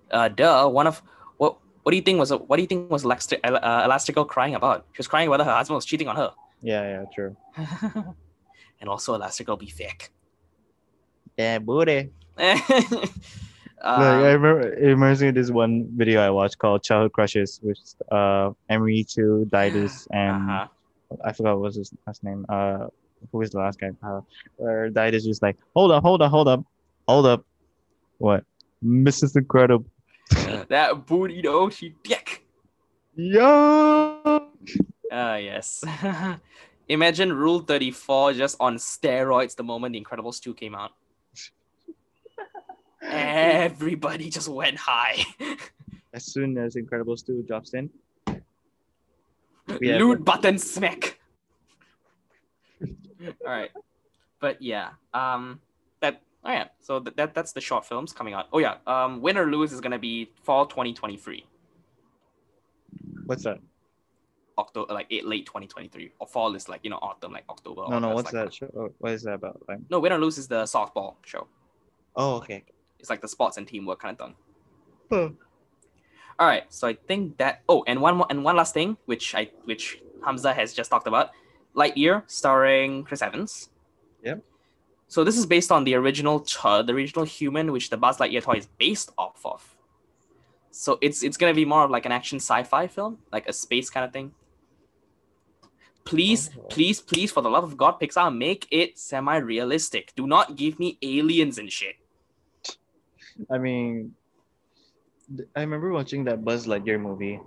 [0.10, 0.66] Uh, duh.
[0.70, 1.02] One of
[1.36, 4.56] what what do you think was what do you think was Elasti- uh, Elastigirl crying
[4.56, 4.86] about?
[4.94, 6.32] She was crying whether her husband was cheating on her,
[6.62, 7.36] Yeah, yeah, true.
[8.80, 10.12] and also Elastigirl be fake.
[11.38, 12.12] Yeah, booty.
[12.40, 13.02] Um,
[13.84, 17.60] like I remember it reminds me of this one video I watched called Childhood Crushes
[17.64, 17.80] with
[18.12, 20.68] uh Emery Two, Didus, and uh-huh.
[21.24, 22.46] I forgot what was his last name.
[22.50, 22.88] Uh
[23.32, 23.92] who was the last guy?
[24.04, 24.22] Uh
[24.58, 26.64] where Didus was like, Hold up, hold up, hold up,
[27.08, 27.46] hold up.
[28.18, 28.44] What?
[28.84, 29.36] Mrs.
[29.36, 29.86] Incredible.
[30.70, 32.46] that booty though, she dick.
[33.16, 34.50] Yo
[35.12, 35.84] Ah, yes.
[36.90, 40.92] Imagine Rule 34 just on steroids the moment The Incredibles 2 came out.
[43.08, 45.24] Everybody just went high.
[46.14, 47.90] As soon as Incredibles 2 drops in.
[49.68, 51.20] Loot button smack.
[52.82, 53.72] all right.
[54.40, 55.60] But yeah, um
[56.00, 58.48] that oh yeah, so that, that that's the short films coming out.
[58.54, 61.46] Oh yeah, um Win or Lose is going to be fall 2023.
[63.26, 63.60] What's that?
[64.58, 67.84] October like eight, late 2023 or fall is like you know autumn like October.
[67.90, 68.72] No, no, what's like that show?
[68.78, 69.62] oh, What is that about?
[69.68, 71.48] Like, No, Win or Lose is the softball show.
[72.16, 72.64] oh, okay.
[73.00, 74.36] It's like the sports and teamwork kind of thing.
[75.10, 75.16] Hmm.
[75.16, 75.30] Huh.
[76.40, 77.64] All right, so I think that.
[77.68, 81.08] Oh, and one more, and one last thing, which I which Hamza has just talked
[81.08, 81.32] about,
[81.76, 83.70] Lightyear, starring Chris Evans.
[84.24, 84.44] Yep.
[85.08, 88.44] So this is based on the original, ch- the original human, which the Buzz Lightyear
[88.44, 89.76] toy is based off of.
[90.70, 93.90] So it's it's gonna be more of like an action sci-fi film, like a space
[93.90, 94.34] kind of thing.
[96.06, 96.62] Please, Oh.
[96.70, 100.14] please, please, for the love of God, Pixar, make it semi-realistic.
[100.16, 101.96] Do not give me aliens and shit.
[103.52, 104.14] I mean,
[105.56, 107.40] I remember watching that Buzz Lightyear movie.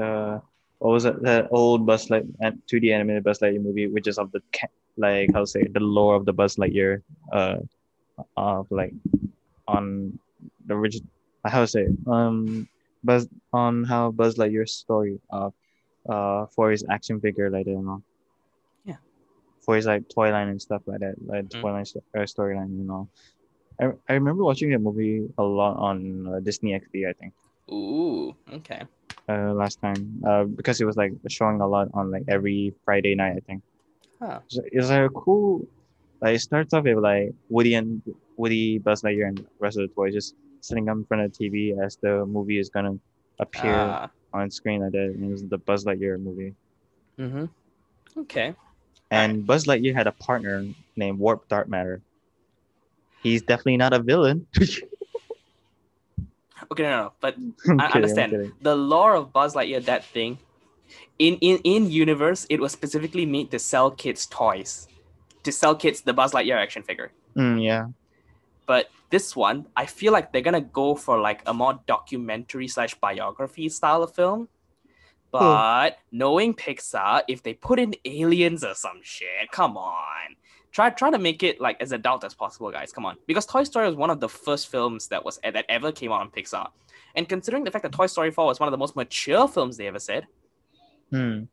[0.00, 0.38] Uh,
[0.78, 1.22] what was it?
[1.22, 4.66] That old Buzz Light and 2D animated Buzz Lightyear movie, which is of the ca-
[4.96, 7.02] like how to say the lore of the Buzz Lightyear,
[7.32, 7.58] uh,
[8.36, 8.92] of like
[9.68, 10.18] on
[10.66, 11.08] the original
[11.46, 12.66] how to say um
[13.02, 15.54] Buzz on how Buzz Lightyear's story of
[16.08, 18.02] uh for his action figure like that, you know.
[18.84, 18.96] Yeah.
[19.64, 21.60] For his like toy line and stuff like that, like Mm.
[21.62, 23.08] toy line sto- uh, storyline, you know.
[23.80, 27.32] I, I remember watching that movie a lot on uh, Disney XD, I think,
[27.70, 28.82] Ooh, okay.
[29.28, 33.14] uh, last time, uh, because it was like showing a lot on like every Friday
[33.14, 33.62] night, I think.
[34.20, 34.40] Huh.
[34.48, 35.66] So it's like a cool,
[36.20, 38.00] like it starts off with like Woody and
[38.36, 41.36] Woody, Buzz Lightyear, and the rest of the toys just sitting up in front of
[41.36, 42.96] the TV as the movie is gonna
[43.40, 45.12] appear Ah, on screen like that.
[45.14, 46.54] And it was the Buzz Lightyear movie.
[47.18, 47.46] mm-hmm.
[48.20, 48.54] Okay.
[49.10, 50.64] And Buzz Lightyear had a partner
[50.96, 52.00] named Warp Darkmatter.
[53.24, 54.46] He's definitely not a villain.
[56.70, 57.36] Okay, no, no, but
[57.68, 58.52] I'm I kidding, understand.
[58.62, 60.38] the lore of Buzz Lightyear, that thing,
[61.18, 64.88] in in in universe, it was specifically made to sell kids toys,
[65.42, 67.12] to sell kids the Buzz Lightyear action figure.
[67.36, 67.88] Mm, yeah.
[68.66, 72.94] But this one, I feel like they're gonna go for like a more documentary slash
[72.94, 74.48] biography style of film.
[75.30, 80.36] But knowing Pixar, if they put in aliens or some shit, come on.
[80.74, 82.92] Try try to make it like as adult as possible, guys.
[82.92, 83.16] Come on.
[83.28, 86.20] Because Toy Story was one of the first films that was that ever came out
[86.20, 86.66] on Pixar.
[87.14, 89.76] And considering the fact that Toy Story 4 was one of the most mature films
[89.76, 90.26] they ever said,
[91.10, 91.44] Hmm.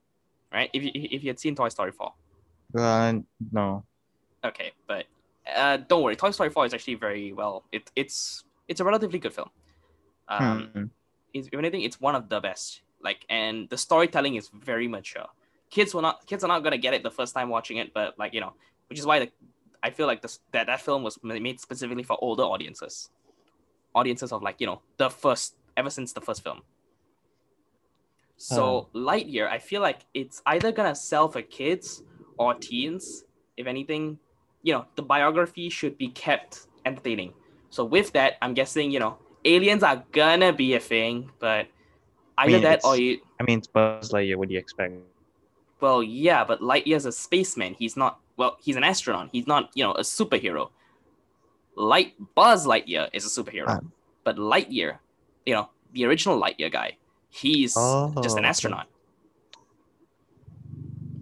[0.52, 0.72] right?
[0.74, 2.12] If you if you had seen Toy Story 4.
[2.76, 3.14] Uh,
[3.52, 3.84] no.
[4.44, 5.06] Okay, but
[5.56, 6.16] uh, don't worry.
[6.16, 7.64] Toy Story 4 is actually very well.
[7.72, 9.52] It, it's it's a relatively good film.
[10.30, 10.86] Um, Hmm.
[11.34, 12.82] if anything, it's one of the best.
[13.04, 15.28] Like, and the storytelling is very mature.
[15.70, 18.18] Kids will not kids are not gonna get it the first time watching it, but
[18.18, 18.54] like you know,
[18.92, 19.32] which is why the,
[19.82, 23.10] I feel like this that that film was made specifically for older audiences,
[23.96, 26.62] audiences of like you know the first ever since the first film.
[28.36, 28.90] So oh.
[28.94, 32.04] Lightyear, I feel like it's either gonna sell for kids
[32.38, 33.24] or teens.
[33.56, 34.20] If anything,
[34.62, 37.32] you know, the biography should be kept entertaining.
[37.70, 41.68] So with that, I'm guessing you know aliens are gonna be a thing, but
[42.40, 43.22] either mean, that or you.
[43.40, 44.36] I mean, it's Buzz Lightyear.
[44.36, 44.96] What do you expect?
[45.80, 47.74] Well, yeah, but Lightyear's a spaceman.
[47.74, 48.20] He's not.
[48.38, 49.30] Well, he's an astronaut.
[49.32, 50.70] He's not, you know, a superhero.
[51.76, 53.80] Light Buzz Lightyear is a superhero, Ah.
[54.24, 54.98] but Lightyear,
[55.46, 56.98] you know, the original Lightyear guy,
[57.30, 58.44] he's just Oh, an okay.
[58.46, 58.88] astronaut.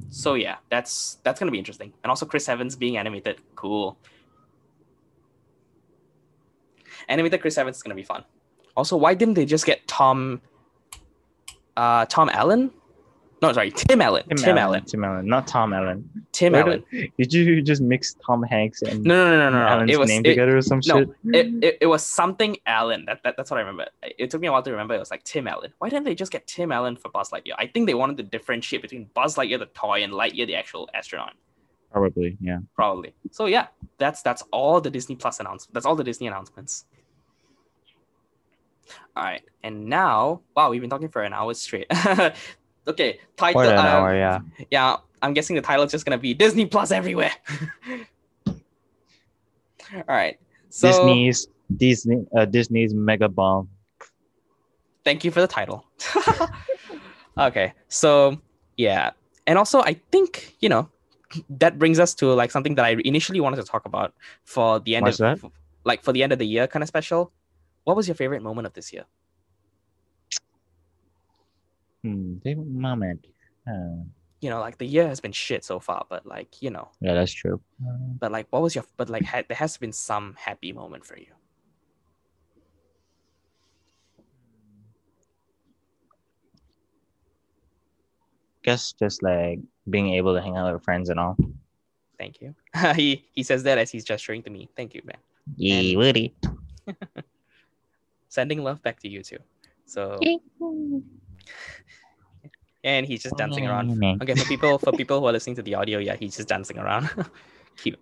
[0.10, 1.94] So yeah, that's that's gonna be interesting.
[2.04, 3.98] And also Chris Evans being animated, cool.
[7.08, 8.24] Animated Chris Evans is gonna be fun.
[8.76, 10.42] Also, why didn't they just get Tom?
[11.78, 12.72] Uh, Tom Allen?
[13.42, 14.24] No, sorry, Tim Allen.
[14.36, 14.84] Tim, Allen.
[14.84, 16.10] Tim Allen, not Tom Allen.
[16.34, 16.84] Tim Where Allen.
[16.92, 19.64] Did, did you just mix Tom Hanks and No, no, no, no, no.
[19.64, 19.68] no.
[19.68, 21.10] Allen's It was name it, together or some no, shit?
[21.34, 23.06] it, it, it was something Allen.
[23.06, 23.88] That, that that's what I remember.
[24.02, 24.94] It took me a while to remember.
[24.94, 25.74] It was like Tim Allen.
[25.78, 27.54] Why didn't they just get Tim Allen for Buzz Lightyear?
[27.58, 30.90] I think they wanted to differentiate between Buzz Lightyear the toy and Lightyear the actual
[30.94, 31.34] astronaut.
[31.92, 32.60] Probably, yeah.
[32.76, 33.14] Probably.
[33.32, 33.68] So yeah,
[33.98, 35.74] that's that's all the Disney Plus announcements.
[35.74, 36.86] That's all the Disney announcements.
[39.16, 41.88] All right, and now, wow, we've been talking for an hour straight.
[42.90, 43.62] okay, title.
[43.62, 44.40] Um, hour, yeah.
[44.72, 47.32] yeah, I'm guessing the title is just gonna be Disney Plus everywhere.
[49.94, 50.40] All right.
[50.70, 53.70] So Disney's Disney uh, Disney's Mega Bomb.
[55.04, 55.86] Thank you for the title.
[57.38, 58.40] okay, so
[58.78, 59.12] yeah,
[59.48, 60.90] and also I think you know
[61.50, 64.14] that brings us to like something that I initially wanted to talk about
[64.44, 65.46] for the end What's of
[65.84, 67.32] like for the end of the year kind of special.
[67.86, 69.06] What was your favorite moment of this year?
[72.04, 73.26] Hmm, favorite moment.
[73.68, 74.04] Uh,
[74.42, 77.14] You know, like the year has been shit so far, but like you know, yeah,
[77.14, 77.60] that's true.
[78.20, 81.18] but like what was your but like ha- there has been some happy moment for
[81.18, 81.34] you.
[88.64, 89.60] Guess just like
[89.90, 91.38] being able to hang out with friends and all.
[92.18, 92.56] Thank you.
[92.96, 94.70] he he says that as he's gesturing to me.
[94.76, 95.18] Thank you, man.
[95.58, 96.36] Yeah, Woody.
[98.30, 99.40] Sending love back to you too.
[99.86, 100.20] So
[102.84, 104.04] and he's just dancing around.
[104.22, 106.78] Okay, for people for people who are listening to the audio, yeah, he's just dancing
[106.78, 107.10] around.
[107.78, 108.00] Cute.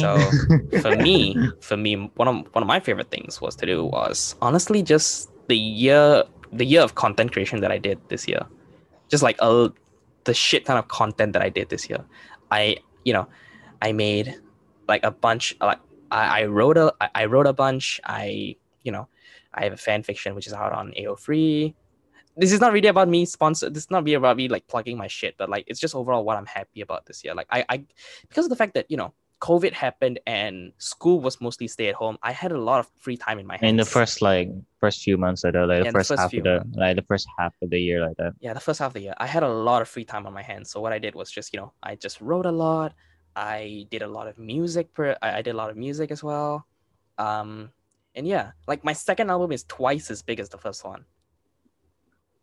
[0.00, 0.16] So
[0.80, 4.34] for me, for me, one of one of my favorite things was to do was
[4.40, 8.40] honestly just the year the year of content creation that I did this year.
[9.08, 9.70] Just like a
[10.24, 12.04] the shit ton of content that I did this year.
[12.50, 13.28] I you know,
[13.82, 14.34] I made
[14.88, 15.80] like a bunch like
[16.10, 18.00] I, I wrote a I wrote a bunch.
[18.04, 19.08] I you know,
[19.52, 21.74] I have a fan fiction which is out on AO3.
[22.36, 23.70] This is not really about me sponsor.
[23.70, 26.24] This is not really about me like plugging my shit, but like it's just overall
[26.24, 27.34] what I'm happy about this year.
[27.34, 27.84] Like I, I
[28.28, 31.94] because of the fact that you know COVID happened and school was mostly stay at
[31.94, 32.18] home.
[32.22, 33.70] I had a lot of free time in my hands.
[33.70, 34.48] in the first like
[34.80, 36.76] first few months of the like Yeah, the the first, first half of the months.
[36.76, 38.32] like the first half of the year like that.
[38.40, 40.32] yeah, the first half of the year, I had a lot of free time on
[40.32, 40.70] my hands.
[40.70, 42.94] So what I did was just, you know, I just wrote a lot.
[43.36, 44.92] I did a lot of music.
[44.94, 46.66] Per, I, I did a lot of music as well.
[47.18, 47.70] Um,
[48.14, 51.04] and yeah, like my second album is twice as big as the first one.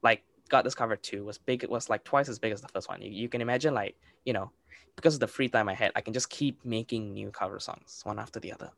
[0.02, 1.64] Like Got Discovered Two was big.
[1.64, 3.02] It was like twice as big as the first one.
[3.02, 3.96] You, you can imagine, like
[4.26, 4.52] you know,
[4.96, 8.02] because of the free time I had, I can just keep making new cover songs
[8.04, 8.72] one after the other.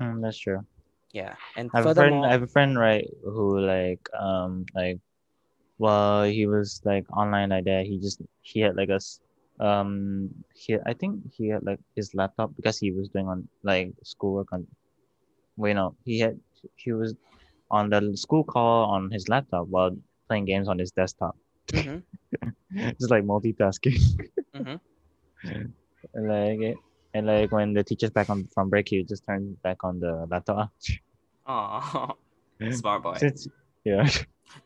[0.00, 0.64] Mm, that's true.
[1.12, 2.10] Yeah, and I have a friend.
[2.10, 4.98] furthermore, I have a friend, right, who like um like,
[5.78, 7.86] well, he was like online like that.
[7.86, 9.00] He just he had like a
[9.64, 13.92] um he I think he had like his laptop because he was doing on like
[14.02, 14.66] schoolwork on.
[15.56, 16.38] Wait, know he had
[16.76, 17.14] he was
[17.70, 19.90] on the school call on his laptop while
[20.28, 21.36] playing games on his desktop.
[21.68, 22.02] Mhm,
[22.98, 23.98] just like multitasking.
[24.54, 24.80] mhm.
[26.14, 26.76] And like it,
[27.14, 30.26] and like when the teacher's back on from break, he just turn back on the
[30.30, 30.70] laptop.
[31.46, 32.12] Aw,
[32.70, 33.18] smart boy.
[33.22, 33.48] It's-
[33.84, 34.08] yeah.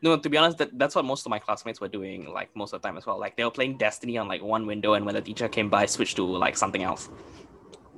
[0.01, 2.73] No, to be honest, that, that's what most of my classmates were doing, like most
[2.73, 3.19] of the time as well.
[3.19, 5.85] Like they were playing Destiny on like one window, and when the teacher came by,
[5.87, 7.09] switched to like something else.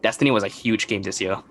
[0.01, 1.41] Destiny was a huge game this year.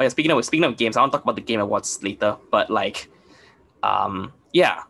[0.00, 2.02] Oh yeah, speaking of speaking of games, I want to talk about the Game Awards
[2.02, 2.36] later.
[2.50, 3.08] But like,
[3.82, 4.82] um, yeah,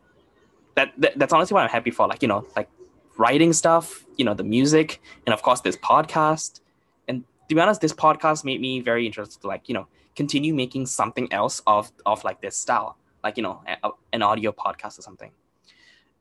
[0.76, 2.06] that, that that's honestly what I'm happy for.
[2.06, 2.70] Like you know, like
[3.18, 6.60] writing stuff, you know, the music, and of course this podcast.
[7.08, 10.54] And to be honest, this podcast made me very interested to like you know continue
[10.54, 14.98] making something else of of like this style like you know a, an audio podcast
[14.98, 15.30] or something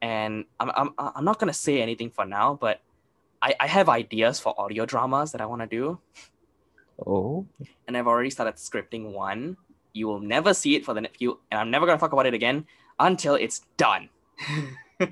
[0.02, 2.82] and i'm i'm, I'm not to say anything for now but
[3.41, 5.99] I, I have ideas for audio dramas that i want to do
[7.06, 7.46] Oh.
[7.88, 9.58] and i've already started scripting one.
[9.94, 12.14] You will never see it for the next few and i'm never going to talk
[12.14, 12.66] about it again
[13.00, 14.10] until it's done.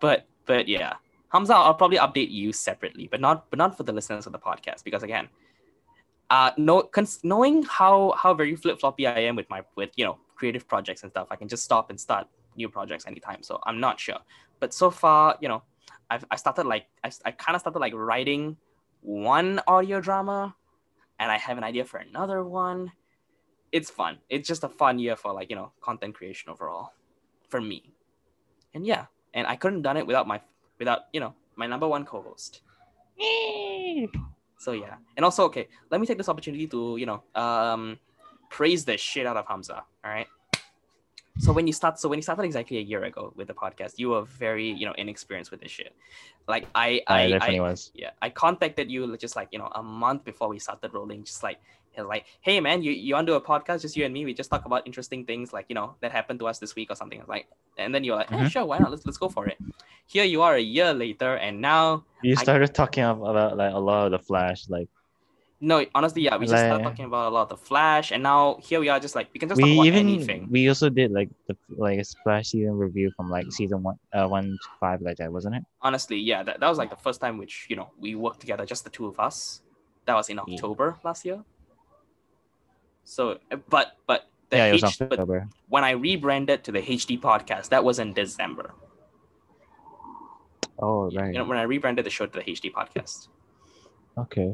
[0.00, 0.94] But but yeah.
[1.32, 4.38] Hamza i'll probably update you separately but not but not for the listeners of the
[4.38, 5.28] podcast because again
[6.30, 10.18] uh no cons- knowing how how very flip-floppy i am with my with you know
[10.36, 13.80] creative projects and stuff i can just stop and start new projects anytime so i'm
[13.80, 14.18] not sure.
[14.60, 15.62] But so far you know
[16.10, 18.56] i've i started like i, I kind of started like writing
[19.04, 20.56] one audio drama
[21.20, 22.90] and i have an idea for another one.
[23.70, 24.18] It's fun.
[24.30, 26.92] It's just a fun year for like you know content creation overall
[27.48, 27.92] for me.
[28.72, 30.40] And yeah and i couldn't have done it without my
[30.78, 32.62] without you know my number one co-host.
[34.58, 37.98] So yeah, and also okay, let me take this opportunity to you know um
[38.48, 39.84] praise the shit out of Hamza.
[40.04, 40.26] All right.
[41.38, 43.94] So when you start, so when you started exactly a year ago with the podcast,
[43.98, 45.92] you were very you know inexperienced with this shit.
[46.46, 47.90] Like I I, I, definitely I was.
[47.94, 51.42] yeah I contacted you just like you know a month before we started rolling, just
[51.42, 51.58] like
[51.96, 54.34] like hey man you you want to do a podcast just you and me we
[54.34, 56.96] just talk about interesting things like you know that happened to us this week or
[56.96, 57.46] something like
[57.78, 58.50] and then you're like eh, Mhm.
[58.50, 59.58] sure why not let's let's go for it.
[60.06, 63.78] Here you are a year later and now You I- started talking about like a
[63.78, 64.88] lot of the Flash, like
[65.64, 68.58] No, honestly, yeah, we just started talking about a lot of the Flash, and now
[68.62, 70.46] here we are, just like we can just talk about even anything.
[70.50, 74.28] we also did like the like a Flash season review from like season one, uh,
[74.28, 75.64] one to five like that, wasn't it?
[75.80, 78.66] Honestly, yeah, that, that was like the first time which you know we worked together,
[78.66, 79.62] just the two of us.
[80.04, 80.42] That was in Yeah.
[80.54, 81.42] October last year.
[83.04, 85.48] So, uh, but but the yeah, it was October.
[85.68, 88.74] when I rebranded to the HD podcast, that was in December.
[90.78, 91.32] Oh right.
[91.32, 93.28] You know, when I rebranded the show to the HD podcast.
[94.18, 94.52] okay.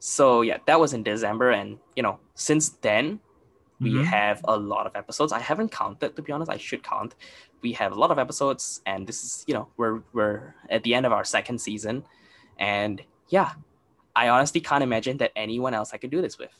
[0.00, 3.20] So yeah, that was in December, and you know, since then
[3.80, 4.04] we Mhm.
[4.04, 5.32] have a lot of episodes.
[5.32, 6.50] I haven't counted to be honest.
[6.50, 7.14] I should count.
[7.62, 10.94] We have a lot of episodes, and this is you know we're we're at the
[10.94, 12.04] end of our second season,
[12.58, 13.52] and yeah,
[14.16, 16.52] I honestly can't imagine that anyone else I could do this with.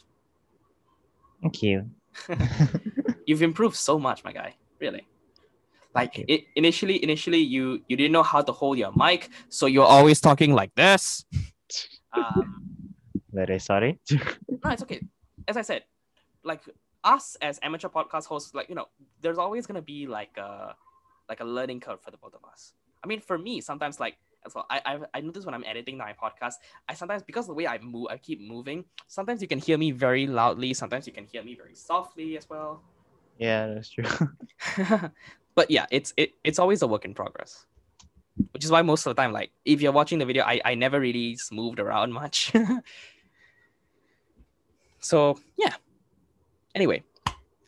[1.40, 1.90] Thank you.
[3.26, 4.54] You've improved so much, my guy.
[4.80, 5.06] Really.
[5.94, 9.86] Like it, initially, initially you you didn't know how to hold your mic, so you're
[9.96, 11.24] always talking like this.
[12.12, 12.69] Um,
[13.32, 14.00] Very sorry.
[14.10, 15.00] no, it's okay.
[15.46, 15.84] As I said,
[16.42, 16.62] like
[17.04, 18.86] us as amateur podcast hosts, like you know,
[19.20, 20.74] there's always gonna be like a
[21.28, 22.72] like a learning curve for the both of us.
[23.02, 25.96] I mean, for me, sometimes like as well, I I, I notice when I'm editing
[25.96, 26.54] my podcast,
[26.88, 28.84] I sometimes because the way I move, I keep moving.
[29.06, 30.74] Sometimes you can hear me very loudly.
[30.74, 32.82] Sometimes you can hear me very softly as well.
[33.38, 34.04] yeah, that's true.
[35.54, 37.66] but yeah, it's it, it's always a work in progress.
[38.52, 40.74] Which is why most of the time, like if you're watching the video, I, I
[40.74, 42.52] never really moved around much.
[45.00, 45.74] so yeah.
[46.74, 47.02] Anyway,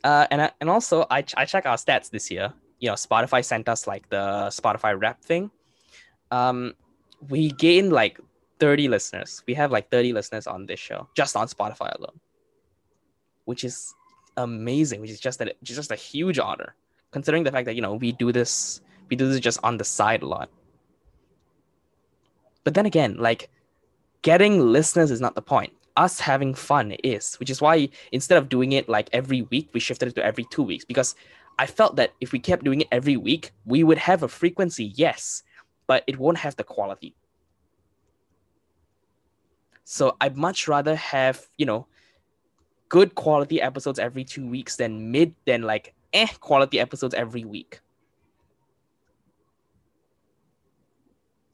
[0.05, 2.53] uh, and and also I ch- I check our stats this year.
[2.79, 5.51] You know, Spotify sent us like the Spotify Wrap thing.
[6.31, 6.75] Um,
[7.29, 8.19] we gained like
[8.59, 9.43] 30 listeners.
[9.47, 12.19] We have like 30 listeners on this show just on Spotify alone,
[13.45, 13.95] which is
[14.37, 15.01] amazing.
[15.01, 16.75] Which is just is just a huge honor
[17.13, 19.85] considering the fact that you know we do this we do this just on the
[19.85, 20.51] side a lot
[22.65, 23.49] but then again like
[24.23, 28.49] getting listeners is not the point us having fun is which is why instead of
[28.49, 31.15] doing it like every week we shifted it to every two weeks because
[31.59, 34.93] i felt that if we kept doing it every week we would have a frequency
[34.95, 35.43] yes
[35.87, 37.15] but it won't have the quality
[39.85, 41.87] so i'd much rather have you know
[42.93, 47.81] good quality episodes every two weeks than mid than like eh quality episodes every week.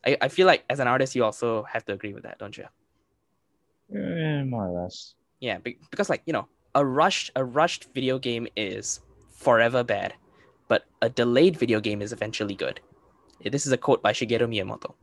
[0.04, 2.56] I, I feel like as an artist you also have to agree with that, don't
[2.56, 2.64] you?
[3.94, 5.14] Eh, more or less.
[5.40, 9.00] Yeah, because like, you know, a rushed a rushed video game is
[9.30, 10.14] forever bad,
[10.68, 12.80] but a delayed video game is eventually good.
[13.44, 14.94] This is a quote by Shigeru Miyamoto.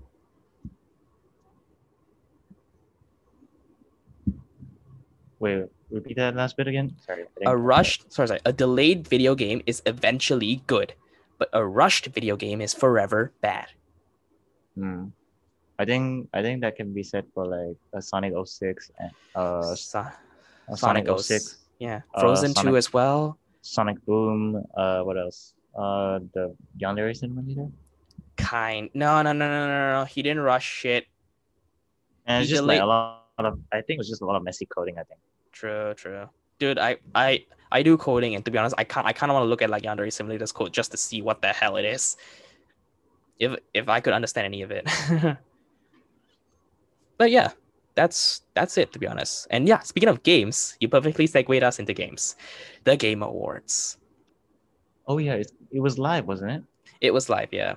[5.40, 6.96] Wait, repeat that last bit again.
[7.06, 7.26] Sorry.
[7.46, 10.94] A rushed sorry, sorry, a delayed video game is eventually good,
[11.38, 13.68] but a rushed video game is forever bad.
[14.76, 15.08] Hmm.
[15.78, 19.76] I think I think that can be said for like a Sonic 06 and uh
[19.76, 20.00] So-
[20.68, 21.28] a Sonic Sonic 06.
[21.28, 23.38] 06, yeah, uh, Frozen 2 as well.
[23.62, 25.54] Sonic Boom, uh what else?
[25.76, 27.68] Uh the Yandere Simulator.
[28.38, 28.90] Kind.
[28.94, 30.06] No, no, no, no, no, no.
[30.06, 31.06] He didn't rush shit.
[32.26, 34.44] And it's just like a lot of I think it was just a lot of
[34.44, 35.20] messy coding, I think.
[35.52, 36.30] True, true.
[36.60, 39.06] Dude, I, I, I do coding, and to be honest, I can't.
[39.06, 41.42] I kind of want to look at like Yandere Simulator's code just to see what
[41.42, 42.16] the hell it is.
[43.40, 44.88] If if I could understand any of it.
[47.18, 47.52] but yeah,
[47.96, 49.48] that's that's it to be honest.
[49.50, 52.36] And yeah, speaking of games, you perfectly segued us into games,
[52.84, 53.98] the Game Awards.
[55.08, 56.64] Oh yeah, it, it was live, wasn't it?
[57.02, 57.76] It was live, yeah.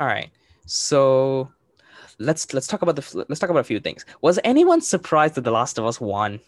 [0.00, 0.30] All right,
[0.66, 1.50] so
[2.18, 4.04] let's let's talk about the let's talk about a few things.
[4.20, 6.40] Was anyone surprised that The Last of Us won?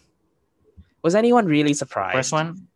[1.03, 2.15] Was anyone really surprised?
[2.15, 2.67] First one?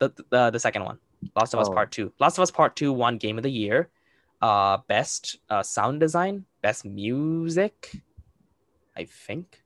[0.00, 0.98] the the, the second one
[1.36, 1.74] last of us Oh.
[1.74, 3.90] part two last of us part two won game of the year
[4.40, 8.00] uh best uh sound design best music
[8.96, 9.62] i think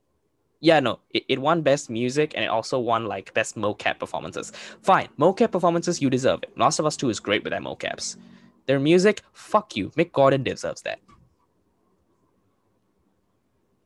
[0.60, 4.52] yeah no it, it won best music and it also won like best mocap performances
[4.82, 8.16] fine mocap performances you deserve it last of us 2 is great with their mocaps
[8.66, 10.98] their music fuck you mick gordon deserves that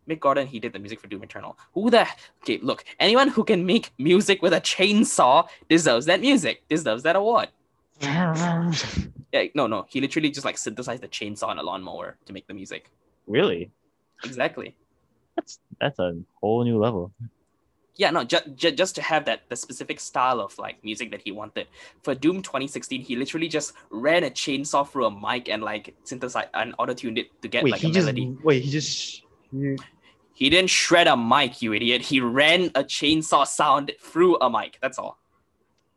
[0.09, 1.59] Mick Gordon, he did the music for Doom Eternal.
[1.75, 2.07] Who the
[2.43, 2.59] okay?
[2.63, 7.49] Look, anyone who can make music with a chainsaw deserves that music, deserves that award.
[9.31, 12.47] Yeah, no, no, he literally just like synthesized the chainsaw and a lawnmower to make
[12.47, 12.91] the music.
[13.27, 13.71] really?
[14.25, 14.75] Exactly.
[15.39, 17.13] That's that's a whole new level.
[17.95, 21.21] Yeah, no, just ju- just to have that the specific style of like music that
[21.23, 21.69] he wanted
[22.03, 26.49] for Doom 2016, he literally just ran a chainsaw through a mic and like synthesized
[26.55, 28.37] and auto tuned it to get wait, like he a just melody.
[28.43, 29.77] wait, he just he,
[30.35, 32.03] He didn't shred a mic, you idiot.
[32.03, 34.79] He ran a chainsaw sound through a mic.
[34.83, 35.19] That's all.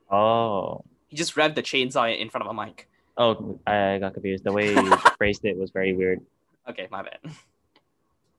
[0.09, 0.83] Oh.
[1.07, 2.87] He just revved the chainsaw in front of a mic.
[3.17, 4.43] Oh, I got confused.
[4.43, 6.21] The way you phrased it was very weird.
[6.69, 7.19] Okay, my bad.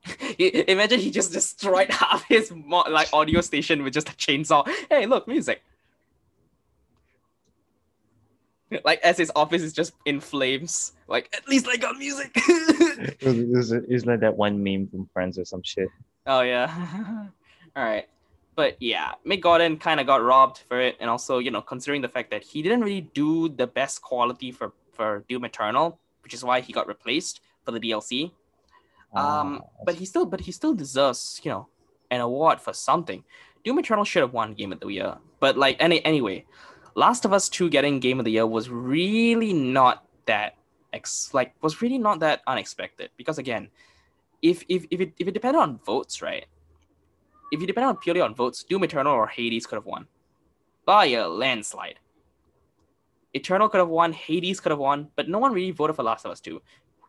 [0.38, 4.68] He- Imagine he just destroyed half his mo- like audio station with just a chainsaw.
[4.90, 5.62] Hey, look, music.
[8.84, 10.92] Like as his office is just in flames.
[11.06, 12.34] Like at least I got music.
[13.02, 15.88] It was, it, was, it was like that one meme from Friends or some shit.
[16.26, 17.26] oh yeah.
[17.76, 18.08] All right.
[18.54, 22.00] But yeah, Mick Gordon kind of got robbed for it, and also you know considering
[22.02, 26.32] the fact that he didn't really do the best quality for for Doom Eternal, which
[26.34, 27.40] is why he got replaced.
[27.64, 28.30] for the DLC.
[29.14, 31.68] Ah, Um, but he still, but he still deserves, you know,
[32.10, 33.24] an award for something.
[33.64, 36.44] Doom Eternal should have won Game of the Year, but like any anyway,
[36.94, 40.56] Last of Us Two getting Game of the Year was really not that
[40.92, 43.68] ex like was really not that unexpected because again,
[44.42, 46.46] if if if it if it depended on votes, right?
[47.52, 50.06] If you depend on purely on votes, Doom Eternal or Hades could have won
[50.84, 51.98] by a landslide.
[53.34, 56.24] Eternal could have won, Hades could have won, but no one really voted for Last
[56.24, 56.60] of Us 2.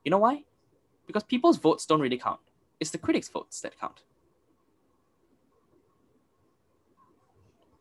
[0.04, 0.44] You know why?
[1.08, 2.40] Because people's votes don't really count.
[2.80, 4.02] It's the critics' votes that count.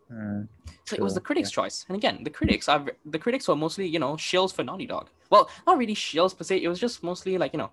[0.08, 0.42] Hmm.
[0.84, 1.86] So it was the critics' choice.
[1.88, 5.08] And again, the critics are the critics were mostly, you know, shills for Naughty Dog.
[5.30, 6.62] Well, not really shills per se.
[6.62, 7.70] It was just mostly like, you know,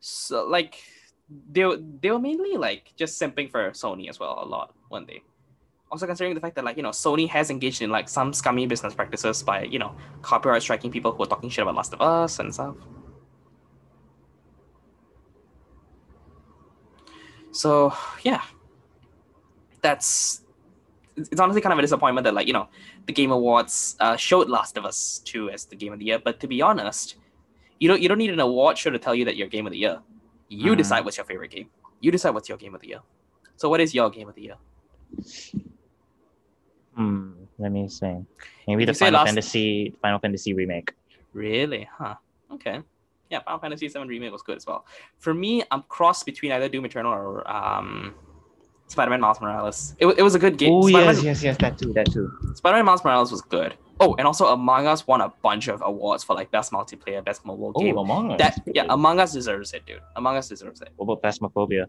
[0.00, 0.82] so like
[1.50, 1.64] they
[2.00, 5.22] they were mainly like just simping for Sony as well a lot one day.
[5.92, 8.66] Also considering the fact that like, you know, Sony has engaged in like some scummy
[8.66, 12.00] business practices by, you know, copyright striking people who are talking shit about Last of
[12.00, 12.74] Us and stuff.
[17.52, 17.92] So
[18.22, 18.42] yeah.
[19.82, 20.40] That's
[21.16, 22.68] it's honestly kind of a disappointment that like you know
[23.06, 26.18] the game awards uh, showed last of us 2 as the game of the year
[26.18, 27.16] but to be honest
[27.80, 29.72] you don't you don't need an award show to tell you that your game of
[29.72, 29.98] the year
[30.48, 30.78] you Mhm.
[30.78, 31.68] decide what's your favorite game
[32.00, 33.00] you decide what's your game of the year
[33.56, 34.56] so what is your game of the year
[36.94, 37.32] Hmm.
[37.58, 38.26] Let me think.
[38.68, 40.92] Maybe the Final last- Fantasy Final Fantasy remake.
[41.34, 42.14] really huh
[42.52, 42.80] okay
[43.32, 44.86] yeah final fantasy 7 remake was good as well
[45.18, 48.14] for me i'm crossed between either doom eternal or um
[48.86, 51.56] spider-man miles morales it, it was a good game Oh yes, yes, yes.
[51.58, 51.92] That too.
[51.94, 52.30] That too.
[52.54, 53.74] Spider-Man Miles Morales was good.
[54.00, 57.44] Oh, and also Among Us won a bunch of awards for like best multiplayer, best
[57.44, 57.96] mobile game.
[57.96, 58.38] Oh, Among Us.
[58.38, 60.00] that yeah, Among Us deserves it, dude.
[60.16, 60.90] Among Us deserves it.
[60.96, 61.84] What about Phasmophobia?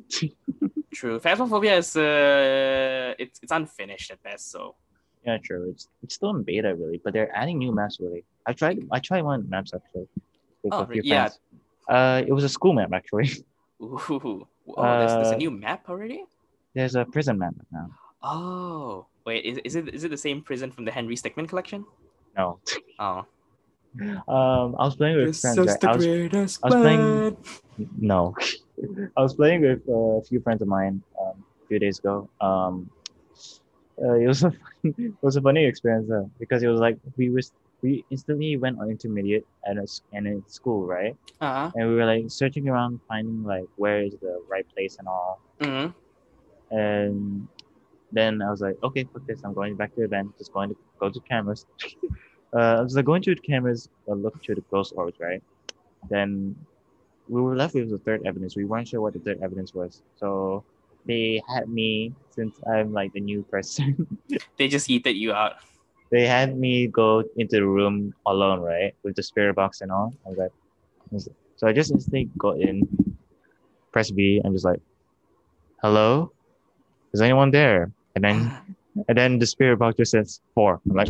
[0.94, 1.20] True.
[1.20, 4.52] Phasmophobia is uh, it's it's unfinished at best.
[4.52, 4.76] So
[5.26, 5.70] yeah, true.
[5.72, 8.24] It's it's still in beta really, but they're adding new maps really.
[8.46, 10.08] I tried I tried one maps actually.
[10.64, 11.30] With Oh, a few yeah.
[11.30, 11.40] friends.
[11.90, 13.30] Uh, it was a school map actually.
[13.84, 16.24] ooh, oh, there's, there's a Uh, new map already.
[16.74, 17.90] There's a prison map now.
[18.24, 21.86] Oh, wait, is, is it is it the same prison from the Henry Stickmin collection?
[22.38, 22.60] No.
[23.00, 23.26] Oh,
[24.28, 25.60] Um, I was playing with friends.
[25.60, 25.84] Right?
[25.84, 27.38] I was, greatest I was playing-
[28.00, 28.34] no,
[29.18, 32.30] I was playing with uh, a few friends of mine um, a few days ago.
[32.42, 32.90] Um,
[34.02, 34.52] uh, it was a
[34.84, 37.52] it was a funny experience uh, because it was like we was
[37.84, 41.16] we instantly went on intermediate at a, and in school, right?
[41.42, 41.72] Uh-huh.
[41.76, 45.40] And we were like searching around, finding like where is the right place and all.
[45.62, 45.88] hmm
[46.72, 47.48] And
[48.12, 49.42] then I was like, okay, fuck this.
[49.44, 50.38] I'm going back to the event.
[50.38, 51.66] Just going to go to cameras.
[52.56, 55.44] uh, I was like going to the cameras, uh, look to the ghost orbs, right?
[56.10, 56.56] Then
[57.28, 58.56] we were left with the third evidence.
[58.56, 60.02] We weren't sure what the third evidence was.
[60.16, 60.64] So
[61.06, 64.08] they had me, since I'm like the new person,
[64.58, 65.54] They just yeeted you out.
[66.14, 68.94] They had me go into the room alone, right?
[69.04, 70.14] With the spirit box and all.
[70.26, 72.88] I was like, so I just instantly got in,
[73.92, 74.80] press B, and just like,
[75.82, 76.32] hello?
[77.14, 77.92] Is anyone there?
[78.16, 78.54] And then
[79.08, 80.80] and then the spirit box just says four.
[80.88, 81.10] I'm like,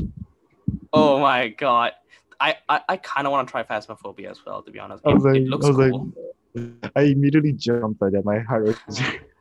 [0.93, 1.91] Oh my god.
[2.39, 5.05] I, I, I kind of want to try Phasmophobia as well, to be honest.
[5.05, 6.13] I It, was like, it looks I was cool.
[6.55, 8.23] like, I immediately jumped like that.
[8.23, 9.01] My heart was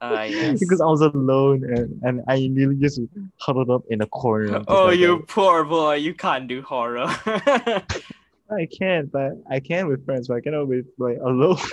[0.00, 0.60] Uh, yes.
[0.60, 3.00] because I was alone and, and I immediately just
[3.40, 4.62] huddled up in a corner.
[4.68, 5.28] oh, like you that.
[5.28, 5.96] poor boy.
[5.96, 7.06] You can't do horror.
[8.50, 11.58] I can't, but I can with friends, but I cannot with like alone.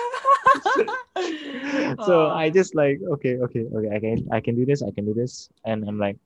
[2.05, 3.95] so I just like okay, okay, okay.
[3.95, 4.81] I can I can do this.
[4.83, 5.49] I can do this.
[5.63, 6.17] And I'm like,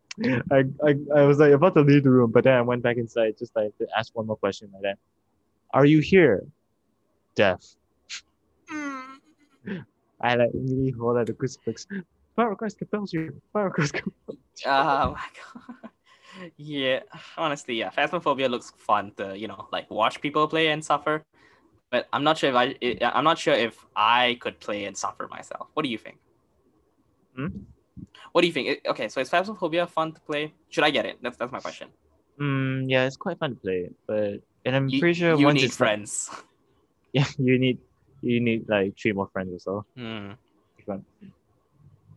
[0.51, 2.97] I, I I was like about to leave the room, but then I went back
[2.97, 4.97] inside just like to ask one more question like that.
[5.71, 6.45] Are you here?
[7.35, 7.75] Death.
[10.21, 11.85] I like really hold out the crucifix.
[12.35, 13.41] Fire Christ compels you.
[13.53, 15.91] Fire Christ compels Oh my god.
[16.57, 17.01] Yeah,
[17.37, 17.89] honestly, yeah.
[17.89, 21.23] Phasmophobia looks fun to you know like watch people play and suffer,
[21.91, 25.27] but I'm not sure if I I'm not sure if I could play and suffer
[25.27, 25.67] myself.
[25.73, 26.17] What do you think?
[27.35, 27.47] Hmm?
[28.31, 28.81] What do you think?
[28.87, 30.53] Okay, so is Phasmophobia fun to play?
[30.69, 31.17] Should I get it?
[31.21, 31.89] That's that's my question.
[32.39, 35.57] Mm, yeah, it's quite fun to play, but and I'm You, pretty sure you once
[35.57, 36.29] need it's friends.
[37.13, 37.79] yeah, you need
[38.21, 39.85] you need like three more friends or so.
[40.87, 41.05] Want.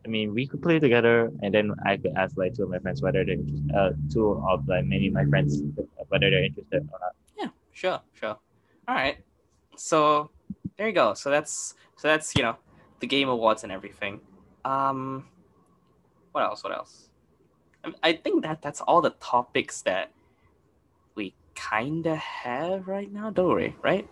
[0.05, 2.79] I mean, we could play together, and then I could ask like two of my
[2.79, 5.61] friends whether they're interest- uh two of like many of my friends
[6.09, 7.13] whether they're interested or not.
[7.37, 8.37] Yeah, sure, sure.
[8.87, 9.17] All right.
[9.75, 10.31] So
[10.77, 11.13] there you go.
[11.13, 12.55] So that's so that's you know
[12.99, 14.19] the game awards and everything.
[14.65, 15.27] Um,
[16.31, 16.63] what else?
[16.63, 17.09] What else?
[17.83, 20.11] I- I think that that's all the topics that
[21.15, 23.29] we kind of have right now.
[23.29, 24.07] Don't worry, right?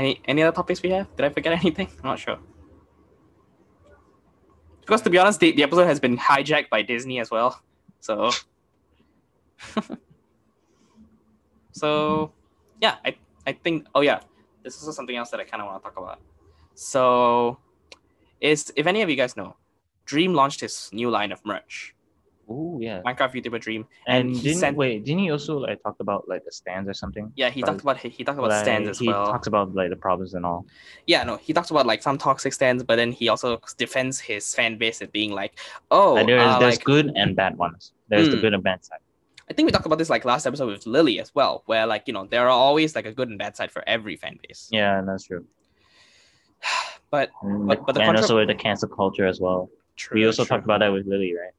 [0.00, 1.14] Any any other topics we have?
[1.16, 1.88] Did I forget anything?
[1.98, 2.38] I'm not sure.
[4.80, 7.60] Because to be honest, the, the episode has been hijacked by Disney as well.
[8.00, 8.30] So
[11.72, 12.32] so
[12.80, 13.14] yeah, I
[13.46, 14.20] I think oh yeah,
[14.62, 16.18] this is something else that I kind of want to talk about.
[16.74, 17.58] So,
[18.40, 19.56] is if any of you guys know,
[20.06, 21.94] Dream launched his new line of merch,
[22.52, 23.00] Oh yeah.
[23.06, 23.86] Minecraft YouTuber Dream.
[24.08, 25.04] And, and he didn't sent- wait?
[25.04, 27.30] Didn't he also like talk about like the stands or something?
[27.36, 27.68] Yeah, he Right.
[27.68, 29.26] talked about he, he talked about Like, stands as he well.
[29.26, 30.66] talks about like the problems and all.
[31.06, 34.52] yeah, no, he talks about like some toxic stands, but then he also defends his
[34.52, 35.58] fan base as being like,
[35.92, 37.92] oh, and there's uh, there's like, good and bad ones.
[38.08, 38.40] There's the Hmm.
[38.42, 38.98] good and bad side.
[39.48, 42.04] I think we talked about this like last episode with Lily as well, where like
[42.06, 44.68] you know there are always like a good and bad side for every fan base.
[44.72, 45.46] Yeah, that's true.
[47.10, 49.70] But But- but the and contra- also with the cancel culture as well.
[49.96, 50.48] true, we also true.
[50.56, 51.54] talked about that with Lily, right?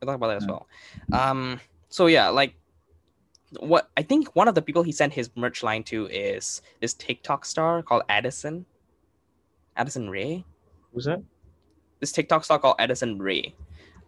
[0.00, 0.66] We talked about that as well.
[1.12, 2.54] Um, so yeah, like
[3.60, 6.94] what I think one of the people he sent his merch line to is this
[6.94, 8.66] TikTok star called Addison,
[9.76, 10.44] Addison Rae.
[10.92, 11.22] Who's that?
[12.00, 13.54] This TikTok star called Addison Rae.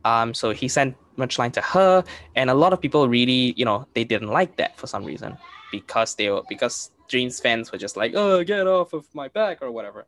[0.04, 2.04] Um, so he sent merch line to her,
[2.34, 5.36] and a lot of people really, you know, they didn't like that for some reason
[5.72, 9.60] because they were because Dreams fans were just like, oh, get off of my back
[9.60, 10.06] or whatever.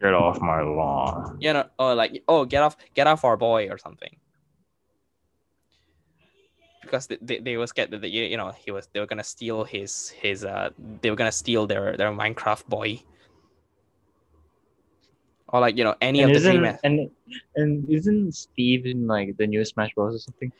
[0.00, 1.38] Get off my lawn.
[1.40, 4.14] you know, or like, oh, get off, get off our boy or something.
[6.86, 9.26] Because they, they, they were scared that the, you know he was they were gonna
[9.26, 10.70] steal his his uh
[11.02, 13.02] they were gonna steal their their Minecraft boy.
[15.48, 16.64] Or like you know any And of the dream.
[16.82, 17.10] and
[17.54, 20.50] and isn't Steve in like the new Smash Bros or something?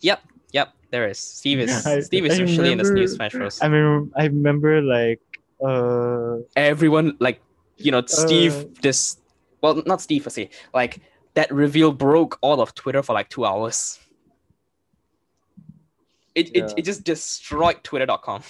[0.00, 0.20] Yep,
[0.52, 3.58] yep, there is Steve is I- Steve is I officially in the new Smash Bros.
[3.60, 5.20] I mean, I remember like
[5.64, 7.40] uh Everyone like
[7.76, 8.80] you know Steve Uh.
[8.82, 9.18] this
[9.60, 11.00] well not Steve I se like
[11.34, 13.98] that reveal broke all of Twitter for like two hours.
[16.34, 16.74] It, it, Yeah.
[16.76, 18.42] it just destroyed twitter.com.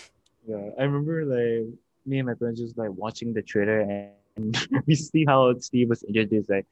[0.46, 1.68] yeah, I remember like
[2.06, 5.88] me and my friends just like watching the trailer and, and we see how Steve
[5.88, 6.66] was introduced like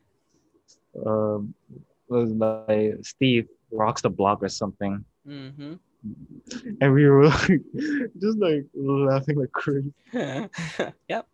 [1.06, 1.54] um
[2.08, 5.04] was like Steve rocks the block or something.
[5.26, 5.74] Mm-hmm.
[6.80, 7.60] And we were like
[8.20, 9.92] just like laughing like crazy.
[11.08, 11.26] yep.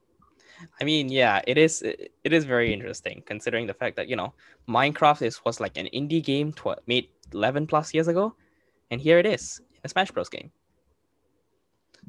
[0.81, 1.83] I mean, yeah, it is.
[1.83, 4.33] It, it is very interesting considering the fact that you know
[4.69, 8.35] Minecraft is was like an indie game tw- made eleven plus years ago,
[8.91, 10.51] and here it is, a Smash Bros game.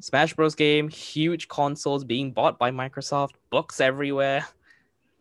[0.00, 4.46] Smash Bros game, huge consoles being bought by Microsoft, books everywhere.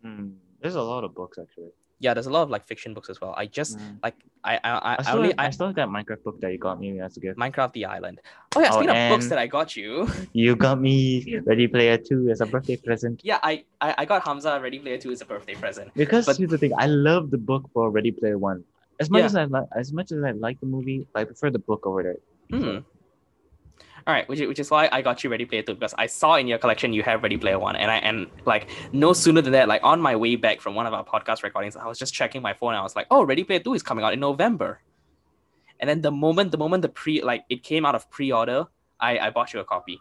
[0.02, 0.32] Hmm.
[0.62, 1.70] There's a lot of books actually.
[2.00, 3.34] Yeah, there's a lot of like fiction books as well.
[3.38, 4.00] I just Mm.
[4.04, 6.42] like I I I, I still, only have, I I, still have that Minecraft book
[6.42, 7.40] that you got me as a gift.
[7.40, 8.20] Minecraft the Island.
[8.56, 10.10] Oh yeah, Oh, speaking of books that I got you.
[10.34, 13.22] You got me Ready Player 2 as a birthday present.
[13.24, 15.94] Yeah, I, I I got Hamza Ready Player 2 as a birthday present.
[15.96, 18.66] Because But- here's the thing, I love the book for Ready Player One.
[19.00, 19.26] As much Yeah.
[19.26, 22.04] as I like, as much as I like the movie, I prefer the book over
[22.04, 22.18] there.
[22.60, 22.78] Hmm.
[24.08, 26.06] All right, which is, which is why I got you Ready Player Two because I
[26.06, 29.42] saw in your collection you have Ready Player One, and I and like no sooner
[29.42, 31.98] than that, like on my way back from one of our podcast recordings, I was
[31.98, 32.70] just checking my phone.
[32.74, 34.80] And I was like, oh, Ready Player Two is coming out in November,
[35.80, 38.68] and then the moment the moment the pre like it came out of pre-order,
[39.00, 40.00] I I bought you a copy.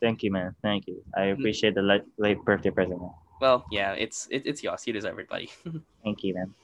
[0.00, 0.56] Thank you, man.
[0.62, 1.02] Thank you.
[1.14, 1.32] I Mm.
[1.38, 3.00] appreciate the late, late birthday present.
[3.00, 3.10] Man.
[3.40, 4.82] Well, yeah, it's it, it's yours.
[4.86, 5.50] You deserve it, buddy.
[6.04, 6.54] Thank you, man.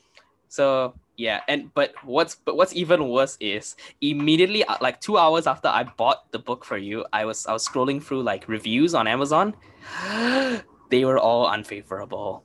[0.49, 5.47] So yeah, and but what's but what's even worse is immediately uh, like two hours
[5.47, 8.95] after I bought the book for you, I was I was scrolling through like reviews
[8.95, 9.55] on Amazon.
[10.91, 12.45] they were all unfavorable.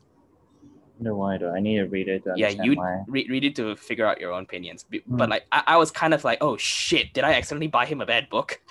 [0.99, 3.76] No, why do I need to read it to Yeah, you read, read it to
[3.76, 4.86] figure out your own opinions.
[4.88, 5.18] B- Hmm.
[5.18, 8.02] But like I, I was kind of like, oh shit, did I accidentally buy him
[8.02, 8.61] a bad book?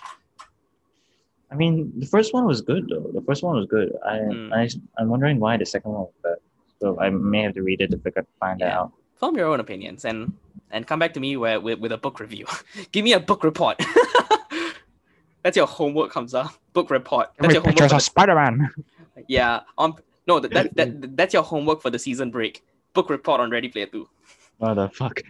[1.51, 3.11] I mean, the first one was good though.
[3.13, 3.93] The first one was good.
[4.07, 4.53] I, Mm.
[4.55, 6.37] I I'm wondering why the second one was bad.
[6.81, 8.81] So I may have to read it to figure find Yeah.
[8.81, 8.93] out.
[9.21, 10.33] Form your own opinions and
[10.71, 12.47] and come back to me where, with with a book review.
[12.93, 13.79] Give me a book report.
[15.43, 16.51] That's your homework, Hamza.
[16.73, 17.29] Book report.
[17.39, 17.91] That's your homework.
[17.91, 18.71] the- Spider-Man.
[19.29, 19.61] Yeah.
[19.77, 19.97] Um.
[20.27, 20.41] No.
[20.41, 22.65] That, that that that's your homework for the season break.
[22.95, 24.09] Book report on Ready Player Two.
[24.57, 25.21] What the fuck?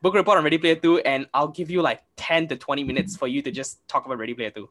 [0.00, 3.14] Book report on Ready Player Two, and I'll give you like ten to twenty minutes
[3.16, 4.70] for you to just talk about Ready Player Two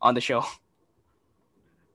[0.00, 0.44] on the show.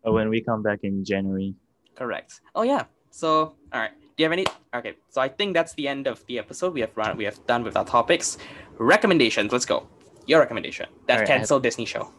[0.03, 1.56] Oh, when we come back in January.
[1.95, 2.41] Correct.
[2.56, 2.85] Oh yeah.
[3.11, 3.91] So all right.
[4.20, 4.46] Do you have any?
[4.76, 4.96] Okay.
[5.12, 6.74] So I think that's the end of the episode.
[6.74, 7.16] We have run.
[7.16, 8.38] We have done with our topics.
[8.78, 9.54] Recommendations.
[9.54, 9.88] Let's go.
[10.28, 10.88] Your recommendation.
[11.08, 12.12] That right, I have- Disney show.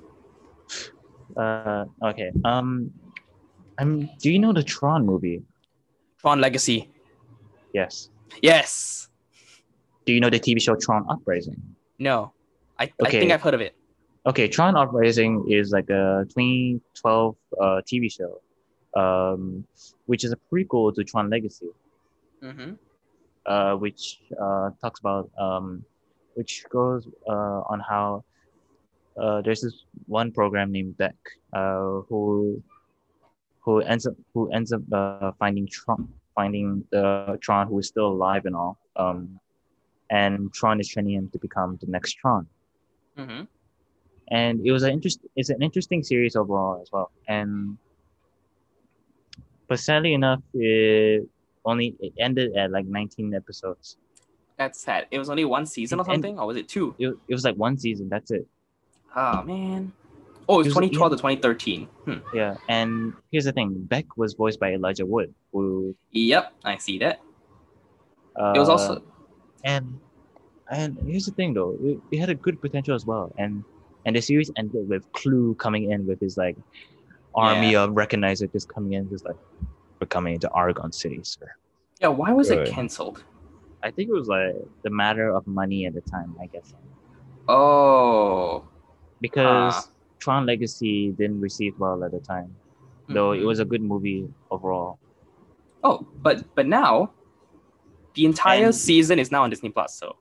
[1.37, 2.31] Uh, okay.
[2.43, 2.91] Um,
[3.77, 4.09] I'm.
[4.19, 5.43] Do you know the Tron movie?
[6.23, 6.89] Tron Legacy.
[7.75, 8.09] Yes.
[8.41, 9.11] Yes.
[10.07, 11.61] Do you know the TV show Tron Uprising?
[11.99, 12.33] No.
[12.79, 13.21] I, I Okay.
[13.21, 13.77] think I've heard of it.
[14.25, 18.41] Okay, Tron Uprising is like a 2012 uh, TV show,
[18.99, 19.67] um,
[20.07, 21.69] which is a prequel to Tron Legacy,
[22.43, 22.73] Mm-hmm.
[23.47, 25.85] uh, which uh, talks about, um,
[26.35, 28.25] which goes uh, on how
[29.21, 31.17] uh, there's this one program named Beck,
[31.53, 32.63] uh, who
[33.61, 38.07] who ends up who ends up uh, finding Tron, finding the Tron who is still
[38.09, 39.39] alive and all, um,
[40.11, 42.47] and Tron is training him to become the next Tron.
[43.19, 43.43] Mm-hmm.
[44.31, 45.21] and it was an interest.
[45.37, 47.11] It's an interesting series overall as well.
[47.29, 47.77] And
[49.69, 51.29] but sadly enough, it
[51.65, 53.97] only it ended at like 19 episodes.
[54.57, 55.07] That's sad.
[55.11, 56.95] It was only one season or And- something, or was it two?
[56.99, 58.09] It, it was like one season.
[58.09, 58.47] That's it.
[59.17, 59.93] Oh man.
[60.49, 61.87] Oh, it was It was- 2012 to 2013.
[62.05, 62.15] Hmm.
[62.37, 62.57] Yeah.
[62.69, 67.21] And here's the thing: Beck was voiced by Elijah Wood, who Yep, I see that.
[68.37, 69.03] uh, It was also
[69.65, 69.99] and
[70.71, 73.63] and here's the thing though it, it had a good potential as well and
[74.07, 76.57] and the series ended with Clu coming in with his like
[77.35, 79.37] army of recognizer just coming in just like
[80.01, 81.51] we're coming into argon city sir
[82.01, 82.09] yeah.
[82.09, 82.69] Why was Good.
[82.69, 83.25] it cancelled?
[83.83, 86.75] i think it was like the matter of money at the time i guess
[87.49, 88.65] Oh,
[89.21, 89.83] because Huh.
[90.19, 92.55] tron legacy didn't receive well at the time
[93.09, 93.71] though it was a mm-hmm.
[93.73, 94.99] good movie overall
[95.83, 97.11] Oh, but but now,
[98.15, 99.95] the entire And- season is now on Disney Plus.
[99.99, 100.17] So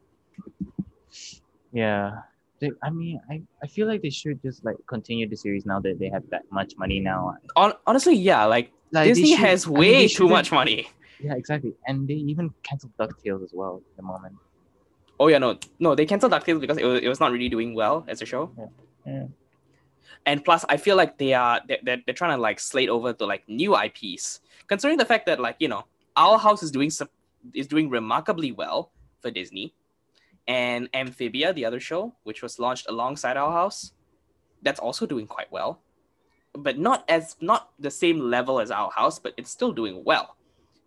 [1.74, 2.22] yeah
[2.60, 5.80] they, i mean I, I feel like they should just like continue the series now
[5.82, 9.68] that they have that much money now on, honestly, yeah, like, Like, Disney should- has
[9.68, 10.90] I mean, way too much money.
[11.20, 11.74] Yeah, exactly.
[11.88, 14.36] And they even canceled DuckTales as well at the moment.
[15.20, 17.76] Oh yeah, no, no, they canceled DuckTales because it was, it was not really doing
[17.76, 18.52] well as a show.
[18.58, 18.66] Yeah.
[19.06, 19.26] Yeah.
[20.26, 23.14] And plus, I feel like they are they're, they're, they're trying to like slate over
[23.14, 25.86] to like new IPs, considering the fact that like you know
[26.16, 26.92] Owl House is doing
[27.54, 28.92] is doing remarkably well
[29.22, 29.74] for Disney,
[30.48, 33.92] and Amphibia, the other show, which was launched alongside Owl House,
[34.62, 35.82] that's also doing quite well,
[36.64, 40.36] but not as not the same level as Owl House, but it's still doing well.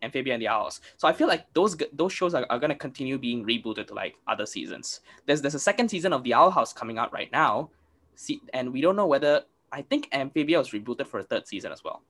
[0.02, 0.80] Amphibia and the Owls.
[0.96, 4.16] So I feel like those those shows are, are gonna continue being rebooted to like
[4.26, 5.00] other seasons.
[5.26, 7.70] There's there's a second season of the Owl House coming out right now,
[8.14, 11.72] See, and we don't know whether I think Amphibia was rebooted for a third season
[11.72, 12.02] as well.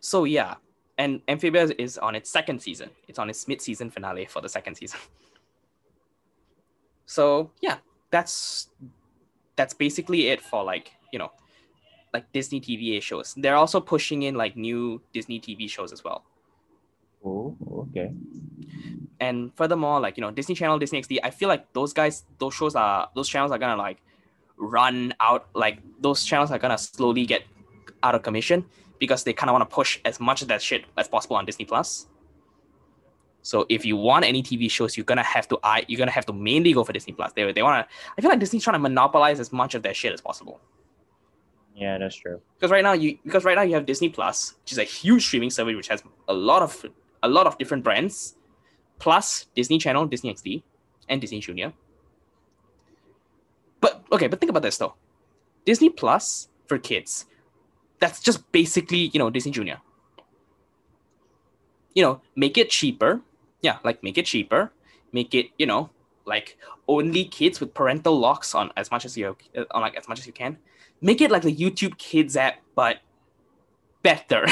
[0.00, 0.56] So yeah,
[0.98, 2.90] and Amphibia is on its second season.
[3.08, 5.00] It's on its mid-season finale for the second season.
[7.06, 7.78] So yeah,
[8.12, 8.68] that's
[9.60, 11.30] that's basically it for like you know
[12.14, 13.34] like Disney TVA shows.
[13.36, 16.24] They're also pushing in like new Disney TV shows as well.
[17.22, 17.54] Oh,
[17.84, 18.10] okay.
[19.20, 22.54] And furthermore, like you know, Disney Channel, Disney XD, I feel like those guys, those
[22.54, 23.98] shows are those channels are gonna like
[24.56, 25.48] run out.
[25.54, 27.42] Like those channels are gonna slowly get
[28.02, 28.64] out of commission
[28.98, 31.44] because they kind of want to push as much of that shit as possible on
[31.44, 32.06] Disney Plus.
[33.42, 36.26] So if you want any TV shows, you're gonna have to I you're gonna have
[36.26, 37.32] to mainly go for Disney Plus.
[37.32, 37.86] They they wanna
[38.16, 40.60] I feel like Disney's trying to monopolize as much of their shit as possible.
[41.74, 42.40] Yeah, that's true.
[42.56, 45.24] because right now you because right now you have Disney Plus, which is a huge
[45.24, 46.84] streaming service which has a lot of
[47.22, 48.36] a lot of different brands,
[48.98, 50.62] plus Disney Channel, Disney XD,
[51.08, 51.72] and Disney Junior.
[53.80, 54.94] But okay, but think about this though,
[55.64, 57.24] Disney Plus for kids,
[57.98, 59.80] that's just basically you know Disney Junior.
[61.94, 63.20] You know, make it cheaper,
[63.62, 64.72] yeah, like make it cheaper,
[65.12, 65.90] make it you know
[66.26, 70.08] like only kids with parental locks on as much as you uh, on like as
[70.08, 70.58] much as you can
[71.00, 72.98] make it like the YouTube Kids app, but
[74.02, 74.46] better.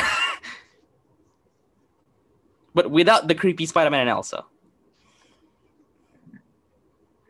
[2.75, 4.45] but without the creepy Spider-Man and Elsa.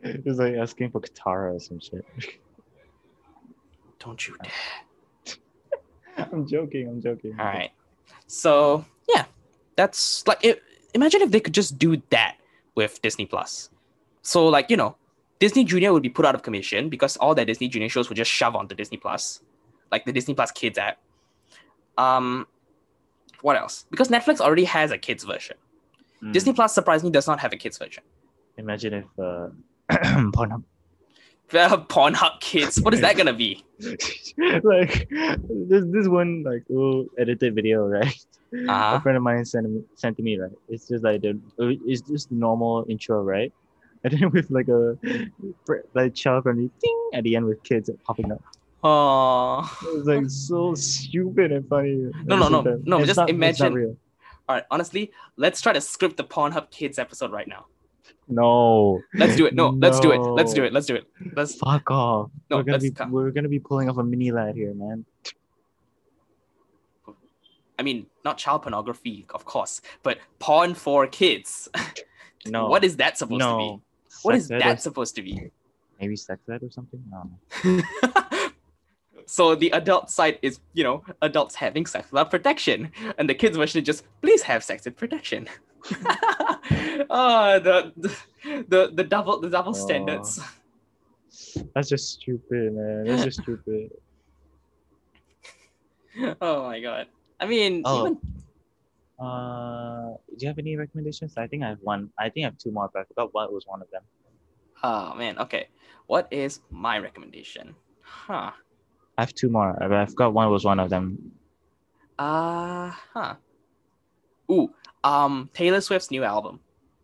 [0.01, 2.05] It's like asking for Katara or some shit.
[3.99, 5.35] Don't you dare.
[6.31, 6.87] I'm joking.
[6.87, 7.35] I'm joking.
[7.37, 7.71] All right.
[8.27, 9.25] So yeah,
[9.75, 10.63] that's like it,
[10.93, 12.35] imagine if they could just do that
[12.75, 13.69] with Disney Plus.
[14.21, 14.95] So like you know,
[15.39, 18.17] Disney Junior would be put out of commission because all their Disney Junior shows would
[18.17, 19.41] just shove onto Disney Plus,
[19.91, 20.99] like the Disney Plus Kids app.
[21.97, 22.47] Um,
[23.41, 23.85] what else?
[23.89, 25.57] Because Netflix already has a kids version.
[26.23, 26.33] Mm.
[26.33, 28.03] Disney Plus surprisingly does not have a kids version.
[28.57, 29.49] Imagine if uh,
[30.31, 30.63] Pornhub.
[31.49, 32.79] Pornhub Kids.
[32.81, 33.63] What is that gonna be?
[34.63, 38.15] like this this one like little edited video, right?
[38.53, 38.99] A Uh-huh.
[39.01, 40.51] friend of mine sent me, sent to me, right?
[40.69, 43.53] It's just like the it's just normal intro, right?
[44.03, 44.97] And then with like a
[45.93, 48.41] like child friendly ding at the end with kids popping up.
[48.81, 49.59] Oh.
[49.83, 52.09] It was like so stupid and funny.
[52.23, 53.97] No, no, no, no, It's just not- imagine-
[54.47, 54.63] All right.
[54.71, 57.65] Honestly, let's try to script the Pornhub Kids episode right now.
[58.27, 59.01] No.
[59.13, 59.53] Let's do it.
[59.55, 60.19] No, let's do it.
[60.19, 60.73] Let's do it.
[60.73, 61.07] Let's do it.
[61.35, 61.55] Let's.
[61.55, 62.29] Fuck off.
[62.49, 63.11] No, we're gonna be come.
[63.11, 65.05] we're gonna be pulling off a mini lad here, man.
[67.77, 71.69] I mean, not child pornography, of course, but porn for kids.
[72.45, 72.67] No.
[72.69, 73.63] What is that supposed to be?
[73.65, 73.81] no.
[74.23, 75.51] What is Sex that or- supposed to be?
[75.99, 77.03] maybe sex ed or something?
[77.11, 77.81] No.
[79.25, 83.57] so the adult side is, you know, adults having sex without protection, and the kids
[83.57, 85.49] version is just please have sex with protection.
[87.09, 88.15] oh, the, the
[88.67, 89.73] the the double the double Oh.
[89.73, 90.39] standards.
[91.75, 93.05] That's just stupid, man.
[93.07, 93.89] That's just stupid.
[96.41, 97.07] Oh my god.
[97.39, 97.99] I mean, Oh.
[98.01, 98.17] even
[99.19, 101.37] Uh, do you have any recommendations?
[101.37, 102.09] I think I have one.
[102.17, 104.01] I think I have two more, but I forgot what was one of them.
[104.81, 105.67] Oh man, okay.
[106.07, 107.75] What is my recommendation?
[108.01, 108.51] Huh.
[109.17, 109.75] I have two more.
[109.79, 111.31] but I forgot one was one of them.
[112.17, 113.35] Uh huh.
[114.51, 114.73] Ooh,
[115.03, 116.59] um Taylor Swift's new album,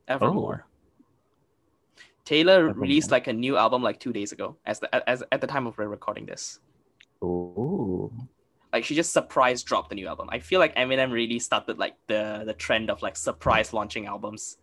[0.08, 0.66] Evermore.
[2.26, 2.82] Taylor Evermore.
[2.82, 5.68] released like a new album like two days ago, as the as at the time
[5.68, 6.60] of we're recording this.
[7.22, 8.12] Oh.
[8.74, 10.28] Like she just surprise dropped the new album.
[10.32, 14.58] I feel like Eminem really started like the the trend of like surprise launching albums.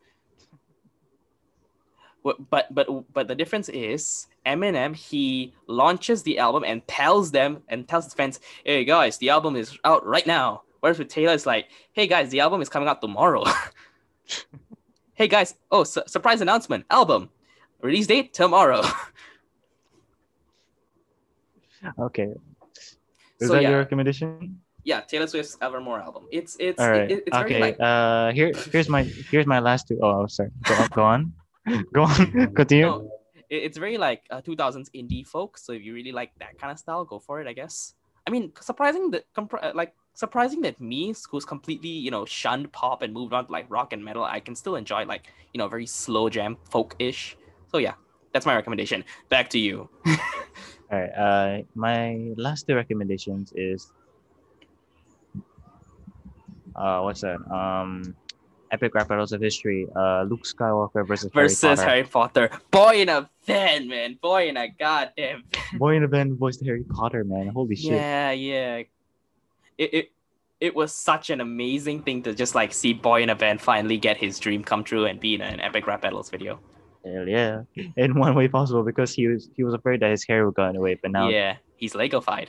[2.22, 7.88] But but but the difference is Eminem he launches the album and tells them and
[7.88, 11.46] tells his fans, "Hey guys, the album is out right now." Whereas with Taylor, it's
[11.46, 13.44] like, "Hey guys, the album is coming out tomorrow."
[15.14, 17.30] hey guys, oh su- surprise announcement, album
[17.80, 18.82] release date tomorrow.
[21.98, 22.28] Okay.
[23.40, 23.70] Is So, that yeah.
[23.70, 24.60] your recommendation?
[24.84, 26.26] yeah, Taylor Swift's Evermore album.
[26.30, 27.10] It's it's All right.
[27.10, 27.58] it- it's okay.
[27.60, 29.98] like uh, here, here's my, here's my last two.
[30.02, 30.50] Oh, sorry.
[30.62, 30.88] Go on.
[30.94, 31.22] Go on.
[31.92, 32.54] go on.
[32.54, 32.86] Continue.
[32.86, 33.10] No,
[33.50, 35.58] it- it's very like uh, 2000s indie folk.
[35.58, 37.46] So if you really like that kind of style, go for it.
[37.48, 37.94] I guess.
[38.26, 42.72] I mean, surprising that compr- uh, like surprising that me, who's completely you know shunned
[42.72, 45.58] pop and moved on to like rock and metal, I can still enjoy like you
[45.58, 47.36] know very slow jam folk ish.
[47.70, 47.94] So yeah,
[48.32, 49.04] that's my recommendation.
[49.28, 49.88] Back to you.
[50.06, 50.18] All
[50.90, 51.10] right.
[51.10, 53.92] Uh, my last two recommendations is.
[56.74, 57.38] Uh, what's that?
[57.52, 58.16] Um,
[58.72, 59.86] epic rap battles of history.
[59.94, 62.48] Uh, Luke Skywalker versus, Versus Harry Potter.
[62.48, 62.62] Harry Potter.
[62.70, 64.18] Boy in a van, man.
[64.20, 65.78] Boy in a goddamn van.
[65.78, 67.48] Boyinaband voiced Harry Potter, man.
[67.48, 67.92] Holy shit.
[67.92, 68.82] Yeah, yeah.
[69.82, 70.06] It, it
[70.60, 74.62] it was such an amazing thing to just like see Boyinaband finally get his dream
[74.62, 76.60] come true and be in an epic rap battles video.
[77.04, 77.62] Hell yeah.
[77.96, 80.68] In one way possible because he was he was afraid that his hair would go
[80.68, 82.46] in away, but now yeah, he's Legofied.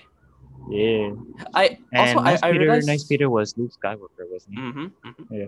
[0.69, 1.09] yeah.
[1.55, 2.87] I And also Nice I Peter, realized.
[2.87, 4.61] Nice Peter was Luke Skywalker, wasn't he?
[4.61, 4.87] hmm
[5.33, 5.45] Yeah.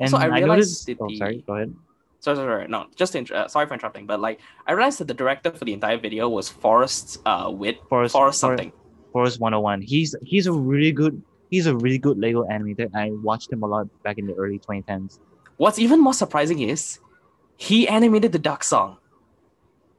[0.00, 0.86] Also, I realized noticed.
[0.86, 1.44] that Oh, sorry.
[1.46, 1.74] Go ahead.
[2.20, 5.06] Sorry, sorry, sorry, no, just inter- uh, sorry for interrupting, but like I realized that
[5.06, 8.72] the director for the entire video was Forrest uh Witt, Forrest, Forrest something.
[9.12, 9.82] Forrest 101.
[9.82, 12.90] He's he's a really good he's a really good Lego animator.
[12.94, 15.18] I watched him a lot back in the early 2010s.
[15.56, 17.00] What's even more surprising is
[17.56, 18.98] he animated the duck song.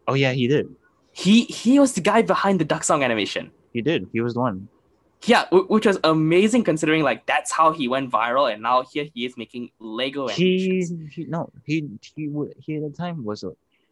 [0.07, 0.73] Oh yeah, he did.
[1.11, 3.51] He he was the guy behind the duck song animation.
[3.73, 4.07] He did.
[4.13, 4.69] He was the one.
[5.25, 9.05] Yeah, wh- which was amazing considering like that's how he went viral, and now here
[9.13, 12.29] he is making Lego He, animations he no he he
[12.59, 13.49] he at the time was uh,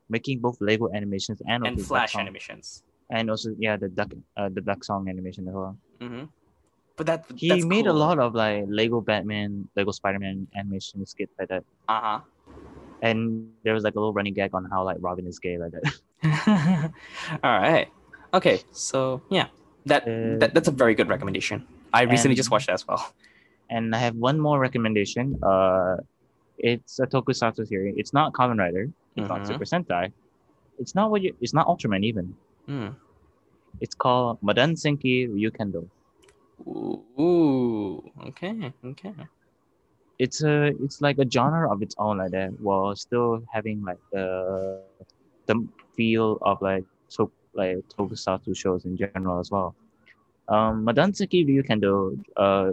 [0.10, 2.84] making both Lego animations and, and Flash animations.
[3.10, 5.78] And also yeah the duck uh, the duck song animation as well.
[6.02, 6.26] hmm
[6.98, 11.06] But that He that's made a lot of like Lego Batman, Lego Spider Man animation
[11.06, 11.64] skits like that.
[11.88, 12.20] Uh huh.
[13.02, 13.20] And
[13.64, 15.86] there was like a little running gag on how like Robin is gay like that.
[17.44, 17.88] All right.
[18.34, 18.62] Okay.
[18.72, 19.48] So yeah,
[19.86, 21.64] that, Uh, that that's a very good recommendation.
[21.94, 23.14] I recently just watched that as well.
[23.70, 25.38] And I have one more recommendation.
[25.44, 25.98] Uh,
[26.58, 27.96] it's a tokusatsu series.
[27.98, 28.90] It's not Kamen Rider.
[29.16, 29.48] It's not Mhm.
[29.48, 30.12] Super Sentai.
[30.80, 31.36] It's not what you.
[31.42, 32.36] It's not Ultraman even.
[32.68, 32.96] Mm.
[33.80, 35.88] It's called Madan Senki Ryukendo.
[36.68, 38.04] Ooh.
[38.28, 38.74] Okay.
[38.84, 39.14] Okay.
[40.20, 40.74] It's a.
[40.82, 44.82] It's like a genre of its own like that, while still having like the
[45.46, 49.76] the feel of like so like tokusatsu shows in general as well.
[50.50, 52.72] Um, Madan Senki Ryukendo uh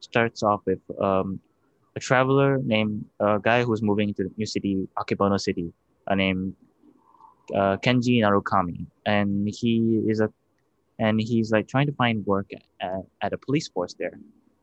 [0.00, 1.40] starts off with um
[1.96, 5.72] a traveler named a guy who's moving to the new city, Akebono City,
[6.06, 6.54] uh, named
[7.54, 10.30] uh, Kenji Narukami, and he is a,
[10.98, 12.50] and he's like trying to find work
[12.80, 14.18] at, at a police force there,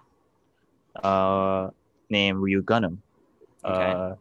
[0.96, 1.70] Uh,
[2.10, 2.96] named Ryugunoh.
[3.64, 3.92] Okay.
[3.92, 4.14] Uh,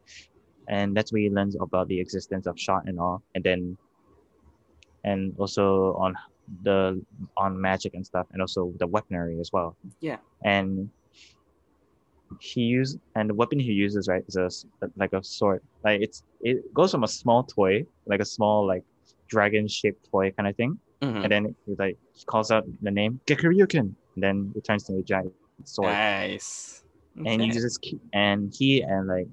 [0.67, 3.77] and that's where he learns about the existence of shot and all, and then,
[5.03, 6.13] and also on
[6.63, 7.03] the
[7.37, 9.75] on magic and stuff, and also the weaponry as well.
[9.99, 10.17] Yeah.
[10.43, 10.89] And
[12.39, 14.49] he use and the weapon he uses right is a
[14.95, 15.61] like a sword.
[15.83, 18.83] Like it's it goes from a small toy, like a small like
[19.29, 21.23] dragon shaped toy kind of thing, Mhm.
[21.23, 23.79] and then he like he calls out the name Gekiryuken,
[24.15, 25.33] and then it turns into a giant
[25.65, 26.83] sword Nice.
[27.17, 27.45] and Okay.
[27.45, 27.79] uses
[28.13, 29.27] and he and like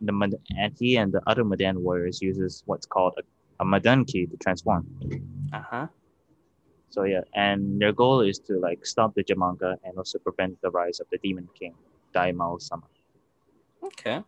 [0.00, 3.22] the and he and the other Madan warriors uses what's called a,
[3.62, 4.86] a Madan key to transform.
[5.52, 5.86] Uh huh.
[6.90, 10.70] So yeah, and their goal is to like stop the Jamanga and also prevent the
[10.70, 11.74] rise of the Demon King,
[12.14, 12.86] Daimao Sama.
[13.82, 14.22] Okay.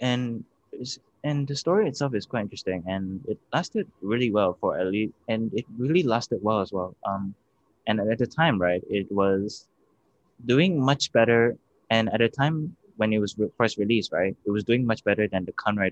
[0.00, 0.44] And
[1.24, 5.14] and the story itself is quite interesting, and it lasted really well for at least,
[5.28, 6.94] and it really lasted well as well.
[7.06, 7.34] Um,
[7.86, 9.66] and at the time, right, it was
[10.46, 11.56] doing much better,
[11.90, 15.02] and at the time, when it was re- first released, right, it was doing much
[15.04, 15.90] better than the Kamen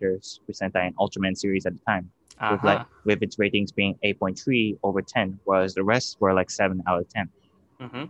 [0.51, 2.67] Sentai and Ultraman series at the time, with Uh-huh.
[2.67, 7.01] like with its ratings being 8.3 over 10, whereas the rest were like 7 out
[7.01, 7.29] of 10.
[7.81, 8.05] hmm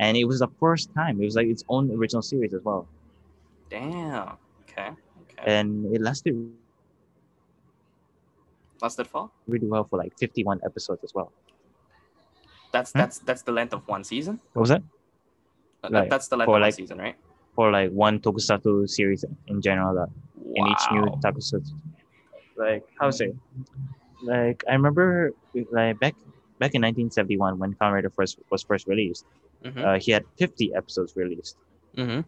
[0.00, 1.20] And it was the first time.
[1.20, 2.88] It was like its own original series as well,
[3.68, 4.36] Damn.
[4.62, 4.90] Okay.
[5.22, 5.44] Okay.
[5.46, 6.34] and it lasted
[8.82, 11.30] Lasted for really well for like 51 episodes as well.
[12.72, 12.98] That's Hmm?
[13.00, 14.40] that's that's the length of one season.
[14.54, 14.82] What was that?
[15.84, 17.16] Uh, Like, that's the length of one like- season, right?
[17.60, 20.06] For like one tokusatsu series in general, uh,
[20.56, 21.76] in each new tokusatsu.
[22.56, 23.34] Like how say?
[24.22, 25.34] Like I remember,
[25.70, 26.14] like back
[26.58, 29.26] back in 1971 when Kamen Rider first was first released,
[29.62, 29.84] Mhm.
[29.84, 31.58] uh, he had 50 episodes released,
[31.98, 32.24] Mhm.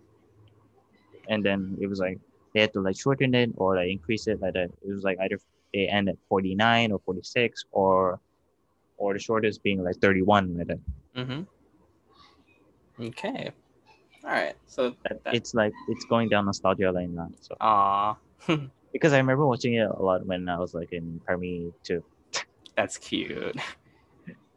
[1.32, 2.18] and then it was like
[2.52, 4.68] they had to like shorten it or like increase it like that.
[4.84, 5.38] It was like either
[5.72, 8.20] they end at 49 or 46 or
[8.98, 10.82] or the shortest being like 31 like that.
[11.16, 11.46] Mhm.
[13.00, 13.50] Okay.
[14.24, 14.54] All right.
[14.66, 17.30] So That- That- it's like it's going down nostalgia lane now.
[17.40, 18.16] So ah,
[18.92, 22.02] because I remember watching it a lot when I was like in primary too.
[22.76, 23.56] that's cute.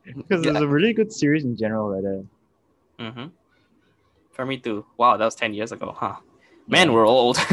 [0.06, 1.90] Because it's a really good series in general.
[1.90, 2.26] That.
[3.00, 3.26] Mm-hmm.
[4.34, 4.86] For me too.
[4.98, 6.18] Wow, that was ten years ago, huh?
[6.68, 6.94] Man, Yeah.
[6.94, 7.40] we're old.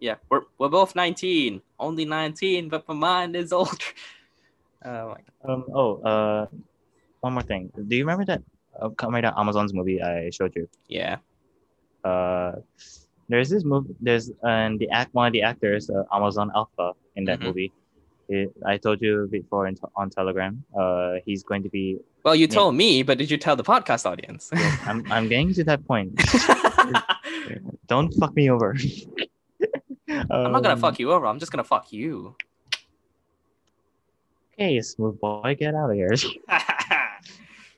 [0.00, 1.62] yeah, we're we're both nineteen.
[1.80, 3.80] Only nineteen, but my mind is old.
[4.84, 5.64] Oh my Um.
[5.74, 5.96] Oh.
[6.02, 6.46] Uh.
[7.20, 7.72] One more thing.
[7.74, 8.42] Do you remember that
[8.80, 10.68] uh, Kamen Rider Amazon's movie I showed you?
[10.88, 11.18] Yeah.
[12.04, 12.52] Uh.
[13.28, 13.92] There's this movie.
[14.00, 17.46] There's and the act one of the actors, uh, Amazon Alpha, in that Mhm.
[17.46, 17.72] movie.
[18.28, 20.62] It, I told you before in, on Telegram.
[20.78, 21.98] Uh, he's going to be.
[22.24, 24.50] Well, you told me, but did you tell the podcast audience?
[24.86, 26.14] I'm I'm getting to that point.
[27.88, 28.76] Don't fuck me over.
[30.08, 31.26] I'm not gonna fuck you over.
[31.26, 32.36] I'm just gonna fuck you.
[34.54, 36.14] Okay, smooth boy, get out of here.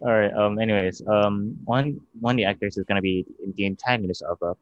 [0.00, 0.32] All right.
[0.32, 0.58] Um.
[0.58, 3.26] Anyways, um, one one of the actors is gonna be
[3.56, 4.54] the antagonist of a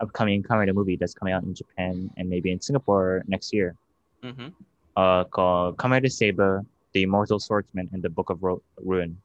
[0.00, 3.76] upcoming Rider movie that's coming out in Japan and maybe in Singapore next year.
[4.22, 4.48] hmm
[4.96, 6.62] Uh, called Kamen Saber,
[6.92, 9.16] the Immortal Swordsman, and the Book of Ru- Ruin.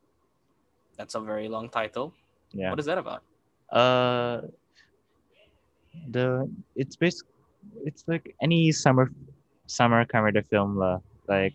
[0.97, 2.13] That's a very long title.
[2.51, 2.71] Yeah.
[2.71, 3.21] What is that about?
[3.69, 4.47] Uh,
[6.09, 7.27] the it's basic.
[7.83, 9.11] It's like any summer
[9.67, 11.53] summer Kamen film, uh, like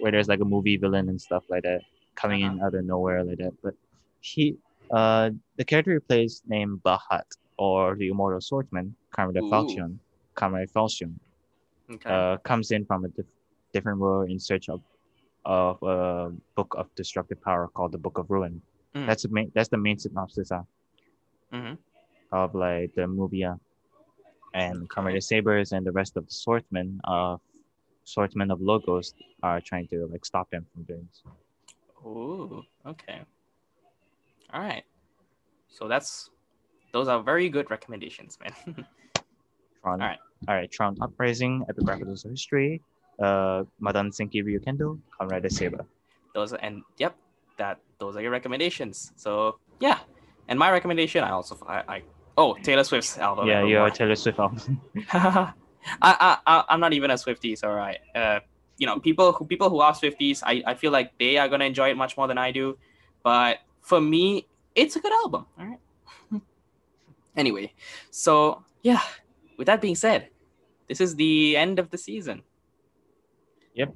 [0.00, 1.82] where there's like a movie villain and stuff like that
[2.16, 3.52] coming in out of nowhere like that.
[3.62, 3.74] But
[4.20, 4.56] he,
[4.90, 7.24] uh, the character he plays named Bahat
[7.58, 9.98] or the Immortal Swordsman, Kamen Falchion,
[10.36, 11.14] Kamen Falchion,
[11.90, 12.10] Okay.
[12.10, 13.26] uh, comes in from a dif-
[13.72, 14.80] different world in search of
[15.44, 18.62] of a book of destructive power called the Book of Ruin.
[18.94, 19.06] Mm.
[19.06, 19.52] That's the main.
[19.54, 20.50] That's the main synopsis.
[20.50, 20.62] Uh,
[21.52, 21.74] hmm
[22.32, 23.54] of like the movie uh,
[24.54, 27.40] and Kamen Sabers and the rest of the swordsmen of
[28.04, 31.22] swordsmen of logos are trying to like stop him from doing this.
[32.04, 32.62] Ooh.
[32.86, 33.20] Okay.
[34.52, 34.84] All right.
[35.68, 36.30] So that's
[36.92, 38.54] those are very good recommendations, man.
[39.82, 40.00] Tron.
[40.00, 40.18] Alright.
[40.48, 40.70] All right.
[40.70, 42.80] Tron Uprising, Epic Rap Battles of History,
[43.20, 45.84] uh, Madan Senki Ryukendo, Rider Saber.
[46.34, 47.16] those are, and yep,
[47.56, 49.12] that those are your recommendations.
[49.16, 49.98] So yeah,
[50.48, 52.02] and my recommendation, I also I, I
[52.36, 53.48] oh Taylor Swift's album.
[53.48, 54.80] yeah, you're a Taylor Swift album.
[55.12, 55.52] I,
[56.00, 57.98] I, I, I'm not even a Swiftie, so right.
[58.14, 58.40] Uh,
[58.78, 61.64] you know, people who people who are Swifties, I, I feel like they are gonna
[61.64, 62.76] enjoy it much more than I do.
[63.22, 65.46] But for me, it's a good album.
[65.58, 65.80] All right.
[67.36, 67.72] anyway,
[68.10, 69.00] so yeah.
[69.56, 70.30] With that being said,
[70.88, 72.42] this is the end of the season.
[73.74, 73.94] Yep.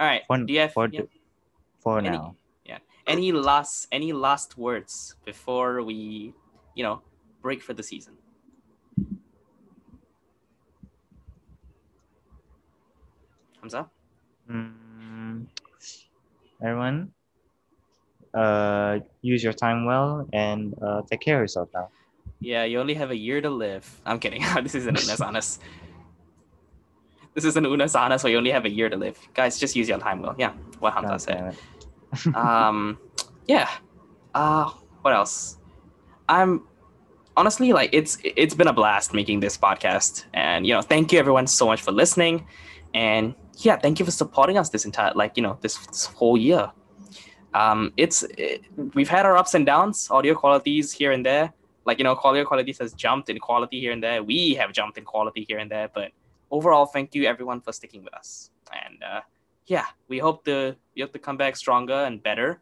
[0.00, 0.22] All right.
[0.26, 1.02] For, Do you have for, yeah,
[1.78, 2.36] for Any- now.
[3.06, 6.34] any last any last words before we,
[6.74, 7.02] you know,
[7.40, 8.14] break for the season?
[13.60, 13.88] Hamza?
[14.50, 15.46] Mm,
[16.62, 17.12] everyone,
[18.34, 21.88] uh, use your time well and uh, take care of yourself now.
[22.40, 24.00] Yeah, you only have a year to live.
[24.04, 24.42] I'm kidding.
[24.62, 25.60] this isn't Unas Honest.
[27.34, 29.18] This isn't Unas Honest, so you only have a year to live.
[29.34, 30.34] Guys, just use your time well.
[30.38, 31.56] Yeah, what Hamza said.
[32.34, 32.98] um
[33.46, 33.68] yeah
[34.34, 34.70] uh
[35.02, 35.58] what else
[36.28, 36.62] i'm
[37.36, 41.18] honestly like it's it's been a blast making this podcast and you know thank you
[41.18, 42.46] everyone so much for listening
[42.94, 46.36] and yeah thank you for supporting us this entire like you know this, this whole
[46.36, 46.70] year
[47.54, 48.62] um it's it,
[48.94, 51.52] we've had our ups and downs audio qualities here and there
[51.84, 54.98] like you know audio qualities has jumped in quality here and there we have jumped
[54.98, 56.10] in quality here and there but
[56.50, 59.20] overall thank you everyone for sticking with us and uh
[59.66, 62.60] yeah, we hope to we hope to come back stronger and better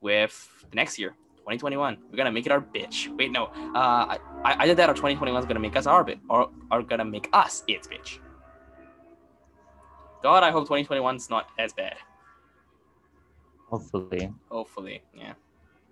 [0.00, 1.96] with the next year, 2021.
[2.10, 3.14] We're gonna make it our bitch.
[3.16, 4.90] Wait, no, uh, I, I did that.
[4.90, 8.18] Or 2021 is gonna make us our bit, or are gonna make us its bitch.
[10.22, 11.96] God, I hope 2021 is not as bad.
[13.70, 15.32] Hopefully, Hopefully, yeah.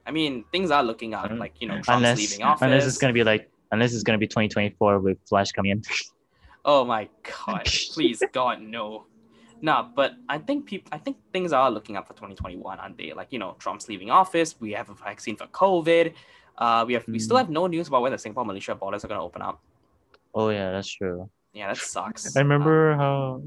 [0.06, 1.30] I mean, things are looking up.
[1.30, 1.38] Mm.
[1.38, 2.62] Like you know, Trump's unless leaving office.
[2.62, 5.82] unless it's gonna be like unless it's gonna be 2024 with Flash coming in.
[6.64, 7.08] Oh my
[7.46, 7.64] god!
[7.92, 9.06] Please, God, no.
[9.62, 10.90] Nah, but I think people.
[10.92, 13.12] I think things are looking up for 2021, aren't they?
[13.14, 14.56] Like you know, Trump's leaving office.
[14.60, 16.12] We have a vaccine for COVID.
[16.58, 17.40] Uh, we have we still Mm.
[17.40, 19.62] have no news about when the Singapore Malaysia borders are gonna open up.
[20.34, 21.30] oh yeah, that's true.
[21.54, 22.36] Yeah, that sucks.
[22.36, 23.42] I remember how.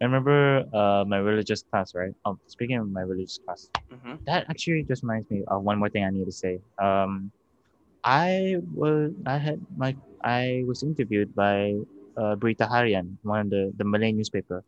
[0.00, 2.12] I remember uh, my religious class, right?
[2.24, 5.88] Um, speaking of my religious class, hmm that actually just reminds me of one more
[5.88, 6.58] thing I need to say.
[6.82, 7.30] Um,
[8.04, 11.74] I was I had my I was interviewed by
[12.16, 14.64] uh, Berita Harian, one of the the Malay newspaper.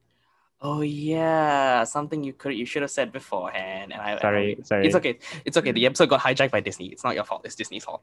[0.60, 3.92] Oh yeah, something you could you should have said beforehand.
[3.92, 4.86] And I Sorry, I- sorry.
[4.86, 5.18] It's okay.
[5.44, 5.72] It's okay.
[5.72, 6.86] The episode got hijacked by Disney.
[6.88, 7.42] It's not your fault.
[7.44, 8.02] It's Disney's fault.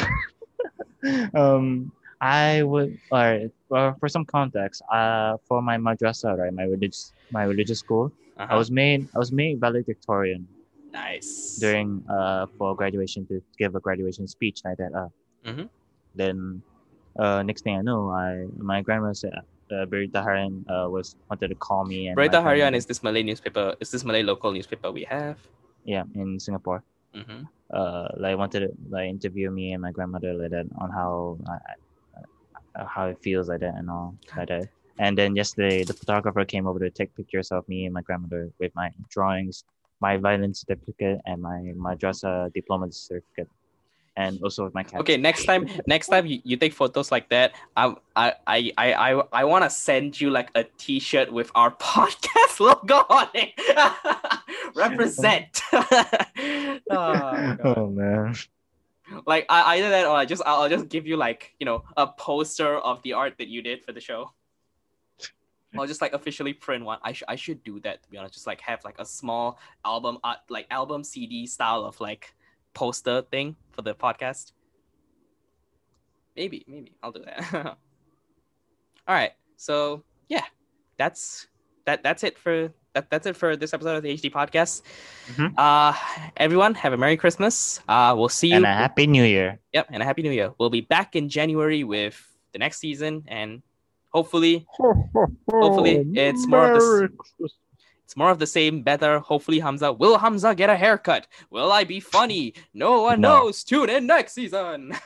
[1.33, 1.91] um,
[2.23, 7.43] I would, or for, for some context, uh, for my madrasa, right, my religious, my
[7.43, 8.57] religious school, I Uh-huh.
[8.61, 10.47] was made, I was made valedictorian
[10.93, 11.57] nice.
[11.59, 14.91] during, uh, for graduation to give a graduation speech like that.
[14.95, 15.09] Uh,
[15.49, 15.67] Mhm.
[16.15, 16.63] then,
[17.19, 21.49] uh, next thing I know, I my grandma said, uh, Berita Harian, uh, was wanted
[21.49, 23.75] to call me and Berita Harian is this Malay newspaper.
[23.83, 25.37] Is this Malay local newspaper we have?
[25.83, 26.81] yeah in Singapore.
[27.13, 27.43] hmm
[27.73, 31.55] uh, like wanted to like interview me and my grandmother like that on how I,
[31.55, 31.77] uh,
[32.75, 34.67] Uh, how it feels like that and all like that.
[34.99, 38.51] And then yesterday, the photographer came over to take pictures of me and my grandmother
[38.59, 39.63] with my drawings,
[39.99, 43.49] my violin certificate, and my madrasa uh, diploma certificate,
[44.17, 45.01] and also with my cat.
[45.01, 48.93] Okay, next time, next time you, you take photos like that, I I I I
[48.93, 53.53] I, I want to send you like a T-shirt with our podcast logo on it.
[54.75, 55.61] Represent.
[55.73, 58.35] oh, Oh man.
[59.25, 61.83] Like I, either that or I just I'll, I'll just give you like you know
[61.97, 64.31] a poster of the art that you did for the show.
[65.77, 66.99] I'll just like officially print one.
[67.03, 68.35] I should I should do that to be honest.
[68.35, 72.33] Just like have like a small album art like album CD style of like
[72.73, 74.53] poster thing for the podcast.
[76.35, 77.53] Maybe maybe I'll do that.
[79.07, 79.33] All right.
[79.57, 80.45] So yeah,
[80.97, 81.47] that's
[81.85, 84.81] that that's it for that, that's it for this episode of the HD podcast.
[85.35, 85.53] Mhm.
[85.57, 85.93] Uh
[86.37, 87.79] everyone have a Merry Christmas.
[87.87, 89.59] Uh we'll see you And a happy new year.
[89.73, 90.53] Yep, and a happy new year.
[90.59, 92.15] We'll be back in January with
[92.53, 93.61] the next season, and
[94.13, 94.65] hopefully
[95.49, 97.09] Hopefully it's more of the
[97.45, 97.51] s-
[98.05, 99.17] it's more of the same, better.
[99.19, 101.25] Hopefully Hamza will Hamza get a haircut?
[101.49, 102.53] Will I be funny?
[102.73, 103.45] No one No.
[103.49, 103.63] knows.
[103.63, 104.93] Tune in next season.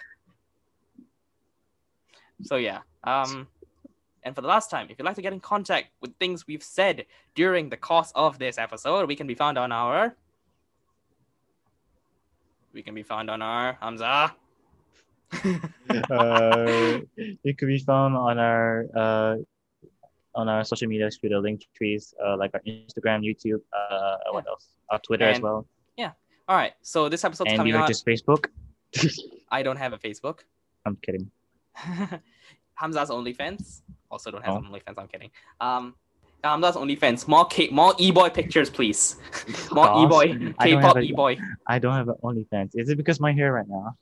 [2.44, 3.48] so yeah, um,
[4.24, 6.64] and for the last time, if you'd like to get in contact with things we've
[6.64, 10.16] said during the course of this episode, we can be found on our.
[12.74, 14.36] We can be found on our Hamza.
[15.44, 17.00] uh,
[17.44, 19.36] it could be found on our uh,
[20.36, 24.48] on our social media through the link trees, uh, like our Instagram, YouTube, uh, what
[24.48, 24.68] else?
[24.90, 25.68] Our Twitter as well.
[25.98, 26.12] Yeah.
[26.48, 27.88] All right, so this episode's and coming you out.
[27.88, 28.46] just Facebook.
[29.52, 30.40] I don't have a Facebook.
[30.86, 31.30] I'm kidding.
[32.80, 33.82] Hamza's OnlyFans.
[34.10, 34.58] Also don't have Oh.
[34.58, 34.94] an OnlyFans.
[34.98, 35.32] I'm kidding.
[35.60, 35.96] Um,
[36.44, 37.28] Hamza's OnlyFans.
[37.28, 39.18] More K, more e-boy pictures, please.
[39.72, 41.38] more Gosh, e-boy, I don't have K-pop e-boy.
[41.66, 42.72] I don't have an OnlyFans.
[42.76, 43.98] Is it because my hair right now?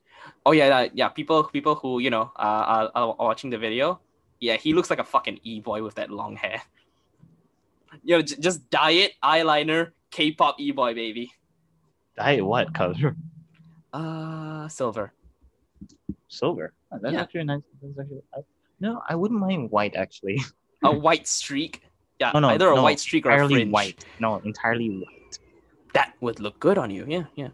[0.46, 1.10] Oh yeah, yeah, yeah.
[1.10, 4.00] People, people who you know uh, are, are watching the video.
[4.40, 6.62] Yeah, he looks like a fucking e-boy with that long hair.
[8.04, 11.32] You know, j- just diet eyeliner, K-pop e-boy, baby.
[12.18, 13.16] Dye what color?
[13.94, 15.14] Uh, silver.
[16.28, 16.74] Silver.
[16.92, 17.22] Oh, that's Yeah.
[17.22, 17.62] actually nice.
[17.82, 18.40] That's actually, I,
[18.80, 20.42] no, I wouldn't mind white actually.
[20.84, 21.82] A white streak.
[22.20, 23.72] Yeah, No, no, either a no, white streak or a entirely fringe.
[23.72, 24.06] white.
[24.20, 25.40] No, entirely white.
[25.94, 27.06] That would look good on you.
[27.08, 27.50] Yeah, yeah.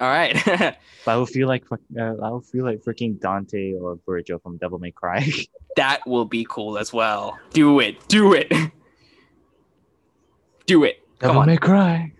[0.00, 0.34] All right.
[1.04, 4.56] But I would feel like uh, I would feel like freaking Dante or Virgil from
[4.58, 5.28] Devil May Cry.
[5.76, 7.38] that will be cool as well.
[7.52, 7.96] Do it.
[8.08, 8.52] Do it.
[10.66, 11.02] Do it.
[11.18, 11.46] Come Devil on.
[11.48, 12.12] May Cry.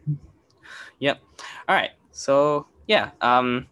[1.01, 1.21] Yep.
[1.69, 1.91] All right.
[2.13, 3.11] So yeah.
[3.21, 3.67] Um,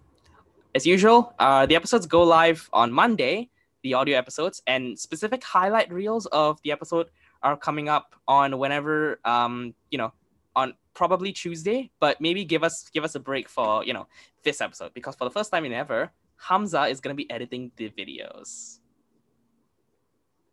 [0.74, 3.48] as usual, uh, the episodes go live on Monday.
[3.86, 7.06] The audio episodes and specific highlight reels of the episode
[7.44, 10.12] are coming up on whenever um you know
[10.56, 14.08] on probably Tuesday, but maybe give us give us a break for you know
[14.42, 17.88] this episode because for the first time in ever, Hamza is gonna be editing the
[17.90, 18.80] videos.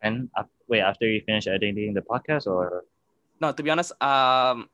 [0.04, 2.86] And uh, wait, after you finish editing the podcast, or
[3.42, 4.70] No, to be honest, um,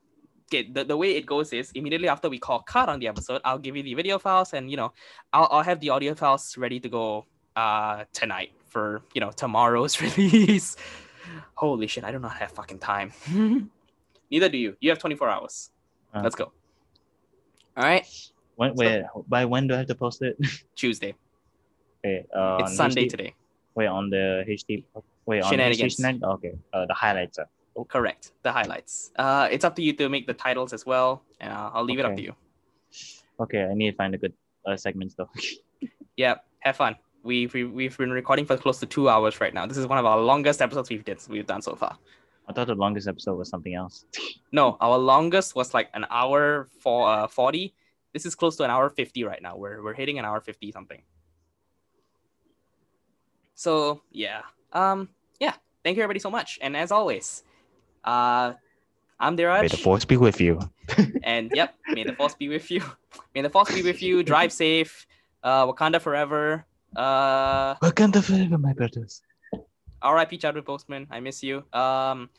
[0.51, 3.39] okay, the, the way it goes is immediately after we call cut on the episode,
[3.45, 4.91] I'll give you the video files and you know,
[5.31, 7.25] I'll, I'll have the audio files ready to go
[7.59, 10.77] uh tonight for you know tomorrow's release.
[11.55, 13.11] Holy shit, I do not have fucking time.
[14.31, 14.77] Neither do you.
[14.79, 15.71] You have 24 hours.
[16.13, 16.21] Uh.
[16.23, 16.51] Let's go.
[17.75, 18.05] All right,
[18.55, 18.75] when?
[18.75, 20.37] Wait, by when do I have to post it?
[20.75, 21.15] Tuesday.
[22.03, 23.33] okay, uh, it's Sunday HD today.
[23.75, 24.83] Wait, on the HD.
[25.25, 25.95] Wait, on Shenanigans.
[25.97, 27.39] HD Okay, uh, the highlights.
[27.39, 27.45] Uh,
[27.87, 28.31] Correct.
[28.43, 29.11] The highlights.
[29.15, 31.99] Uh, it's up to you to make the titles as well, and uh, I'll leave
[31.99, 32.33] it up to you.
[33.39, 34.33] okay, I need to find a good
[34.65, 35.29] uh, segments though.
[36.17, 36.43] Yep.
[36.59, 36.97] have fun.
[37.23, 39.65] We've we, we've been recording for close to two hours right now.
[39.65, 41.97] This is one of our longest episodes we've did we've done so far.
[42.47, 44.05] I thought the longest episode was something else.
[44.51, 47.71] No, our longest was like an hour for uh, 40.
[48.13, 49.55] This is close to an hour 50 right now.
[49.55, 51.03] We're we're hitting an hour 50 something.
[53.53, 54.41] So yeah.
[54.73, 55.09] Um
[55.39, 55.53] yeah.
[55.83, 56.57] Thank you everybody so much.
[56.61, 57.43] And as always,
[58.03, 58.53] uh
[59.19, 59.61] I'm Dheeraj.
[59.61, 60.59] May the force be with you.
[61.23, 62.81] And yep, may the force be with you.
[63.35, 64.23] May the force be with you.
[64.23, 65.05] Drive safe.
[65.43, 66.65] Uh Wakanda forever.
[66.95, 69.21] Uh Welcome to forever, my brothers.
[70.01, 70.37] R.I.P.
[70.37, 71.07] Chadwick Boseman.
[71.11, 71.63] I miss you.
[71.73, 72.29] Um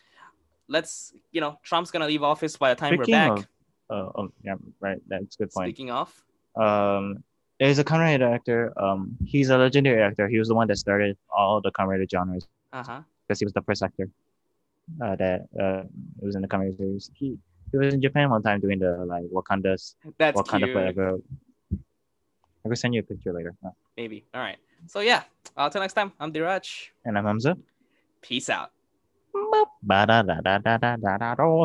[0.68, 3.39] let's you know, Trump's gonna leave office by the time Speaking we're back.
[3.39, 3.47] of,
[3.90, 4.98] oh, oh, yeah, right.
[5.09, 5.66] That's a good point.
[5.68, 6.09] Speaking of.
[6.56, 7.22] Um,
[7.60, 8.72] there's a Rider actor.
[8.81, 10.27] Um, he's a legendary actor.
[10.28, 13.02] He was the one that started all the Rider genres Uh-huh.
[13.27, 14.09] because he was the first actor
[15.05, 15.82] uh, that uh,
[16.20, 17.10] was in the Rider series.
[17.14, 17.39] He
[17.70, 20.72] he was in Japan one time doing the like Wakanda's That's Wakanda cute.
[20.72, 21.18] Forever.
[22.64, 23.55] I will send you a picture later.
[23.64, 23.70] Uh,
[24.01, 24.24] Maybe.
[24.32, 24.56] All right.
[24.86, 25.24] So yeah.
[25.55, 26.89] Uh, Until next time, I'm Dheeraj.
[27.05, 27.55] And I'm Hamza.
[28.22, 28.70] Peace out.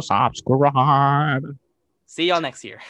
[0.02, 1.44] Subscribe.
[2.06, 2.82] See y'all next year.